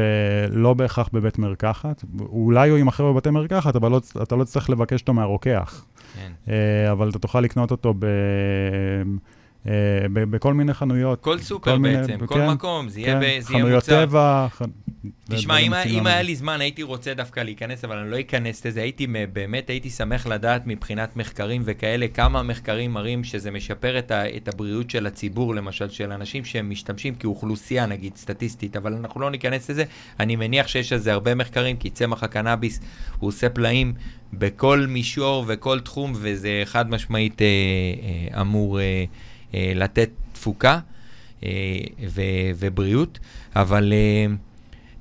לא 0.50 0.74
בהכרח 0.74 1.08
בבית 1.12 1.38
מרקחת. 1.38 2.04
אולי 2.20 2.68
הוא 2.68 2.78
יימכר 2.78 3.12
בבתי 3.12 3.30
מרקחת, 3.30 3.76
אבל 3.76 3.90
לא, 3.90 4.00
אתה 4.22 4.36
לא 4.36 4.44
צריך 4.44 4.70
לבקש 4.70 5.00
אותו 5.00 5.12
מהרוקח. 5.12 5.84
כן. 6.14 6.32
Uh, 6.46 6.50
אבל 6.92 7.10
אתה 7.10 7.18
תוכל 7.18 7.40
לקנות 7.40 7.70
אותו 7.70 7.94
ב... 7.98 8.06
Uh, 9.64 9.68
בכל 10.14 10.54
מיני 10.54 10.74
חנויות. 10.74 11.20
כל 11.20 11.38
סופר 11.38 11.76
כל 11.76 11.82
בעצם, 11.82 12.12
מיני, 12.12 12.26
כל 12.26 12.34
כן, 12.34 12.50
מקום, 12.50 12.88
זה 12.88 13.00
יהיה, 13.00 13.12
כן, 13.12 13.20
ב, 13.20 13.22
זה 13.22 13.26
יהיה 13.26 13.38
מוצר. 13.40 13.58
חנויות 13.58 13.84
טבע. 13.84 14.46
ח... 14.50 14.62
תשמע, 15.28 15.58
אם, 15.58 15.74
אם 15.74 16.06
היה 16.06 16.22
לי 16.22 16.36
זמן, 16.36 16.60
הייתי 16.60 16.82
רוצה 16.82 17.14
דווקא 17.14 17.40
להיכנס, 17.40 17.84
אבל 17.84 17.96
אני 17.96 18.10
לא 18.10 18.20
אכנס 18.20 18.66
לזה. 18.66 18.82
הייתי, 18.82 19.06
באמת 19.32 19.70
הייתי 19.70 19.90
שמח 19.90 20.26
לדעת 20.26 20.66
מבחינת 20.66 21.16
מחקרים 21.16 21.62
וכאלה, 21.64 22.08
כמה 22.08 22.42
מחקרים 22.42 22.92
מראים 22.92 23.24
שזה 23.24 23.50
משפר 23.50 23.98
את, 23.98 24.10
ה, 24.10 24.36
את 24.36 24.48
הבריאות 24.48 24.90
של 24.90 25.06
הציבור, 25.06 25.54
למשל, 25.54 25.90
של 25.90 26.12
אנשים 26.12 26.44
שהם 26.44 26.70
משתמשים 26.70 27.14
כאוכלוסייה, 27.14 27.86
נגיד, 27.86 28.16
סטטיסטית, 28.16 28.76
אבל 28.76 28.92
אנחנו 28.92 29.20
לא 29.20 29.30
ניכנס 29.30 29.70
לזה. 29.70 29.84
אני 30.20 30.36
מניח 30.36 30.68
שיש 30.68 30.92
על 30.92 30.98
זה 30.98 31.12
הרבה 31.12 31.34
מחקרים, 31.34 31.76
כי 31.76 31.90
צמח 31.90 32.22
הקנאביס, 32.22 32.80
הוא 33.18 33.28
עושה 33.28 33.48
פלאים 33.48 33.94
בכל 34.32 34.86
מישור 34.88 35.44
וכל 35.48 35.80
תחום, 35.80 36.12
וזה 36.16 36.62
חד 36.64 36.90
משמעית 36.90 37.42
אה, 37.42 37.46
אה, 37.46 38.40
אמור 38.40 38.80
אה, 38.80 39.04
אה, 39.54 39.72
לתת 39.74 40.10
תפוקה 40.32 40.78
אה, 41.44 41.50
ו, 42.08 42.22
ובריאות, 42.56 43.18
אבל... 43.56 43.92
אה, 43.92 44.34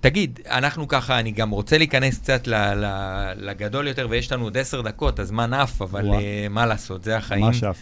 תגיד, 0.02 0.40
אנחנו 0.50 0.88
ככה, 0.88 1.20
אני 1.20 1.32
גם 1.32 1.50
רוצה 1.50 1.78
להיכנס 1.78 2.18
קצת 2.18 2.48
לגדול 3.36 3.88
יותר, 3.88 4.08
ויש 4.10 4.32
לנו 4.32 4.44
עוד 4.44 4.58
עשר 4.58 4.82
דקות, 4.82 5.20
הזמן 5.20 5.54
עף, 5.54 5.82
אבל 5.82 6.10
uh, 6.10 6.16
מה 6.50 6.66
לעשות, 6.66 7.04
זה 7.04 7.18
החיים. 7.18 7.46
ממש 7.46 7.64
עף. 7.64 7.78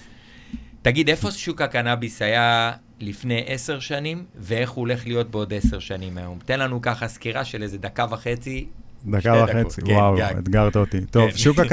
תגיד, 0.81 1.09
איפה 1.09 1.31
שוק 1.31 1.61
הקנאביס 1.61 2.21
היה 2.21 2.71
לפני 2.99 3.43
עשר 3.47 3.79
שנים, 3.79 4.23
ואיך 4.39 4.69
הוא 4.69 4.81
הולך 4.81 5.07
להיות 5.07 5.31
בעוד 5.31 5.53
עשר 5.53 5.79
שנים 5.79 6.17
היום? 6.17 6.39
תן 6.45 6.59
לנו 6.59 6.81
ככה 6.81 7.07
סקירה 7.07 7.45
של 7.45 7.63
איזה 7.63 7.77
דקה 7.77 8.05
וחצי. 8.09 8.65
דקה 9.05 9.43
וחצי, 9.43 9.81
דקות, 9.81 9.93
וואו, 9.93 10.17
כן, 10.17 10.37
אתגרת 10.37 10.75
אותי. 10.75 11.05
טוב, 11.05 11.31
כן. 11.31 11.37
שוק, 11.37 11.59
הק... 11.59 11.71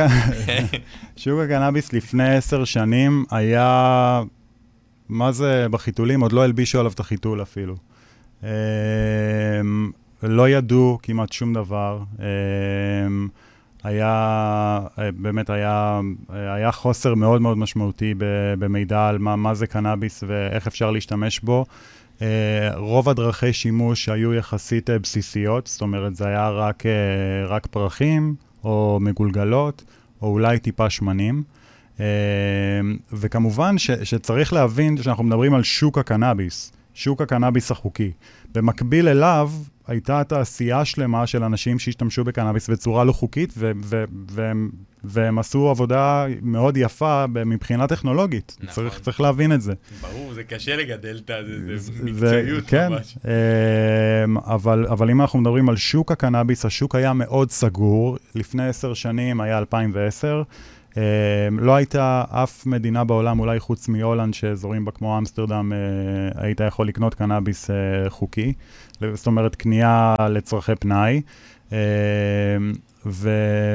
שוק 1.16 1.40
הקנאביס 1.40 1.92
לפני 1.92 2.37
עשר 2.37 2.64
שנים 2.64 3.24
היה, 3.30 4.22
מה 5.09 5.32
זה 5.32 5.66
בחיתולים? 5.70 6.20
עוד 6.20 6.32
לא 6.32 6.44
הלבישו 6.44 6.78
עליו 6.80 6.92
את 6.92 7.00
החיתול 7.00 7.42
אפילו. 7.42 7.76
אמ, 10.24 10.31
לא 10.31 10.48
ידעו 10.48 10.98
כמעט 11.02 11.33
שום 11.33 11.55
דבר. 11.55 12.02
אמ, 12.18 13.29
היה, 13.85 14.81
באמת 15.16 15.50
היה, 15.50 16.00
היה 16.31 16.72
חוסר 16.72 17.14
מאוד 17.14 17.42
מאוד 17.42 17.59
משמעותי 17.59 18.14
במידע 18.59 19.09
על 19.09 19.18
מה, 19.18 19.37
מה 19.37 19.55
זה 19.55 19.66
קנאביס 19.66 20.24
ואיך 20.26 20.66
אפשר 20.66 20.90
להשתמש 20.90 21.40
בו. 21.40 21.64
אה, 22.22 22.70
רוב 22.76 23.09
הדרכי 23.09 23.52
שימוש 23.52 24.09
היו 24.09 24.35
יחסית 24.35 24.90
אה, 24.90 24.98
בסיסיות, 24.98 25.66
זאת 25.66 25.81
אומרת, 25.81 26.16
זה 26.16 26.26
היה 26.29 26.50
רק, 26.50 26.87
אה, 26.87 27.46
רק 27.46 27.66
פרחים 27.66 28.35
או 28.64 28.98
מגולגלות, 29.00 29.85
או 30.22 30.29
אולי 30.29 30.59
טיפה 30.59 30.90
שמנים. 30.90 31.42
וכמובן 33.12 33.79
ש, 33.79 33.90
שצריך 33.90 34.52
להבין 34.52 35.02
שאנחנו 35.02 35.24
מדברים 35.24 35.55
על 35.55 35.62
שוק 35.62 35.98
הקנאביס, 35.98 36.73
שוק 36.97 37.21
הקנאביס 37.21 37.71
החוקי. 37.71 38.13
במקביל 38.55 39.09
אליו, 39.09 39.51
הייתה 39.87 40.25
תעשייה 40.25 40.85
שלמה 40.85 41.27
של 41.27 41.44
אנשים 41.44 41.79
שהשתמשו 41.79 42.25
בקנאביס 42.25 42.71
בצורה 42.71 43.05
לא 43.05 43.13
חוקית, 43.13 43.55
ו- 43.57 43.73
ו- 43.85 44.05
והם, 44.29 44.71
והם 45.05 45.38
עשו 45.38 45.69
עבודה 45.71 46.27
מאוד 46.42 46.77
יפה 46.77 47.25
מבחינה 47.27 47.87
טכנולוגית. 47.87 48.57
נכון. 48.61 48.75
צריך, 48.75 49.01
צריך 49.01 49.21
להבין 49.21 49.53
את 49.53 49.61
זה. 49.63 49.73
ברור, 50.01 50.35
זה 50.35 50.44
קשה 50.44 50.77
לגדל 50.77 51.17
את 51.17 51.31
זה, 51.47 51.79
זה 51.79 51.92
מקצועיות 52.03 52.65
כן, 52.67 52.88
ממש. 52.88 53.19
אמ, 53.25 54.38
אבל, 54.38 54.87
אבל 54.87 55.11
אם 55.11 55.21
אנחנו 55.21 55.38
מדברים 55.38 55.69
על 55.69 55.77
שוק 55.77 56.13
הקנאביס, 56.13 56.65
השוק 56.65 56.94
היה 56.94 57.13
מאוד 57.13 57.51
סגור. 57.51 58.19
לפני 58.35 58.69
עשר 58.69 58.94
שנים 58.94 59.40
היה 59.40 59.59
2010. 59.59 60.42
Um, 60.97 60.99
לא 61.51 61.75
הייתה 61.75 62.25
אף 62.31 62.67
מדינה 62.67 63.05
בעולם, 63.05 63.40
אולי 63.40 63.61
חוץ 63.61 63.88
מהולנד, 63.88 64.35
שאזורים 64.35 64.85
בה 64.85 64.92
כמו 64.92 65.19
אמסטרדם, 65.19 65.73
uh, 65.73 66.40
היית 66.40 66.61
יכול 66.61 66.88
לקנות 66.88 67.15
קנאביס 67.15 67.71
uh, 67.71 68.11
חוקי. 68.11 68.53
זאת 69.13 69.27
אומרת, 69.27 69.55
קנייה 69.55 70.15
לצורכי 70.31 70.75
פנאי. 70.75 71.23
uh, 71.69 71.73
ו, 73.07 73.31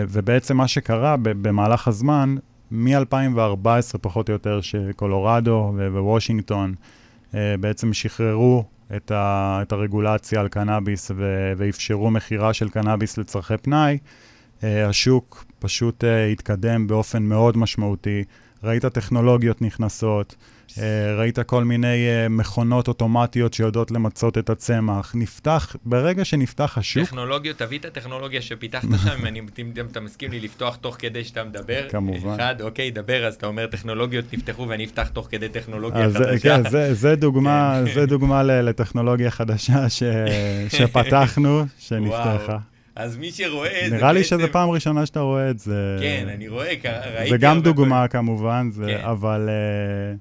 ובעצם 0.10 0.58
מה 0.58 0.68
שקרה 0.68 1.16
במהלך 1.22 1.88
הזמן, 1.88 2.36
מ-2014 2.72 3.98
פחות 4.02 4.30
או 4.30 4.34
יותר, 4.34 4.62
שקולורדו 4.62 5.74
ווושינגטון 5.94 6.74
אה, 7.36 7.56
בעצם 7.60 7.94
שחררו 7.94 8.64
את, 8.96 9.12
ה, 9.12 9.60
את 9.62 9.72
הרגולציה 9.72 10.40
על 10.40 10.48
קנאביס 10.48 11.12
ואפשרו 11.58 12.12
מכירה 12.12 12.54
של 12.54 12.70
קנאביס 12.70 13.18
לצורכי 13.18 13.58
פנאי, 13.58 13.98
אה, 14.64 14.90
השוק 14.90 15.46
פשוט 15.62 16.04
אה, 16.04 16.28
התקדם 16.28 16.88
באופן 16.88 17.24
מאוד 17.24 17.58
משמעותי. 17.58 18.24
ראית 18.64 18.86
טכנולוגיות 18.86 19.62
נכנסות, 19.62 20.36
אה, 20.78 21.16
ראית 21.18 21.40
כל 21.40 21.64
מיני 21.64 22.08
אה, 22.08 22.30
מכונות 22.30 22.88
אוטומטיות 22.88 23.54
שיודעות 23.54 23.92
למצות 23.92 24.38
את 24.38 24.50
הצמח. 24.50 25.12
נפתח, 25.16 25.76
ברגע 25.86 26.26
שנפתח 26.26 26.78
השוק... 26.78 27.04
טכנולוגיות, 27.08 27.58
תביא 27.58 27.80
את 27.80 27.86
הטכנולוגיה 27.86 28.42
שפיתחת 28.42 28.88
שם, 29.04 29.20
אם, 29.20 29.26
אני, 29.26 29.42
אם 29.60 29.86
אתה 29.92 30.00
מסכים 30.00 30.32
לי 30.32 30.40
לפתוח 30.40 30.76
תוך 30.76 30.96
כדי 31.00 31.24
שאתה 31.24 31.44
מדבר. 31.44 31.90
כמובן. 31.90 32.34
אחד, 32.34 32.62
אוקיי, 32.62 32.92
דבר, 32.92 33.26
אז 33.28 33.36
אתה 33.36 33.48
אומר 33.48 33.68
טכנולוגיות 33.68 34.34
נפתחו 34.34 34.68
ואני 34.70 34.86
אפתח 34.86 35.08
תוך 35.08 35.28
כדי 35.32 35.50
טכנולוגיה 35.50 36.06
אז, 36.06 36.16
חדשה. 36.16 36.64
כן, 36.64 36.70
זה, 36.70 36.94
זה 36.94 37.16
דוגמה, 37.16 37.82
כן. 37.86 37.94
זה 37.94 38.06
דוגמה 38.06 38.44
לטכנולוגיה 38.44 39.32
חדשה 39.32 39.90
ש, 39.90 40.04
שפתחנו, 40.78 41.66
שנפתחה. 41.80 42.58
אז 42.96 43.18
מי 43.18 43.32
שרואה 43.32 43.86
את 43.86 43.90
זה 43.90 43.96
נראה 43.98 44.12
לי. 44.14 44.24
שזו 44.24 44.44
פעם 44.52 44.70
ראשונה 44.70 45.06
שאתה 45.06 45.20
רואה 45.20 45.50
את 45.50 45.60
זה. 45.60 45.98
כן, 46.02 46.28
אני 46.36 46.48
רואה, 46.48 46.74
ראיתי... 47.16 47.30
זה 47.30 47.38
גם 47.38 47.62
דוגמה. 47.62 48.08
כמובן, 48.08 48.70
כן. 48.88 48.98
אבל, 49.04 49.50
אה, 49.50 50.16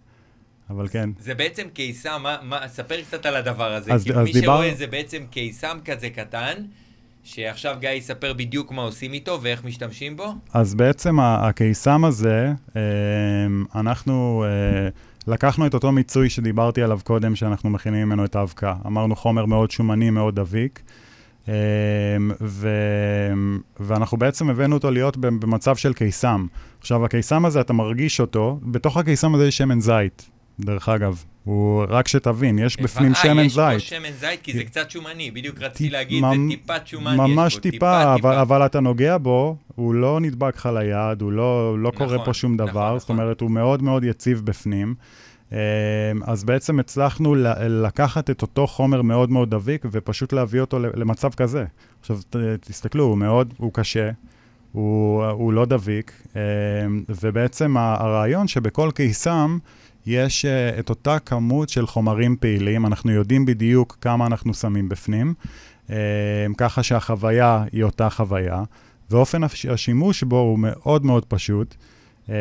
אבל 0.70 0.88
כן. 0.88 1.10
זה 1.18 1.34
בעצם 1.34 1.62
קיסם, 1.72 2.20
מה, 2.22 2.36
מה, 2.42 2.68
ספר 2.68 3.00
קצת 3.02 3.26
על 3.26 3.36
הדבר 3.36 3.72
הזה, 3.72 3.92
אז- 3.92 4.04
כי 4.04 4.12
אז 4.12 4.16
מי 4.26 4.32
דיבר- 4.32 4.46
שרואה 4.46 4.74
זה 4.74 4.86
בעצם 4.86 5.18
קיסם 5.30 5.78
כזה 5.84 6.10
קטן, 6.10 6.54
שעכשיו 7.24 7.76
גיא 7.80 7.90
יספר 7.90 8.32
בדיוק 8.32 8.72
מה 8.72 8.82
עושים 8.82 9.12
איתו 9.12 9.38
ואיך 9.42 9.64
משתמשים 9.64 10.16
בו. 10.16 10.34
אז 10.54 10.74
בעצם 10.74 11.20
הקיסם 11.20 12.04
הזה, 12.04 12.52
אה, 12.76 12.82
אנחנו 13.80 14.44
אה, 14.46 14.88
לקחנו 15.32 15.66
את 15.66 15.74
אותו 15.74 15.92
מיצוי 15.92 16.30
שדיברתי 16.30 16.82
עליו 16.82 17.00
קודם, 17.04 17.36
שאנחנו 17.36 17.70
מכינים 17.70 18.06
ממנו 18.06 18.24
את 18.24 18.36
האבקה. 18.36 18.74
אמרנו 18.86 19.16
חומר 19.16 19.44
מאוד 19.44 19.70
שומני, 19.70 20.10
מאוד 20.10 20.34
דביק, 20.40 20.82
ו, 22.40 22.68
ואנחנו 23.80 24.16
בעצם 24.16 24.50
הבאנו 24.50 24.74
אותו 24.76 24.90
להיות 24.90 25.16
במצב 25.16 25.76
של 25.76 25.92
קיסם. 25.92 26.46
עכשיו, 26.80 27.04
הקיסם 27.04 27.44
הזה, 27.44 27.60
אתה 27.60 27.72
מרגיש 27.72 28.20
אותו, 28.20 28.58
בתוך 28.62 28.96
הקיסם 28.96 29.34
הזה 29.34 29.48
יש 29.48 29.56
שמן 29.56 29.80
זית, 29.80 30.30
דרך 30.60 30.88
אגב. 30.88 31.24
הוא, 31.44 31.84
רק 31.88 32.08
שתבין, 32.08 32.58
יש 32.58 32.76
בפנים 32.76 33.10
אה, 33.12 33.22
שמן 33.22 33.44
יש 33.44 33.54
פה 33.54 33.70
זית. 33.70 33.80
שמן 33.80 34.12
זית, 34.20 34.40
כי 34.42 34.52
זה 34.52 34.64
קצת 34.64 34.90
שומני, 34.90 35.30
בדיוק 35.30 35.60
רציתי 35.60 35.90
להגיד, 35.90 36.24
זה 36.24 36.36
טיפת 36.48 36.86
שומן 36.86 37.14
יש 37.14 37.18
ממש 37.18 37.54
פה, 37.54 37.60
טיפה, 37.60 38.14
אבל, 38.14 38.34
אבל 38.34 38.66
אתה 38.66 38.80
נוגע 38.80 39.18
בו, 39.18 39.56
הוא 39.74 39.94
לא 39.94 40.20
נדבק 40.20 40.56
לך 40.56 40.68
ליד, 40.74 41.22
הוא 41.22 41.32
לא, 41.32 41.78
לא 41.78 41.90
קורה 41.90 42.14
נכון, 42.14 42.26
פה 42.26 42.34
שום 42.34 42.54
נכון, 42.54 42.66
דבר, 42.66 42.98
זאת 42.98 43.10
נכון. 43.10 43.20
אומרת, 43.20 43.40
הוא 43.40 43.50
מאוד 43.50 43.82
מאוד 43.82 44.04
יציב 44.04 44.42
בפנים. 44.44 44.94
אמ, 45.52 45.56
אז 46.26 46.44
בעצם 46.44 46.80
הצלחנו 46.80 47.34
לקחת 47.68 48.30
את 48.30 48.42
אותו 48.42 48.66
חומר 48.66 49.02
מאוד 49.02 49.30
מאוד 49.30 49.50
דביק 49.50 49.84
ופשוט 49.90 50.32
להביא 50.32 50.60
אותו 50.60 50.78
למצב 50.78 51.34
כזה. 51.34 51.64
עכשיו, 52.00 52.18
תסתכלו, 52.60 53.04
הוא 53.04 53.18
מאוד, 53.18 53.54
הוא 53.56 53.72
קשה, 53.74 54.10
הוא, 54.72 55.24
הוא 55.24 55.52
לא 55.52 55.64
דביק, 55.64 56.12
אמ, 56.36 56.40
ובעצם 57.22 57.76
הרעיון 57.76 58.48
שבכל 58.48 58.90
קיסם 58.94 59.58
יש 60.06 60.44
אה, 60.44 60.78
את 60.78 60.90
אותה 60.90 61.18
כמות 61.18 61.68
של 61.68 61.86
חומרים 61.86 62.36
פעילים, 62.36 62.86
אנחנו 62.86 63.12
יודעים 63.12 63.46
בדיוק 63.46 63.98
כמה 64.00 64.26
אנחנו 64.26 64.54
שמים 64.54 64.88
בפנים, 64.88 65.34
אמ, 65.90 65.94
ככה 66.56 66.82
שהחוויה 66.82 67.64
היא 67.72 67.84
אותה 67.84 68.10
חוויה, 68.10 68.62
ואופן 69.10 69.44
הש- 69.44 69.66
השימוש 69.66 70.22
בו 70.22 70.38
הוא 70.38 70.58
מאוד 70.58 71.04
מאוד 71.04 71.24
פשוט. 71.24 71.74
אמ, 72.28 72.34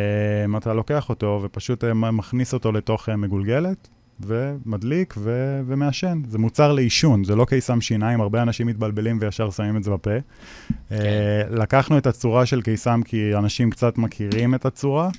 אתה 0.58 0.74
לוקח 0.74 1.10
אותו 1.10 1.40
ופשוט 1.44 1.84
אה, 1.84 1.94
מכניס 1.94 2.54
אותו 2.54 2.72
לתוך 2.72 3.10
אה, 3.10 3.16
מגולגלת, 3.16 3.88
ומדליק 4.20 5.14
ו- 5.18 5.62
ומעשן. 5.68 6.22
זה 6.28 6.38
מוצר 6.38 6.74
לעישון, 6.74 7.24
זה 7.24 7.36
לא 7.36 7.46
קיסם 7.46 7.82
שיניים, 7.82 8.22
הרבה 8.22 8.42
אנשים 8.42 8.68
מתבלבלים 8.68 9.18
וישר 9.22 9.50
שמים 9.50 9.78
את 9.78 9.84
זה 9.84 9.92
בפה. 9.92 10.10
כן. 10.10 10.96
אה, 10.96 11.42
לקחנו 11.50 11.98
את 11.98 12.08
הצורה 12.08 12.46
של 12.46 12.62
קיסם 12.62 13.02
כי 13.06 13.36
אנשים 13.36 13.70
קצת 13.70 13.98
מכירים 13.98 14.56
את 14.56 14.66
הצורה, 14.66 15.10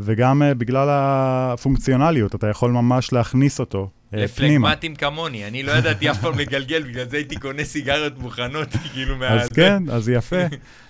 וגם 0.00 0.42
אה, 0.42 0.54
בגלל 0.54 0.88
הפונקציונליות, 0.90 2.34
אתה 2.34 2.46
יכול 2.46 2.70
ממש 2.70 3.12
להכניס 3.12 3.60
אותו 3.60 3.78
אה. 3.78 3.97
לפלגמטים 4.12 4.94
כמוני, 4.94 5.46
אני 5.46 5.62
לא 5.62 5.72
ידעתי 5.72 6.10
אף 6.10 6.20
פעם 6.20 6.38
לגלגל, 6.38 6.82
בגלל 6.82 7.08
זה 7.08 7.16
הייתי 7.16 7.36
קונה 7.36 7.64
סיגריות 7.64 8.18
מוכנות, 8.18 8.68
כאילו 8.92 9.16
מה... 9.16 9.28
אז 9.28 9.48
כן, 9.48 9.82
אז 9.90 10.08
יפה. 10.08 10.42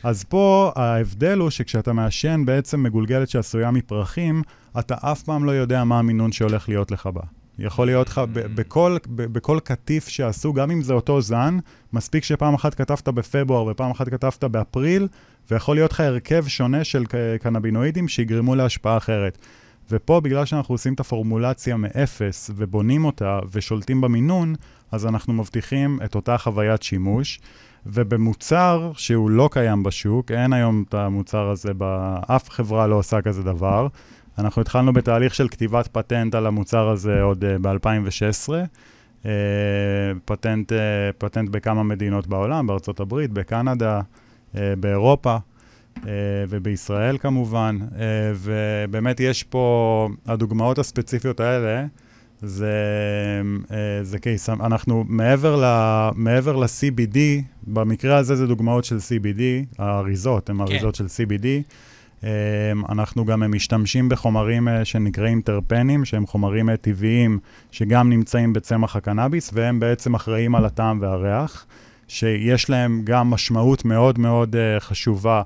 אז 0.03 0.25
פה 0.25 0.73
ההבדל 0.77 1.39
הוא 1.39 1.51
שכשאתה 1.51 1.93
מעשן 1.93 2.45
בעצם 2.45 2.83
מגולגלת 2.83 3.29
שעשויה 3.29 3.71
מפרחים, 3.71 4.43
אתה 4.79 4.95
אף 5.01 5.23
פעם 5.23 5.45
לא 5.45 5.51
יודע 5.51 5.85
מה 5.85 5.99
המינון 5.99 6.33
שהולך 6.33 6.69
להיות 6.69 6.91
לך 6.91 7.07
בה. 7.07 7.23
יכול 7.59 7.87
להיות 7.87 8.09
לך, 8.09 8.21
ב- 8.33 8.55
בכל, 8.55 8.97
בכל 9.09 9.59
קטיף 9.64 10.09
שעשו, 10.09 10.53
גם 10.53 10.71
אם 10.71 10.83
זה 10.83 10.93
אותו 10.93 11.21
זן, 11.21 11.59
מספיק 11.93 12.25
שפעם 12.25 12.55
אחת 12.55 12.75
כתבת 12.75 13.09
בפברואר 13.09 13.64
ופעם 13.64 13.91
אחת 13.91 14.09
כתבת 14.09 14.45
באפריל, 14.45 15.09
ויכול 15.51 15.77
להיות 15.77 15.93
לך 15.93 16.01
הרכב 16.01 16.45
שונה 16.49 16.85
של 16.85 17.05
קנבינואידים 17.41 18.09
שיגרמו 18.09 18.55
להשפעה 18.55 18.97
אחרת. 18.97 19.39
ופה, 19.91 20.20
בגלל 20.20 20.45
שאנחנו 20.45 20.74
עושים 20.74 20.95
את 20.95 21.01
הפורמולציה 21.01 21.76
מאפס 21.76 22.51
ובונים 22.57 23.05
אותה 23.05 23.41
ושולטים 23.53 24.01
במינון, 24.01 24.55
אז 24.93 25.07
אנחנו 25.07 25.32
מבטיחים 25.32 25.99
את 26.05 26.14
אותה 26.14 26.39
חוויית 26.39 26.82
שימוש. 26.82 27.41
ובמוצר 27.86 28.93
שהוא 28.95 29.30
לא 29.30 29.49
קיים 29.53 29.82
בשוק, 29.82 30.30
אין 30.30 30.53
היום 30.53 30.84
את 30.89 30.95
המוצר 30.95 31.49
הזה, 31.49 31.72
אף 32.20 32.51
חברה 32.51 32.86
לא 32.86 32.95
עושה 32.95 33.22
כזה 33.22 33.43
דבר. 33.43 33.89
אנחנו 34.39 34.62
התחלנו 34.62 34.93
בתהליך 34.93 35.34
של 35.34 35.49
כתיבת 35.49 35.86
פטנט 35.86 36.34
על 36.34 36.47
המוצר 36.47 36.89
הזה 36.89 37.22
עוד 37.22 37.45
uh, 37.45 37.47
ב-2016. 37.62 38.49
Uh, 39.22 39.26
פטנט, 40.24 40.72
uh, 40.72 40.74
פטנט 41.18 41.49
בכמה 41.49 41.82
מדינות 41.82 42.26
בעולם, 42.26 42.66
בארצות 42.66 43.01
הברית, 43.01 43.32
בקנדה, 43.32 44.01
באירופה 44.55 45.36
ובישראל 46.49 47.18
כמובן. 47.18 47.78
Uh, 47.80 47.94
ובאמת 48.34 49.20
יש 49.20 49.42
פה, 49.42 50.09
הדוגמאות 50.26 50.78
הספציפיות 50.78 51.40
האלה, 51.40 51.84
זה, 52.42 52.72
uh, 53.68 53.72
זה 54.03 54.18
קייס, 54.18 54.49
אנחנו 54.51 55.05
מעבר, 55.09 55.57
ל, 55.57 55.64
מעבר 56.14 56.57
ל-CBD, 56.57 57.18
במקרה 57.66 58.16
הזה 58.16 58.36
זה 58.36 58.46
דוגמאות 58.46 58.84
של 58.84 58.96
CBD, 58.96 59.40
האריזות 59.78 60.51
הן 60.51 60.61
אריזות 60.61 60.94
של 60.94 61.07
CBD. 61.07 61.46
אנחנו 62.88 63.24
גם 63.24 63.53
משתמשים 63.55 64.09
בחומרים 64.09 64.68
שנקראים 64.84 65.40
טרפנים, 65.40 66.05
שהם 66.05 66.26
חומרים 66.26 66.76
טבעיים 66.76 67.38
שגם 67.70 68.11
נמצאים 68.11 68.53
בצמח 68.53 68.96
הקנאביס, 68.96 69.51
והם 69.55 69.80
בעצם 69.80 70.14
אחראים 70.14 70.55
על 70.55 70.64
הטעם 70.64 70.99
והריח, 71.01 71.66
שיש 72.09 72.70
להם 72.70 73.01
גם 73.05 73.30
משמעות 73.30 73.84
מאוד 73.84 74.18
מאוד 74.18 74.57
חשובה 74.78 75.42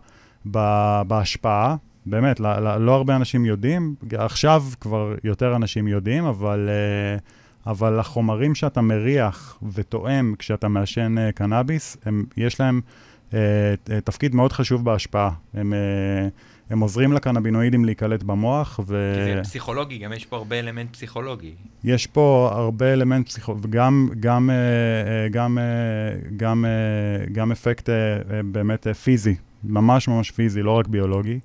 בהשפעה. 1.07 1.77
באמת, 2.07 2.41
לא, 2.41 2.59
לא, 2.59 2.77
לא 2.87 2.95
הרבה 2.95 3.17
אנשים 3.17 3.45
יודעים, 3.45 3.95
עכשיו 4.13 4.65
כבר 4.81 5.15
יותר 5.25 5.57
אנשים 5.57 5.89
יודעים, 5.89 6.25
אבל, 6.25 6.69
uh, 7.17 7.71
אבל 7.71 7.99
החומרים 7.99 8.55
שאתה 8.55 8.81
מריח 8.81 9.59
וטועם 9.73 10.35
כשאתה 10.39 10.69
מעשן 10.69 11.15
uh, 11.19 11.33
קנאביס, 11.33 11.97
הם, 12.05 12.25
יש 12.37 12.61
להם 12.61 12.81
uh, 13.31 13.35
תפקיד 14.05 14.35
מאוד 14.35 14.53
חשוב 14.53 14.85
בהשפעה. 14.85 15.31
הם... 15.55 15.73
הם 16.71 16.81
עוזרים 16.81 17.13
לקנבינואידים 17.13 17.85
להיקלט 17.85 18.23
במוח, 18.23 18.81
ו... 18.87 19.13
כי 19.17 19.35
זה 19.35 19.43
פסיכולוגי, 19.43 19.99
גם 19.99 20.13
יש 20.13 20.27
פה 20.27 20.37
הרבה 20.37 20.59
אלמנט 20.59 20.93
פסיכולוגי. 20.93 21.55
יש 21.85 22.07
פה 22.07 22.51
הרבה 22.53 22.93
אלמנט 22.93 23.29
פסיכולוגי, 23.29 23.67
וגם 23.69 24.09
גם, 24.21 24.51
גם, 25.31 25.59
גם, 26.37 26.65
גם 27.33 27.53
אפקט 27.53 27.89
באמת 28.45 28.87
פיזי, 29.03 29.35
ממש 29.65 30.09
ממש 30.09 30.31
פיזי, 30.31 30.63
לא 30.63 30.71
רק 30.71 30.87
ביולוגי. 30.87 31.39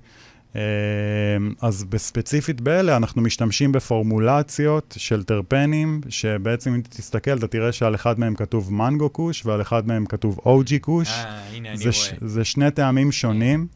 אז 1.60 1.84
בספציפית 1.84 2.60
באלה 2.60 2.96
אנחנו 2.96 3.22
משתמשים 3.22 3.72
בפורמולציות 3.72 4.94
של 4.98 5.22
טרפנים, 5.22 6.00
שבעצם 6.08 6.74
אם 6.74 6.80
תסתכל, 6.80 7.38
אתה 7.38 7.46
תראה 7.46 7.72
שעל 7.72 7.94
אחד 7.94 8.20
מהם 8.20 8.34
כתוב 8.34 8.72
מנגו 8.72 9.12
כוש, 9.12 9.46
ועל 9.46 9.62
אחד 9.62 9.86
מהם 9.86 10.06
כתוב 10.06 10.38
אוג'י 10.46 10.80
כוש. 10.80 11.08
אה, 11.08 11.40
הנה 11.52 11.68
אני 11.68 11.76
זה, 11.76 11.84
רואה. 11.84 12.28
זה 12.30 12.44
שני 12.44 12.70
טעמים 12.70 13.12
שונים. 13.12 13.66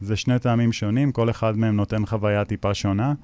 זה 0.00 0.16
שני 0.16 0.38
טעמים 0.38 0.72
שונים, 0.72 1.12
כל 1.12 1.30
אחד 1.30 1.56
מהם 1.56 1.76
נותן 1.76 2.06
חוויה 2.06 2.44
טיפה 2.44 2.74
שונה. 2.74 3.14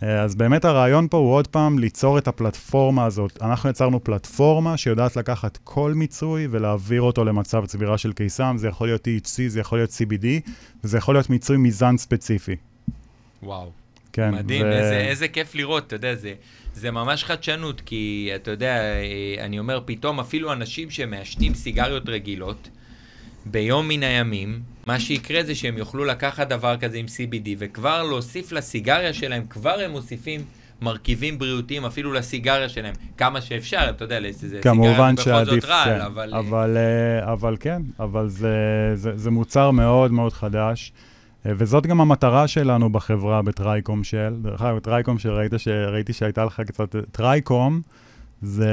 אז 0.00 0.34
באמת 0.34 0.64
הרעיון 0.64 1.08
פה 1.08 1.16
הוא 1.16 1.34
עוד 1.34 1.46
פעם 1.46 1.78
ליצור 1.78 2.18
את 2.18 2.28
הפלטפורמה 2.28 3.04
הזאת. 3.04 3.42
אנחנו 3.42 3.70
יצרנו 3.70 4.04
פלטפורמה 4.04 4.76
שיודעת 4.76 5.16
לקחת 5.16 5.58
כל 5.64 5.92
מיצוי 5.94 6.48
ולהעביר 6.50 7.02
אותו 7.02 7.24
למצב 7.24 7.66
צבירה 7.66 7.98
של 7.98 8.12
קיסם. 8.12 8.54
זה 8.58 8.68
יכול 8.68 8.88
להיות 8.88 9.08
THC, 9.08 9.40
זה 9.46 9.60
יכול 9.60 9.78
להיות 9.78 9.90
CBD, 9.90 10.50
וזה 10.84 10.98
יכול 10.98 11.14
להיות 11.14 11.30
מיצוי 11.30 11.56
מזן 11.56 11.96
ספציפי. 11.96 12.56
וואו. 13.42 13.70
כן. 14.12 14.34
מדהים, 14.34 14.66
ו... 14.66 14.72
איזה, 14.72 14.98
איזה 14.98 15.28
כיף 15.28 15.54
לראות, 15.54 15.86
אתה 15.86 15.96
יודע, 15.96 16.14
זה, 16.14 16.34
זה 16.74 16.90
ממש 16.90 17.24
חדשנות, 17.24 17.80
כי 17.80 18.30
אתה 18.34 18.50
יודע, 18.50 18.80
אני 19.40 19.58
אומר, 19.58 19.80
פתאום 19.84 20.20
אפילו 20.20 20.52
אנשים 20.52 20.90
שמעשנים 20.90 21.54
סיגריות 21.54 22.08
רגילות, 22.08 22.68
ביום 23.50 23.88
מן 23.88 24.02
הימים, 24.02 24.60
מה 24.86 25.00
שיקרה 25.00 25.42
זה 25.42 25.54
שהם 25.54 25.78
יוכלו 25.78 26.04
לקחת 26.04 26.48
דבר 26.48 26.76
כזה 26.76 26.96
עם 26.96 27.06
CBD 27.06 27.48
וכבר 27.58 28.02
להוסיף 28.02 28.52
לסיגריה 28.52 29.12
שלהם, 29.12 29.42
כבר 29.50 29.80
הם 29.84 29.90
מוסיפים 29.90 30.40
מרכיבים 30.82 31.38
בריאותיים 31.38 31.84
אפילו 31.84 32.12
לסיגריה 32.12 32.68
שלהם, 32.68 32.94
כמה 33.16 33.40
שאפשר, 33.40 33.86
אתה 33.90 34.04
יודע, 34.04 34.20
זה 34.32 34.48
סיגריה 34.48 35.12
בכל 35.12 35.44
זאת 35.44 35.64
רעל, 35.64 35.84
כן. 35.84 36.00
אבל... 36.00 36.34
אבל, 36.34 36.76
אה, 36.76 37.32
אבל 37.32 37.56
כן, 37.60 37.82
אבל 38.00 38.28
זה, 38.28 38.56
זה, 38.94 39.16
זה 39.16 39.30
מוצר 39.30 39.70
מאוד 39.70 40.12
מאוד 40.12 40.32
חדש. 40.32 40.92
אה, 41.46 41.52
וזאת 41.56 41.86
גם 41.86 42.00
המטרה 42.00 42.48
שלנו 42.48 42.92
בחברה 42.92 43.42
ב 43.42 43.49
Trichome 43.49 44.04
Shell. 44.04 44.34
דרך 44.42 44.62
אגב, 44.62 44.78
Trichome 44.78 45.18
Shell 45.18 45.30
ראית 45.30 45.52
ש... 45.56 45.68
ראיתי 45.68 46.12
שהייתה 46.12 46.44
לך 46.44 46.62
קצת... 46.66 46.96
trichome 47.12 47.80
זה, 48.42 48.72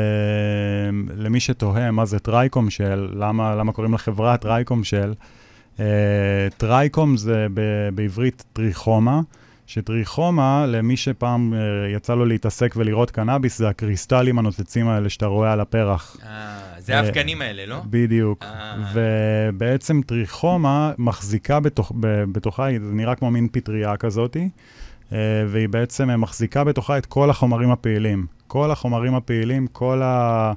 למי 1.17 1.39
שתוהה 1.39 1.91
מה 1.91 2.05
זה 2.05 2.19
Trichome 2.19 2.69
Shell, 2.69 3.09
למה, 3.15 3.55
למה 3.55 3.73
קוראים 3.73 3.93
לחברה 3.93 4.37
Trichome 4.37 4.83
Shell, 4.83 5.13
אה, 5.79 5.85
trichome 6.57 7.17
זה 7.17 7.47
ב, 7.53 7.89
בעברית 7.95 8.43
טריכומה, 8.53 9.21
שטריכומה, 9.67 10.65
למי 10.67 10.97
שפעם 10.97 11.53
אה, 11.53 11.59
יצא 11.95 12.15
לו 12.15 12.25
להתעסק 12.25 12.73
ולראות 12.77 13.11
קנאביס, 13.11 13.57
זה 13.57 13.69
הקריסטלים 13.69 14.39
הנוצצים 14.39 14.87
האלה 14.87 15.09
שאתה 15.09 15.25
רואה 15.25 15.53
על 15.53 15.59
הפרח. 15.59 16.17
אה, 16.25 16.59
זה 16.79 16.99
האבקנים 16.99 17.41
האלה, 17.41 17.65
לא? 17.65 17.81
בדיוק. 17.89 18.45
ובעצם 18.93 20.01
טריכומה 20.05 20.91
מחזיקה 20.97 21.59
בתוך, 21.59 21.91
בתוכה, 22.31 22.67
זה 22.79 22.93
נראה 22.93 23.15
כמו 23.15 23.31
מין 23.31 23.47
פטריה 23.51 23.97
כזאתי, 23.97 24.49
והיא 25.47 25.69
בעצם 25.69 26.21
מחזיקה 26.21 26.63
בתוכה 26.63 26.97
את 26.97 27.05
כל 27.05 27.29
החומרים 27.29 27.71
הפעילים. 27.71 28.25
כל 28.47 28.71
החומרים 28.71 29.15
הפעילים, 29.15 29.67
כל, 29.67 30.01
ה, 30.01 30.51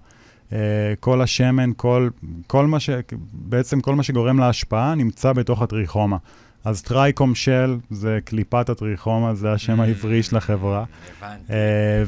אה, 0.51 0.55
כל 1.01 1.23
השמן, 1.23 1.71
כל, 1.77 2.09
כל 2.47 2.67
מה 2.67 2.81
ש... 2.81 2.91
בעצם 3.33 3.81
כל 3.81 3.95
מה 3.95 4.03
שגורם 4.03 4.39
להשפעה 4.39 4.95
נמצא 4.95 5.33
בתוך 5.33 5.63
הטריכומה. 5.63 6.17
אז 6.65 6.83
Trichome 6.83 7.35
Shell 7.35 7.77
זה 7.91 8.19
קליפת 8.25 8.69
הטריכומה, 8.69 9.35
זה 9.35 9.53
השם 9.53 9.81
אמ, 9.81 9.83
העברי 9.83 10.23
של 10.23 10.37
החברה. 10.37 10.85
הבנתי. 11.23 11.53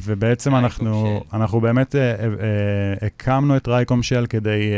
ובעצם 0.04 0.54
אנחנו, 0.56 1.24
אנחנו 1.32 1.60
באמת 1.60 1.94
הקמנו 3.02 3.56
את 3.56 3.62
Trichome 3.62 4.02
Shell 4.02 4.26
כדי... 4.28 4.72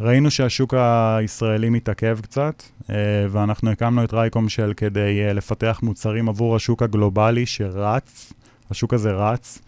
ראינו 0.00 0.30
שהשוק 0.30 0.74
הישראלי 0.76 1.70
מתעכב 1.70 2.18
קצת, 2.22 2.62
אה, 2.82 2.86
ואנחנו 3.30 3.70
הקמנו 3.70 4.04
את 4.04 4.14
Trichome 4.14 4.48
Shell 4.48 4.72
כדי 4.76 5.30
אה, 5.30 5.32
לפתח 5.32 5.80
מוצרים 5.82 6.28
עבור 6.28 6.56
השוק 6.56 6.82
הגלובלי 6.82 7.46
שרץ, 7.46 8.32
השוק 8.70 8.94
הזה 8.94 9.12
רץ. 9.12 9.58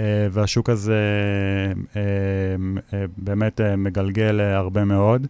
אה, 0.00 0.28
והשוק 0.30 0.70
הזה 0.70 1.02
אה, 1.96 2.02
אה, 2.92 3.04
באמת 3.16 3.60
מגלגל 3.78 4.40
הרבה 4.40 4.84
מאוד, 4.84 5.26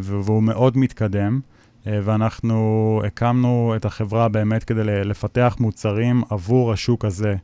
והוא 0.00 0.42
מאוד 0.42 0.78
מתקדם. 0.78 1.40
ואנחנו 1.86 3.00
הקמנו 3.06 3.72
את 3.76 3.84
החברה 3.84 4.28
באמת 4.28 4.64
כדי 4.64 4.84
לפתח 4.84 5.56
מוצרים 5.60 6.22
עבור 6.30 6.72
השוק 6.72 7.04
הזה. 7.04 7.34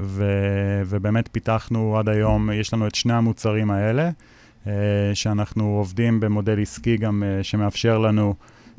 ו- 0.00 0.82
ובאמת 0.86 1.28
פיתחנו 1.32 1.98
עד 1.98 2.08
היום, 2.08 2.50
יש 2.52 2.74
לנו 2.74 2.86
את 2.86 2.94
שני 2.94 3.12
המוצרים 3.12 3.70
האלה, 3.70 4.10
שאנחנו 5.14 5.64
עובדים 5.64 6.20
במודל 6.20 6.62
עסקי 6.62 6.96
גם 6.96 7.22
שמאפשר 7.42 7.98
לנו 7.98 8.34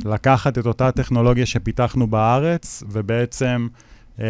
לקחת 0.06 0.58
את 0.58 0.66
אותה 0.66 0.92
טכנולוגיה 0.92 1.46
שפיתחנו 1.46 2.08
בארץ, 2.08 2.84
ובעצם 2.90 3.68
אה, 4.20 4.26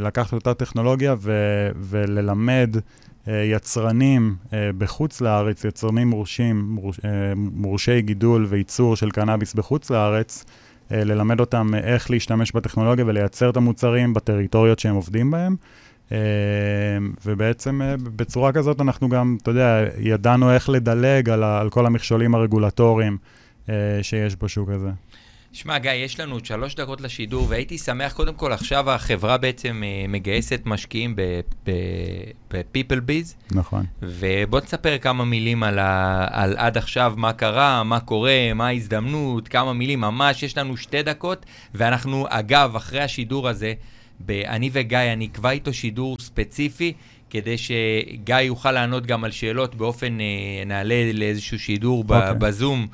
לקחת 0.00 0.32
אותה 0.32 0.54
טכנולוגיה 0.54 1.14
ו- 1.18 1.68
וללמד 1.76 2.76
אה, 3.28 3.42
יצרנים 3.44 4.36
אה, 4.52 4.70
בחוץ 4.78 5.20
לארץ, 5.20 5.64
יצרנים 5.64 6.08
מורשים, 6.08 6.64
מורש, 6.70 7.00
מורשי 7.36 8.02
גידול 8.02 8.46
וייצור 8.48 8.96
של 8.96 9.10
קנאביס 9.10 9.54
בחוץ 9.54 9.90
לארץ, 9.90 10.44
ללמד 10.90 11.40
אותם 11.40 11.70
איך 11.74 12.10
להשתמש 12.10 12.52
בטכנולוגיה 12.52 13.04
ולייצר 13.08 13.50
את 13.50 13.56
המוצרים 13.56 14.14
בטריטוריות 14.14 14.78
שהם 14.78 14.94
עובדים 14.94 15.30
בהם. 15.30 15.56
ובעצם 17.26 17.80
בצורה 18.16 18.52
כזאת 18.52 18.80
אנחנו 18.80 19.08
גם, 19.08 19.36
אתה 19.42 19.50
יודע, 19.50 19.84
ידענו 19.98 20.52
איך 20.52 20.68
לדלג 20.68 21.30
על, 21.30 21.44
על 21.44 21.70
כל 21.70 21.86
המכשולים 21.86 22.34
הרגולטוריים 22.34 23.18
שיש 24.02 24.36
בשוק 24.42 24.68
הזה. 24.68 24.90
שמע, 25.52 25.78
גיא, 25.78 25.90
יש 25.90 26.20
לנו 26.20 26.34
עוד 26.34 26.46
שלוש 26.46 26.74
דקות 26.74 27.00
לשידור, 27.00 27.46
והייתי 27.48 27.78
שמח, 27.78 28.12
קודם 28.12 28.34
כל, 28.34 28.52
עכשיו 28.52 28.90
החברה 28.90 29.38
בעצם 29.38 29.82
אה, 29.86 30.04
מגייסת 30.08 30.60
משקיעים 30.64 31.16
ב-People 31.16 33.00
Biz. 33.08 33.54
נכון. 33.54 33.86
ובוא 34.02 34.60
תספר 34.60 34.98
כמה 34.98 35.24
מילים 35.24 35.62
על, 35.62 35.78
ה, 35.78 36.26
על 36.30 36.56
עד 36.56 36.76
עכשיו, 36.76 37.14
מה 37.16 37.32
קרה, 37.32 37.82
מה 37.84 38.00
קורה, 38.00 38.54
מה 38.54 38.66
ההזדמנות, 38.66 39.48
כמה 39.48 39.72
מילים, 39.72 40.00
ממש, 40.00 40.42
יש 40.42 40.58
לנו 40.58 40.76
שתי 40.76 41.02
דקות, 41.02 41.46
ואנחנו, 41.74 42.26
אגב, 42.28 42.76
אחרי 42.76 43.00
השידור 43.00 43.48
הזה, 43.48 43.72
אני 44.28 44.70
וגיא, 44.72 44.98
אני 44.98 45.26
אקבע 45.26 45.50
איתו 45.50 45.72
שידור 45.72 46.16
ספציפי, 46.20 46.92
כדי 47.30 47.56
שגיא 47.58 48.36
יוכל 48.36 48.72
לענות 48.72 49.06
גם 49.06 49.24
על 49.24 49.30
שאלות 49.30 49.74
באופן, 49.74 50.20
אה, 50.20 50.64
נעלה 50.66 51.10
לאיזשהו 51.14 51.58
שידור 51.58 52.04
okay. 52.08 52.14
אוקיי. 52.14 52.34
בזום. 52.38 52.86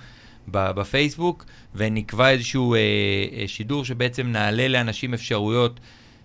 בפייסבוק, 0.48 1.44
ונקבע 1.74 2.30
איזשהו 2.30 2.74
אה, 2.74 2.78
אה, 2.78 3.44
שידור 3.46 3.84
שבעצם 3.84 4.26
נעלה 4.26 4.68
לאנשים 4.68 5.14
אפשרויות. 5.14 5.80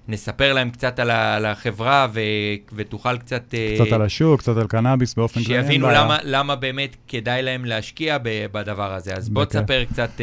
נספר 0.10 0.54
להם 0.54 0.70
קצת 0.70 1.00
על, 1.00 1.10
ה, 1.10 1.36
על 1.36 1.46
החברה 1.46 2.08
ו, 2.14 2.20
ותוכל 2.74 3.18
קצת... 3.18 3.54
אה, 3.54 3.76
קצת 3.76 3.92
אה, 3.92 3.96
על 3.96 4.02
השוק, 4.02 4.40
קצת 4.40 4.58
על 4.58 4.68
קנאביס 4.68 5.16
באופן 5.16 5.44
כללי. 5.44 5.62
שיבינו 5.62 5.90
למה, 5.90 6.18
למה 6.24 6.56
באמת 6.56 6.96
כדאי 7.08 7.42
להם 7.42 7.66
להשקיע 7.66 8.18
ב, 8.24 8.46
בדבר 8.52 8.94
הזה. 8.94 9.14
אז 9.14 9.30
בוא 9.30 9.46
תספר 9.46 9.84
קצת 9.86 10.10
uh, 10.18 10.22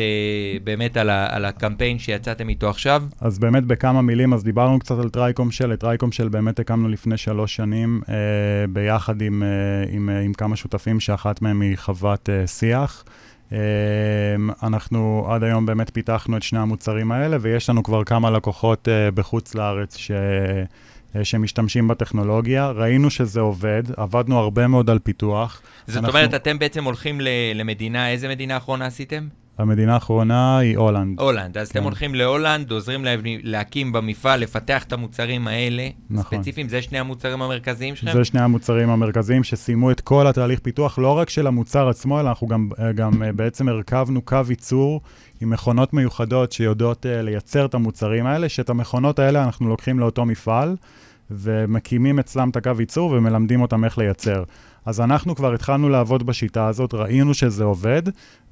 באמת 0.64 0.96
על, 0.96 1.10
ה, 1.10 1.36
על 1.36 1.44
הקמפיין 1.44 1.98
שיצאתם 1.98 2.48
איתו 2.48 2.70
עכשיו. 2.70 3.02
אז 3.20 3.38
באמת 3.38 3.64
בכמה 3.64 4.02
מילים, 4.02 4.32
אז 4.32 4.44
דיברנו 4.44 4.78
קצת 4.78 4.98
על 4.98 5.08
Trichome 5.08 5.50
Shell, 5.50 5.72
את 5.72 5.80
Trichome 5.80 6.12
Shell 6.12 6.28
באמת 6.28 6.58
הקמנו 6.58 6.88
לפני 6.88 7.16
שלוש 7.16 7.56
שנים, 7.56 8.00
אה, 8.04 8.08
ביחד 8.68 9.22
עם, 9.22 9.42
אה, 9.42 9.94
עם, 9.94 10.08
אה, 10.08 10.24
עם 10.24 10.32
כמה 10.32 10.56
שותפים, 10.56 11.00
שאחת 11.00 11.42
מהם 11.42 11.60
היא 11.60 11.76
חוות 11.78 12.28
אה, 12.28 12.46
שיח. 12.46 13.04
אמ, 13.52 13.58
אנחנו 14.62 15.26
עד 15.30 15.42
היום 15.42 15.66
באמת 15.66 15.90
פיתחנו 15.94 16.36
את 16.36 16.42
שני 16.42 16.58
המוצרים 16.58 17.12
האלה, 17.12 17.36
ויש 17.40 17.70
לנו 17.70 17.82
כבר 17.82 18.04
כמה 18.04 18.30
לקוחות 18.30 18.88
uh, 18.88 19.14
בחוץ 19.14 19.54
לארץ 19.54 19.96
ש... 19.96 20.10
uh, 20.10 21.24
שמשתמשים 21.24 21.88
בטכנולוגיה. 21.88 22.70
ראינו 22.70 23.10
שזה 23.10 23.40
עובד, 23.40 23.82
עבדנו 23.96 24.38
הרבה 24.38 24.66
מאוד 24.66 24.90
על 24.90 24.98
פיתוח. 24.98 25.62
זאת 25.86 25.96
אנחנו... 25.96 26.08
אומרת, 26.08 26.34
אתם 26.34 26.58
בעצם 26.58 26.84
הולכים 26.84 27.20
למדינה, 27.54 28.10
איזה 28.10 28.28
מדינה 28.28 28.56
אחרונה 28.56 28.86
עשיתם? 28.86 29.28
המדינה 29.58 29.94
האחרונה 29.94 30.58
היא 30.58 30.76
הולנד. 30.76 31.20
הולנד, 31.20 31.58
אז 31.58 31.72
כן. 31.72 31.78
אתם 31.78 31.84
הולכים 31.84 32.14
להולנד, 32.14 32.70
עוזרים 32.70 33.04
להם 33.04 33.20
להקים 33.42 33.92
במפעל, 33.92 34.40
לפתח 34.40 34.84
את 34.84 34.92
המוצרים 34.92 35.48
האלה, 35.48 35.88
נכון. 36.10 36.38
ספציפיים, 36.38 36.68
זה 36.68 36.82
שני 36.82 36.98
המוצרים 36.98 37.42
המרכזיים 37.42 37.96
שלכם? 37.96 38.18
זה 38.18 38.24
שני 38.24 38.40
המוצרים 38.40 38.90
המרכזיים 38.90 39.44
שסיימו 39.44 39.90
את 39.90 40.00
כל 40.00 40.26
התהליך 40.26 40.60
פיתוח, 40.60 40.98
לא 40.98 41.18
רק 41.18 41.30
של 41.30 41.46
המוצר 41.46 41.88
עצמו, 41.88 42.20
אלא 42.20 42.28
אנחנו 42.28 42.46
גם, 42.46 42.68
גם 42.94 43.22
אה, 43.22 43.32
בעצם 43.32 43.68
הרכבנו 43.68 44.22
קו 44.22 44.40
ייצור 44.48 45.00
עם 45.40 45.50
מכונות 45.50 45.94
מיוחדות 45.94 46.52
שיודעות 46.52 47.06
uh, 47.06 47.22
לייצר 47.22 47.66
את 47.66 47.74
המוצרים 47.74 48.26
האלה, 48.26 48.48
שאת 48.48 48.70
המכונות 48.70 49.18
האלה 49.18 49.44
אנחנו 49.44 49.68
לוקחים 49.68 49.98
לאותו 49.98 50.24
מפעל, 50.24 50.76
ומקימים 51.30 52.18
אצלם 52.18 52.50
את 52.50 52.56
הקו 52.56 52.70
ייצור 52.78 53.10
ומלמדים 53.10 53.62
אותם 53.62 53.84
איך 53.84 53.98
לייצר. 53.98 54.42
אז 54.86 55.00
אנחנו 55.00 55.36
כבר 55.36 55.54
התחלנו 55.54 55.88
לעבוד 55.88 56.26
בשיטה 56.26 56.66
הזאת, 56.66 56.94
ראינו 56.94 57.34
שזה 57.34 57.64
עובד, 57.64 58.02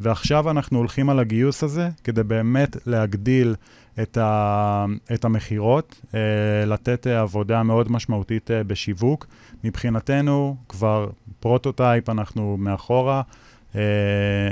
ועכשיו 0.01 0.51
אנחנו 0.51 0.79
הולכים 0.79 1.11
על 1.11 1.19
הגיוס 1.19 1.65
הזה 1.65 1.89
כדי 2.05 2.23
באמת 2.23 2.77
להגדיל 2.87 3.55
את, 4.03 4.17
ה, 4.17 4.85
את 5.15 5.25
המכירות, 5.25 6.01
אה, 6.15 6.21
לתת 6.67 7.07
אה, 7.07 7.21
עבודה 7.21 7.63
מאוד 7.63 7.93
משמעותית 7.93 8.51
אה, 8.51 8.65
בשיווק. 8.65 9.27
מבחינתנו, 9.65 10.57
כבר 10.69 11.09
prototype, 11.41 12.11
אנחנו 12.11 12.57
מאחורה, 12.59 13.23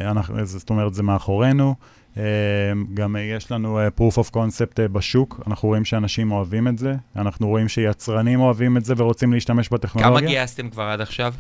אנחנו, 0.05 0.47
זאת 0.47 0.71
אומרת, 0.71 0.95
זה 0.95 1.03
מאחורינו. 1.03 1.75
גם 2.95 3.17
יש 3.37 3.53
לנו 3.53 3.81
proof 3.99 4.15
of 4.15 4.31
concept 4.35 4.89
בשוק, 4.93 5.41
אנחנו 5.47 5.69
רואים 5.69 5.85
שאנשים 5.85 6.33
אוהבים 6.33 6.69
את 6.69 6.79
זה, 6.79 6.95
אנחנו 7.17 7.49
רואים 7.49 7.69
שיצרנים 7.69 8.41
אוהבים 8.41 8.77
את 8.77 8.85
זה 8.85 8.95
ורוצים 8.97 9.33
להשתמש 9.33 9.69
בטכנולוגיה. 9.69 10.21
כמה 10.21 10.29
גייסתם 10.29 10.71
כבר 10.71 10.83
עד 10.83 11.01
עכשיו? 11.01 11.35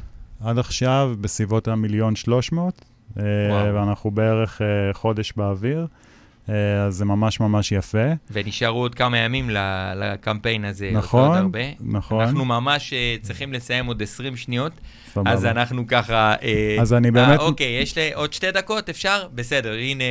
עד 0.44 0.58
עכשיו 0.58 1.12
בסביבות 1.20 1.68
המיליון 1.68 2.16
שלוש 2.16 2.52
מאות, 2.52 2.84
אה, 3.18 3.24
ואנחנו 3.74 4.10
בערך 4.10 4.60
אה, 4.60 4.96
חודש 4.96 5.32
באוויר. 5.36 5.86
אה, 6.46 6.52
אז 6.86 6.94
זה 6.94 7.04
ממש 7.04 7.40
ממש 7.40 7.72
יפה. 7.72 8.12
ונשארו 8.30 8.80
עוד 8.80 8.94
כמה 8.94 9.18
ימים 9.18 9.50
לקמפיין 9.96 10.64
הזה. 10.64 10.90
נכון, 10.92 11.28
עוד 11.28 11.38
הרבה. 11.38 11.60
נכון. 11.80 12.20
אנחנו 12.20 12.44
ממש 12.44 12.92
צריכים 13.22 13.52
לסיים 13.52 13.86
עוד 13.86 14.02
20 14.02 14.36
שניות, 14.36 14.72
סבבה. 15.12 15.30
אז 15.30 15.44
אנחנו 15.44 15.86
ככה... 15.86 16.34
אז 16.80 16.92
אני 16.92 17.10
באמת... 17.10 17.40
Uh, 17.40 17.42
אוקיי, 17.42 17.78
יש 17.82 17.98
לי 17.98 18.12
עוד 18.14 18.32
שתי 18.32 18.50
דקות, 18.50 18.88
אפשר? 18.88 19.26
בסדר, 19.34 19.72
הנה, 19.72 20.04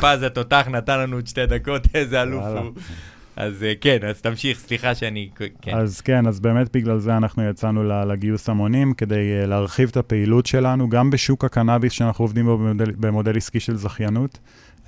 פז 0.00 0.22
התותח 0.22 0.66
נתן 0.70 0.98
לנו 0.98 1.16
עוד 1.16 1.26
שתי 1.26 1.46
דקות, 1.46 1.82
איזה 1.94 2.22
אלוף 2.22 2.44
הוא. 2.44 2.72
אז 3.38 3.62
אה, 3.62 3.72
כן, 3.80 3.98
אז 4.08 4.20
תמשיך, 4.20 4.58
סליחה 4.58 4.94
שאני... 4.94 5.28
כן. 5.62 5.76
אז 5.76 6.00
כן, 6.00 6.26
אז 6.26 6.40
באמת 6.40 6.76
בגלל 6.76 6.98
זה 6.98 7.16
אנחנו 7.16 7.48
יצאנו 7.50 7.82
לגיוס 7.82 8.48
המונים, 8.48 8.94
כדי 8.94 9.40
אה, 9.40 9.46
להרחיב 9.46 9.88
את 9.88 9.96
הפעילות 9.96 10.46
שלנו, 10.46 10.88
גם 10.88 11.10
בשוק 11.10 11.44
הקנאביס 11.44 11.92
שאנחנו 11.92 12.24
עובדים 12.24 12.44
בו 12.44 12.58
במודל, 12.58 12.90
במודל 12.90 13.36
עסקי 13.36 13.60
של 13.60 13.76
זכיינות, 13.76 14.38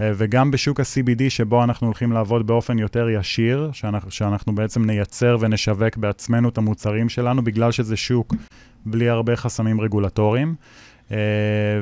אה, 0.00 0.12
וגם 0.16 0.50
בשוק 0.50 0.80
ה-CBD, 0.80 1.22
שבו 1.28 1.64
אנחנו 1.64 1.86
הולכים 1.86 2.12
לעבוד 2.12 2.46
באופן 2.46 2.78
יותר 2.78 3.08
ישיר, 3.08 3.70
שאנחנו, 3.72 4.10
שאנחנו 4.10 4.54
בעצם 4.54 4.84
נייצר 4.84 5.36
ונשווק 5.40 5.96
בעצמנו 5.96 6.48
את 6.48 6.58
המוצרים 6.58 7.08
שלנו, 7.08 7.44
בגלל 7.44 7.72
שזה 7.72 7.96
שוק 7.96 8.34
בלי 8.86 9.08
הרבה 9.08 9.36
חסמים 9.36 9.80
רגולטוריים. 9.80 10.54
Uh, 11.08 11.12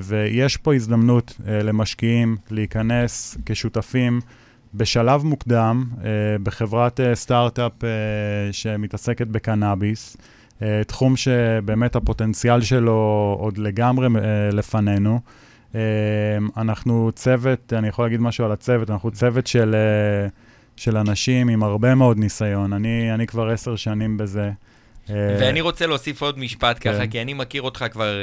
ויש 0.02 0.56
פה 0.56 0.74
הזדמנות 0.74 1.30
uh, 1.30 1.50
למשקיעים 1.50 2.36
להיכנס 2.50 3.38
כשותפים 3.46 4.20
בשלב 4.74 5.24
מוקדם 5.24 5.84
uh, 5.90 6.02
בחברת 6.42 7.00
uh, 7.00 7.02
סטארט-אפ 7.14 7.72
uh, 7.80 7.84
שמתעסקת 8.52 9.26
בקנאביס, 9.26 10.16
תחום 10.86 11.16
שבאמת 11.16 11.96
הפוטנציאל 11.96 12.60
שלו 12.60 13.36
עוד 13.40 13.58
לגמרי 13.58 14.08
לפנינו. 14.52 15.20
אנחנו 16.56 17.10
צוות, 17.14 17.72
אני 17.72 17.88
יכול 17.88 18.04
להגיד 18.04 18.20
משהו 18.20 18.44
על 18.44 18.52
הצוות, 18.52 18.90
אנחנו 18.90 19.10
צוות 19.10 19.46
של, 19.46 19.74
של 20.76 20.96
אנשים 20.96 21.48
עם 21.48 21.62
הרבה 21.62 21.94
מאוד 21.94 22.18
ניסיון. 22.18 22.72
אני, 22.72 23.14
אני 23.14 23.26
כבר 23.26 23.48
עשר 23.48 23.76
שנים 23.76 24.16
בזה. 24.16 24.50
ואני 25.08 25.60
רוצה 25.60 25.86
להוסיף 25.86 26.22
עוד 26.22 26.38
משפט 26.38 26.76
ככה, 26.80 26.98
כן. 26.98 27.06
כי 27.06 27.22
אני 27.22 27.34
מכיר 27.34 27.62
אותך 27.62 27.84
כבר 27.92 28.14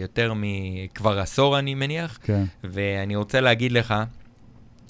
יותר 0.00 0.34
מ... 0.34 0.42
כבר 0.94 1.18
עשור, 1.18 1.58
אני 1.58 1.74
מניח, 1.74 2.18
כן. 2.22 2.44
ואני 2.64 3.16
רוצה 3.16 3.40
להגיד 3.40 3.72
לך 3.72 3.94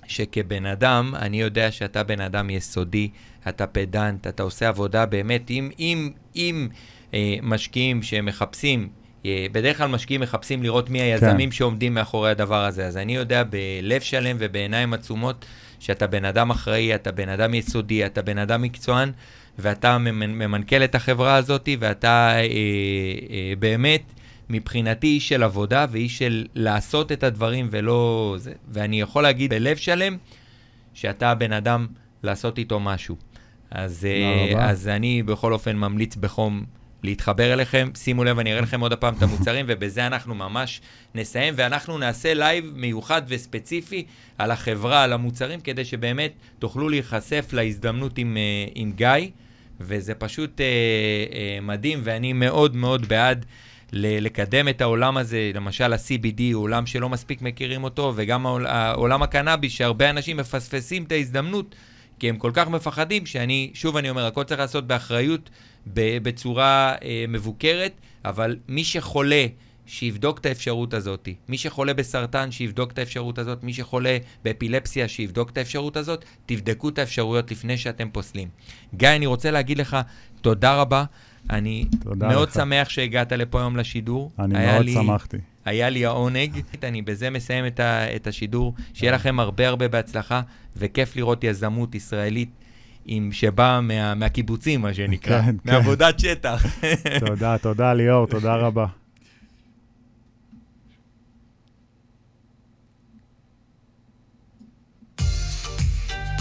שכבן 0.09 0.66
אדם, 0.66 1.14
אני 1.18 1.40
יודע 1.40 1.70
שאתה 1.70 2.02
בן 2.02 2.20
אדם 2.20 2.50
יסודי, 2.50 3.09
אתה 3.48 3.66
פדנט, 3.66 4.26
אתה 4.26 4.42
עושה 4.42 4.68
עבודה 4.68 5.07
באמת, 5.07 5.50
אם, 5.50 5.70
אם, 5.78 6.11
אם 6.36 6.68
אה, 7.14 7.36
משקיעים 7.42 8.02
שמחפשים, 8.02 8.88
אה, 9.26 9.46
בדרך 9.52 9.78
כלל 9.78 9.88
משקיעים 9.88 10.20
מחפשים 10.20 10.62
לראות 10.62 10.90
מי 10.90 11.00
היזמים 11.00 11.50
כן. 11.50 11.57
שעומדים 11.57 11.94
מאחורי 11.94 12.30
הדבר 12.30 12.64
הזה, 12.64 12.86
אז 12.86 12.96
אני 12.96 13.16
יודע 13.16 13.42
בלב 13.42 14.00
שלם 14.00 14.36
ובעיניים 14.40 14.92
עצומות 14.92 15.44
שאתה 15.78 16.07
בן 16.07 16.24
אדם 16.24 16.50
אחראי, 16.50 16.94
אתה 16.94 17.12
בן 17.12 17.28
אדם 17.28 17.54
יסודי, 17.54 18.07
אתה 18.07 18.22
בן 18.22 18.38
אדם 18.38 18.62
מקצוען. 18.62 19.12
ואתה 19.59 19.98
ממנכ"ל 19.98 20.84
את 20.84 20.94
החברה 20.94 21.34
הזאת, 21.34 21.68
ואתה 21.78 22.30
אה, 22.36 22.40
אה, 22.40 23.52
באמת, 23.59 24.02
מבחינתי, 24.51 25.07
איש 25.07 25.28
של 25.28 25.42
עבודה 25.42 25.86
ואיש 25.90 26.18
של 26.18 26.47
לעשות 26.55 27.12
את 27.12 27.22
הדברים 27.22 27.68
ולא 27.70 28.34
זה. 28.38 28.53
ואני 28.68 29.01
יכול 29.01 29.22
להגיד 29.22 29.51
בלב 29.51 29.76
שלם, 29.76 30.16
שאתה 30.94 31.30
הבן 31.30 31.53
אדם 31.53 31.86
לעשות 32.22 32.59
איתו 32.59 32.80
משהו. 32.80 33.16
אז, 33.70 34.05
אה, 34.05 34.68
אז 34.70 34.88
אני 34.88 35.22
בכל 35.22 35.53
אופן 35.53 35.76
ממליץ 35.76 36.16
בחום 36.16 36.64
להתחבר 37.03 37.53
אליכם. 37.53 37.90
שימו 37.97 38.24
לב, 38.24 38.38
אני 38.38 38.53
אראה 38.53 38.62
לכם 38.62 38.80
עוד 38.80 38.94
פעם 38.94 39.14
את 39.14 39.22
המוצרים, 39.22 39.66
ובזה 39.68 40.07
אנחנו 40.07 40.34
ממש 40.34 40.80
נסיים, 41.14 41.55
ואנחנו 41.57 41.99
נעשה 41.99 42.34
live 42.34 42.72
מיוחד 42.76 43.22
וספציפי 43.28 44.05
על 44.38 44.51
החברה, 44.51 45.03
על 45.03 45.12
המוצרים, 45.12 45.61
כדי 45.61 45.84
שבאמת 45.84 46.32
תוכלו 46.59 46.88
להיחשף 46.88 47.53
להזדמנות 47.53 48.18
עם, 48.18 48.36
אה, 48.36 48.66
עם 48.74 48.92
גיא. 48.92 49.30
וזה 49.80 50.14
פשוט 50.14 50.61
אה, 50.61 50.66
אה, 50.66 51.59
מדהים, 51.62 52.01
ואני 52.03 52.32
מאוד 52.32 52.76
מאוד 52.76 53.07
בעד 53.09 53.47
לקדם 53.93 54.68
את 54.68 54.80
העולם 54.80 55.16
הזה, 55.16 55.51
למשל 55.55 55.93
ה-CBD 55.93 56.43
הוא 56.53 56.62
עולם 56.62 56.87
שלא 56.87 57.09
מספיק 57.09 57.43
מכירים 57.43 57.84
אותו, 57.84 58.12
וגם 58.16 58.47
העולם 58.47 59.22
הקנאביס, 59.22 59.72
שהרבה 59.72 60.11
אנשים 60.11 60.37
מפספסים 60.37 61.03
את 61.03 61.12
ההזדמנות, 61.12 61.74
כי 62.18 62.28
הם 62.28 62.37
כל 62.37 62.51
כך 62.55 62.68
מפחדים, 62.68 63.26
שאני, 63.26 63.70
שוב 63.74 63.97
אני 63.97 64.11
אומר, 64.11 64.26
הכל 64.26 64.45
צריך 64.45 64.61
לעשות 64.61 64.87
באחריות, 64.87 65.51
בצורה 65.95 66.95
אה, 67.05 67.24
מבוקרת, 67.28 67.93
אבל 68.24 68.57
מי 68.68 68.84
שחולה, 68.84 69.47
שיבדוק 69.87 70.39
את 70.39 70.47
האפשרות 70.47 70.95
הזאת. 70.95 71.28
מי 71.49 71.59
שחולה 71.59 71.95
בסרטן, 71.95 72.51
שיבדוק 72.51 72.93
את 72.93 72.99
האפשרות 72.99 73.39
הזאת. 73.39 73.64
מי 73.64 73.72
שחולה 73.72 74.18
באפילפסיה, 74.45 75.09
שיבדוק 75.09 75.51
את 75.51 75.59
האפשרות 75.59 75.97
הזאת. 75.97 76.24
תבדקו 76.47 76.89
את 76.89 76.99
האפשרויות 76.99 77.51
לפני 77.51 77.78
שאתם 77.78 78.09
פוסלים. 78.11 78.49
גיא, 78.95 79.09
אני 79.09 79.26
רוצה 79.26 79.51
להגיד 79.51 79.78
לך 79.78 79.97
תודה 80.41 80.80
רבה. 80.80 81.05
אני 81.51 81.84
מאוד 82.18 82.49
לך. 82.49 82.55
שמח 82.55 82.88
שהגעת 82.88 83.32
לפה 83.32 83.61
היום 83.61 83.76
לשידור. 83.76 84.30
אני 84.38 84.66
מאוד 84.66 84.84
לי, 84.84 84.92
שמחתי. 84.92 85.36
היה 85.64 85.90
לי 85.90 86.07
העונג. 86.07 86.61
אני 86.82 87.03
בזה 87.03 87.30
מסיים 87.30 87.66
את, 87.66 87.80
ה, 87.80 88.16
את 88.16 88.26
השידור. 88.26 88.74
שיהיה 88.94 89.12
לכם 89.12 89.40
הרבה 89.40 89.68
הרבה 89.68 89.88
בהצלחה, 89.88 90.40
וכיף 90.76 91.16
לראות 91.16 91.44
יזמות 91.44 91.94
ישראלית. 91.94 92.51
עם 93.09 93.32
שבאה 93.32 93.80
מה, 93.80 94.14
מהקיבוצים, 94.14 94.80
מה 94.80 94.94
שנקרא, 94.94 95.42
כן, 95.42 95.47
כן. 95.47 95.72
מעבודת 95.72 96.14
כן. 96.14 96.28
שטח. 96.28 96.66
תודה, 97.26 97.59
תודה 97.59 97.92
ליאור, 97.92 98.26
תודה 98.26 98.55
רבה. 98.57 98.86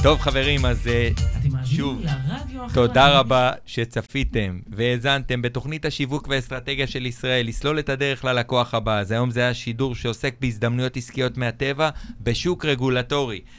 טוב, 0.05 0.19
חברים, 0.19 0.65
אז 0.65 0.87
אה, 0.87 1.09
שוב, 1.65 2.01
תודה 2.73 3.19
רבה 3.19 3.51
שצפיתם 3.65 4.59
והאזנתם 4.67 5.41
בתוכנית 5.41 5.85
השיווק 5.85 6.27
והאסטרטגיה 6.27 6.87
של 6.87 7.05
ישראל, 7.05 7.47
לסלול 7.47 7.79
את 7.79 7.89
הדרך 7.89 8.25
ללקוח 8.25 8.73
הבא. 8.73 8.99
אז 8.99 9.11
היום 9.11 9.31
זה 9.31 9.39
היה 9.39 9.53
שידור 9.53 9.95
שעוסק 9.95 10.35
בהזדמנויות 10.41 10.97
עסקיות 10.97 11.37
מהטבע 11.37 11.89
בשוק 12.21 12.65
רגולטורי. 12.65 13.41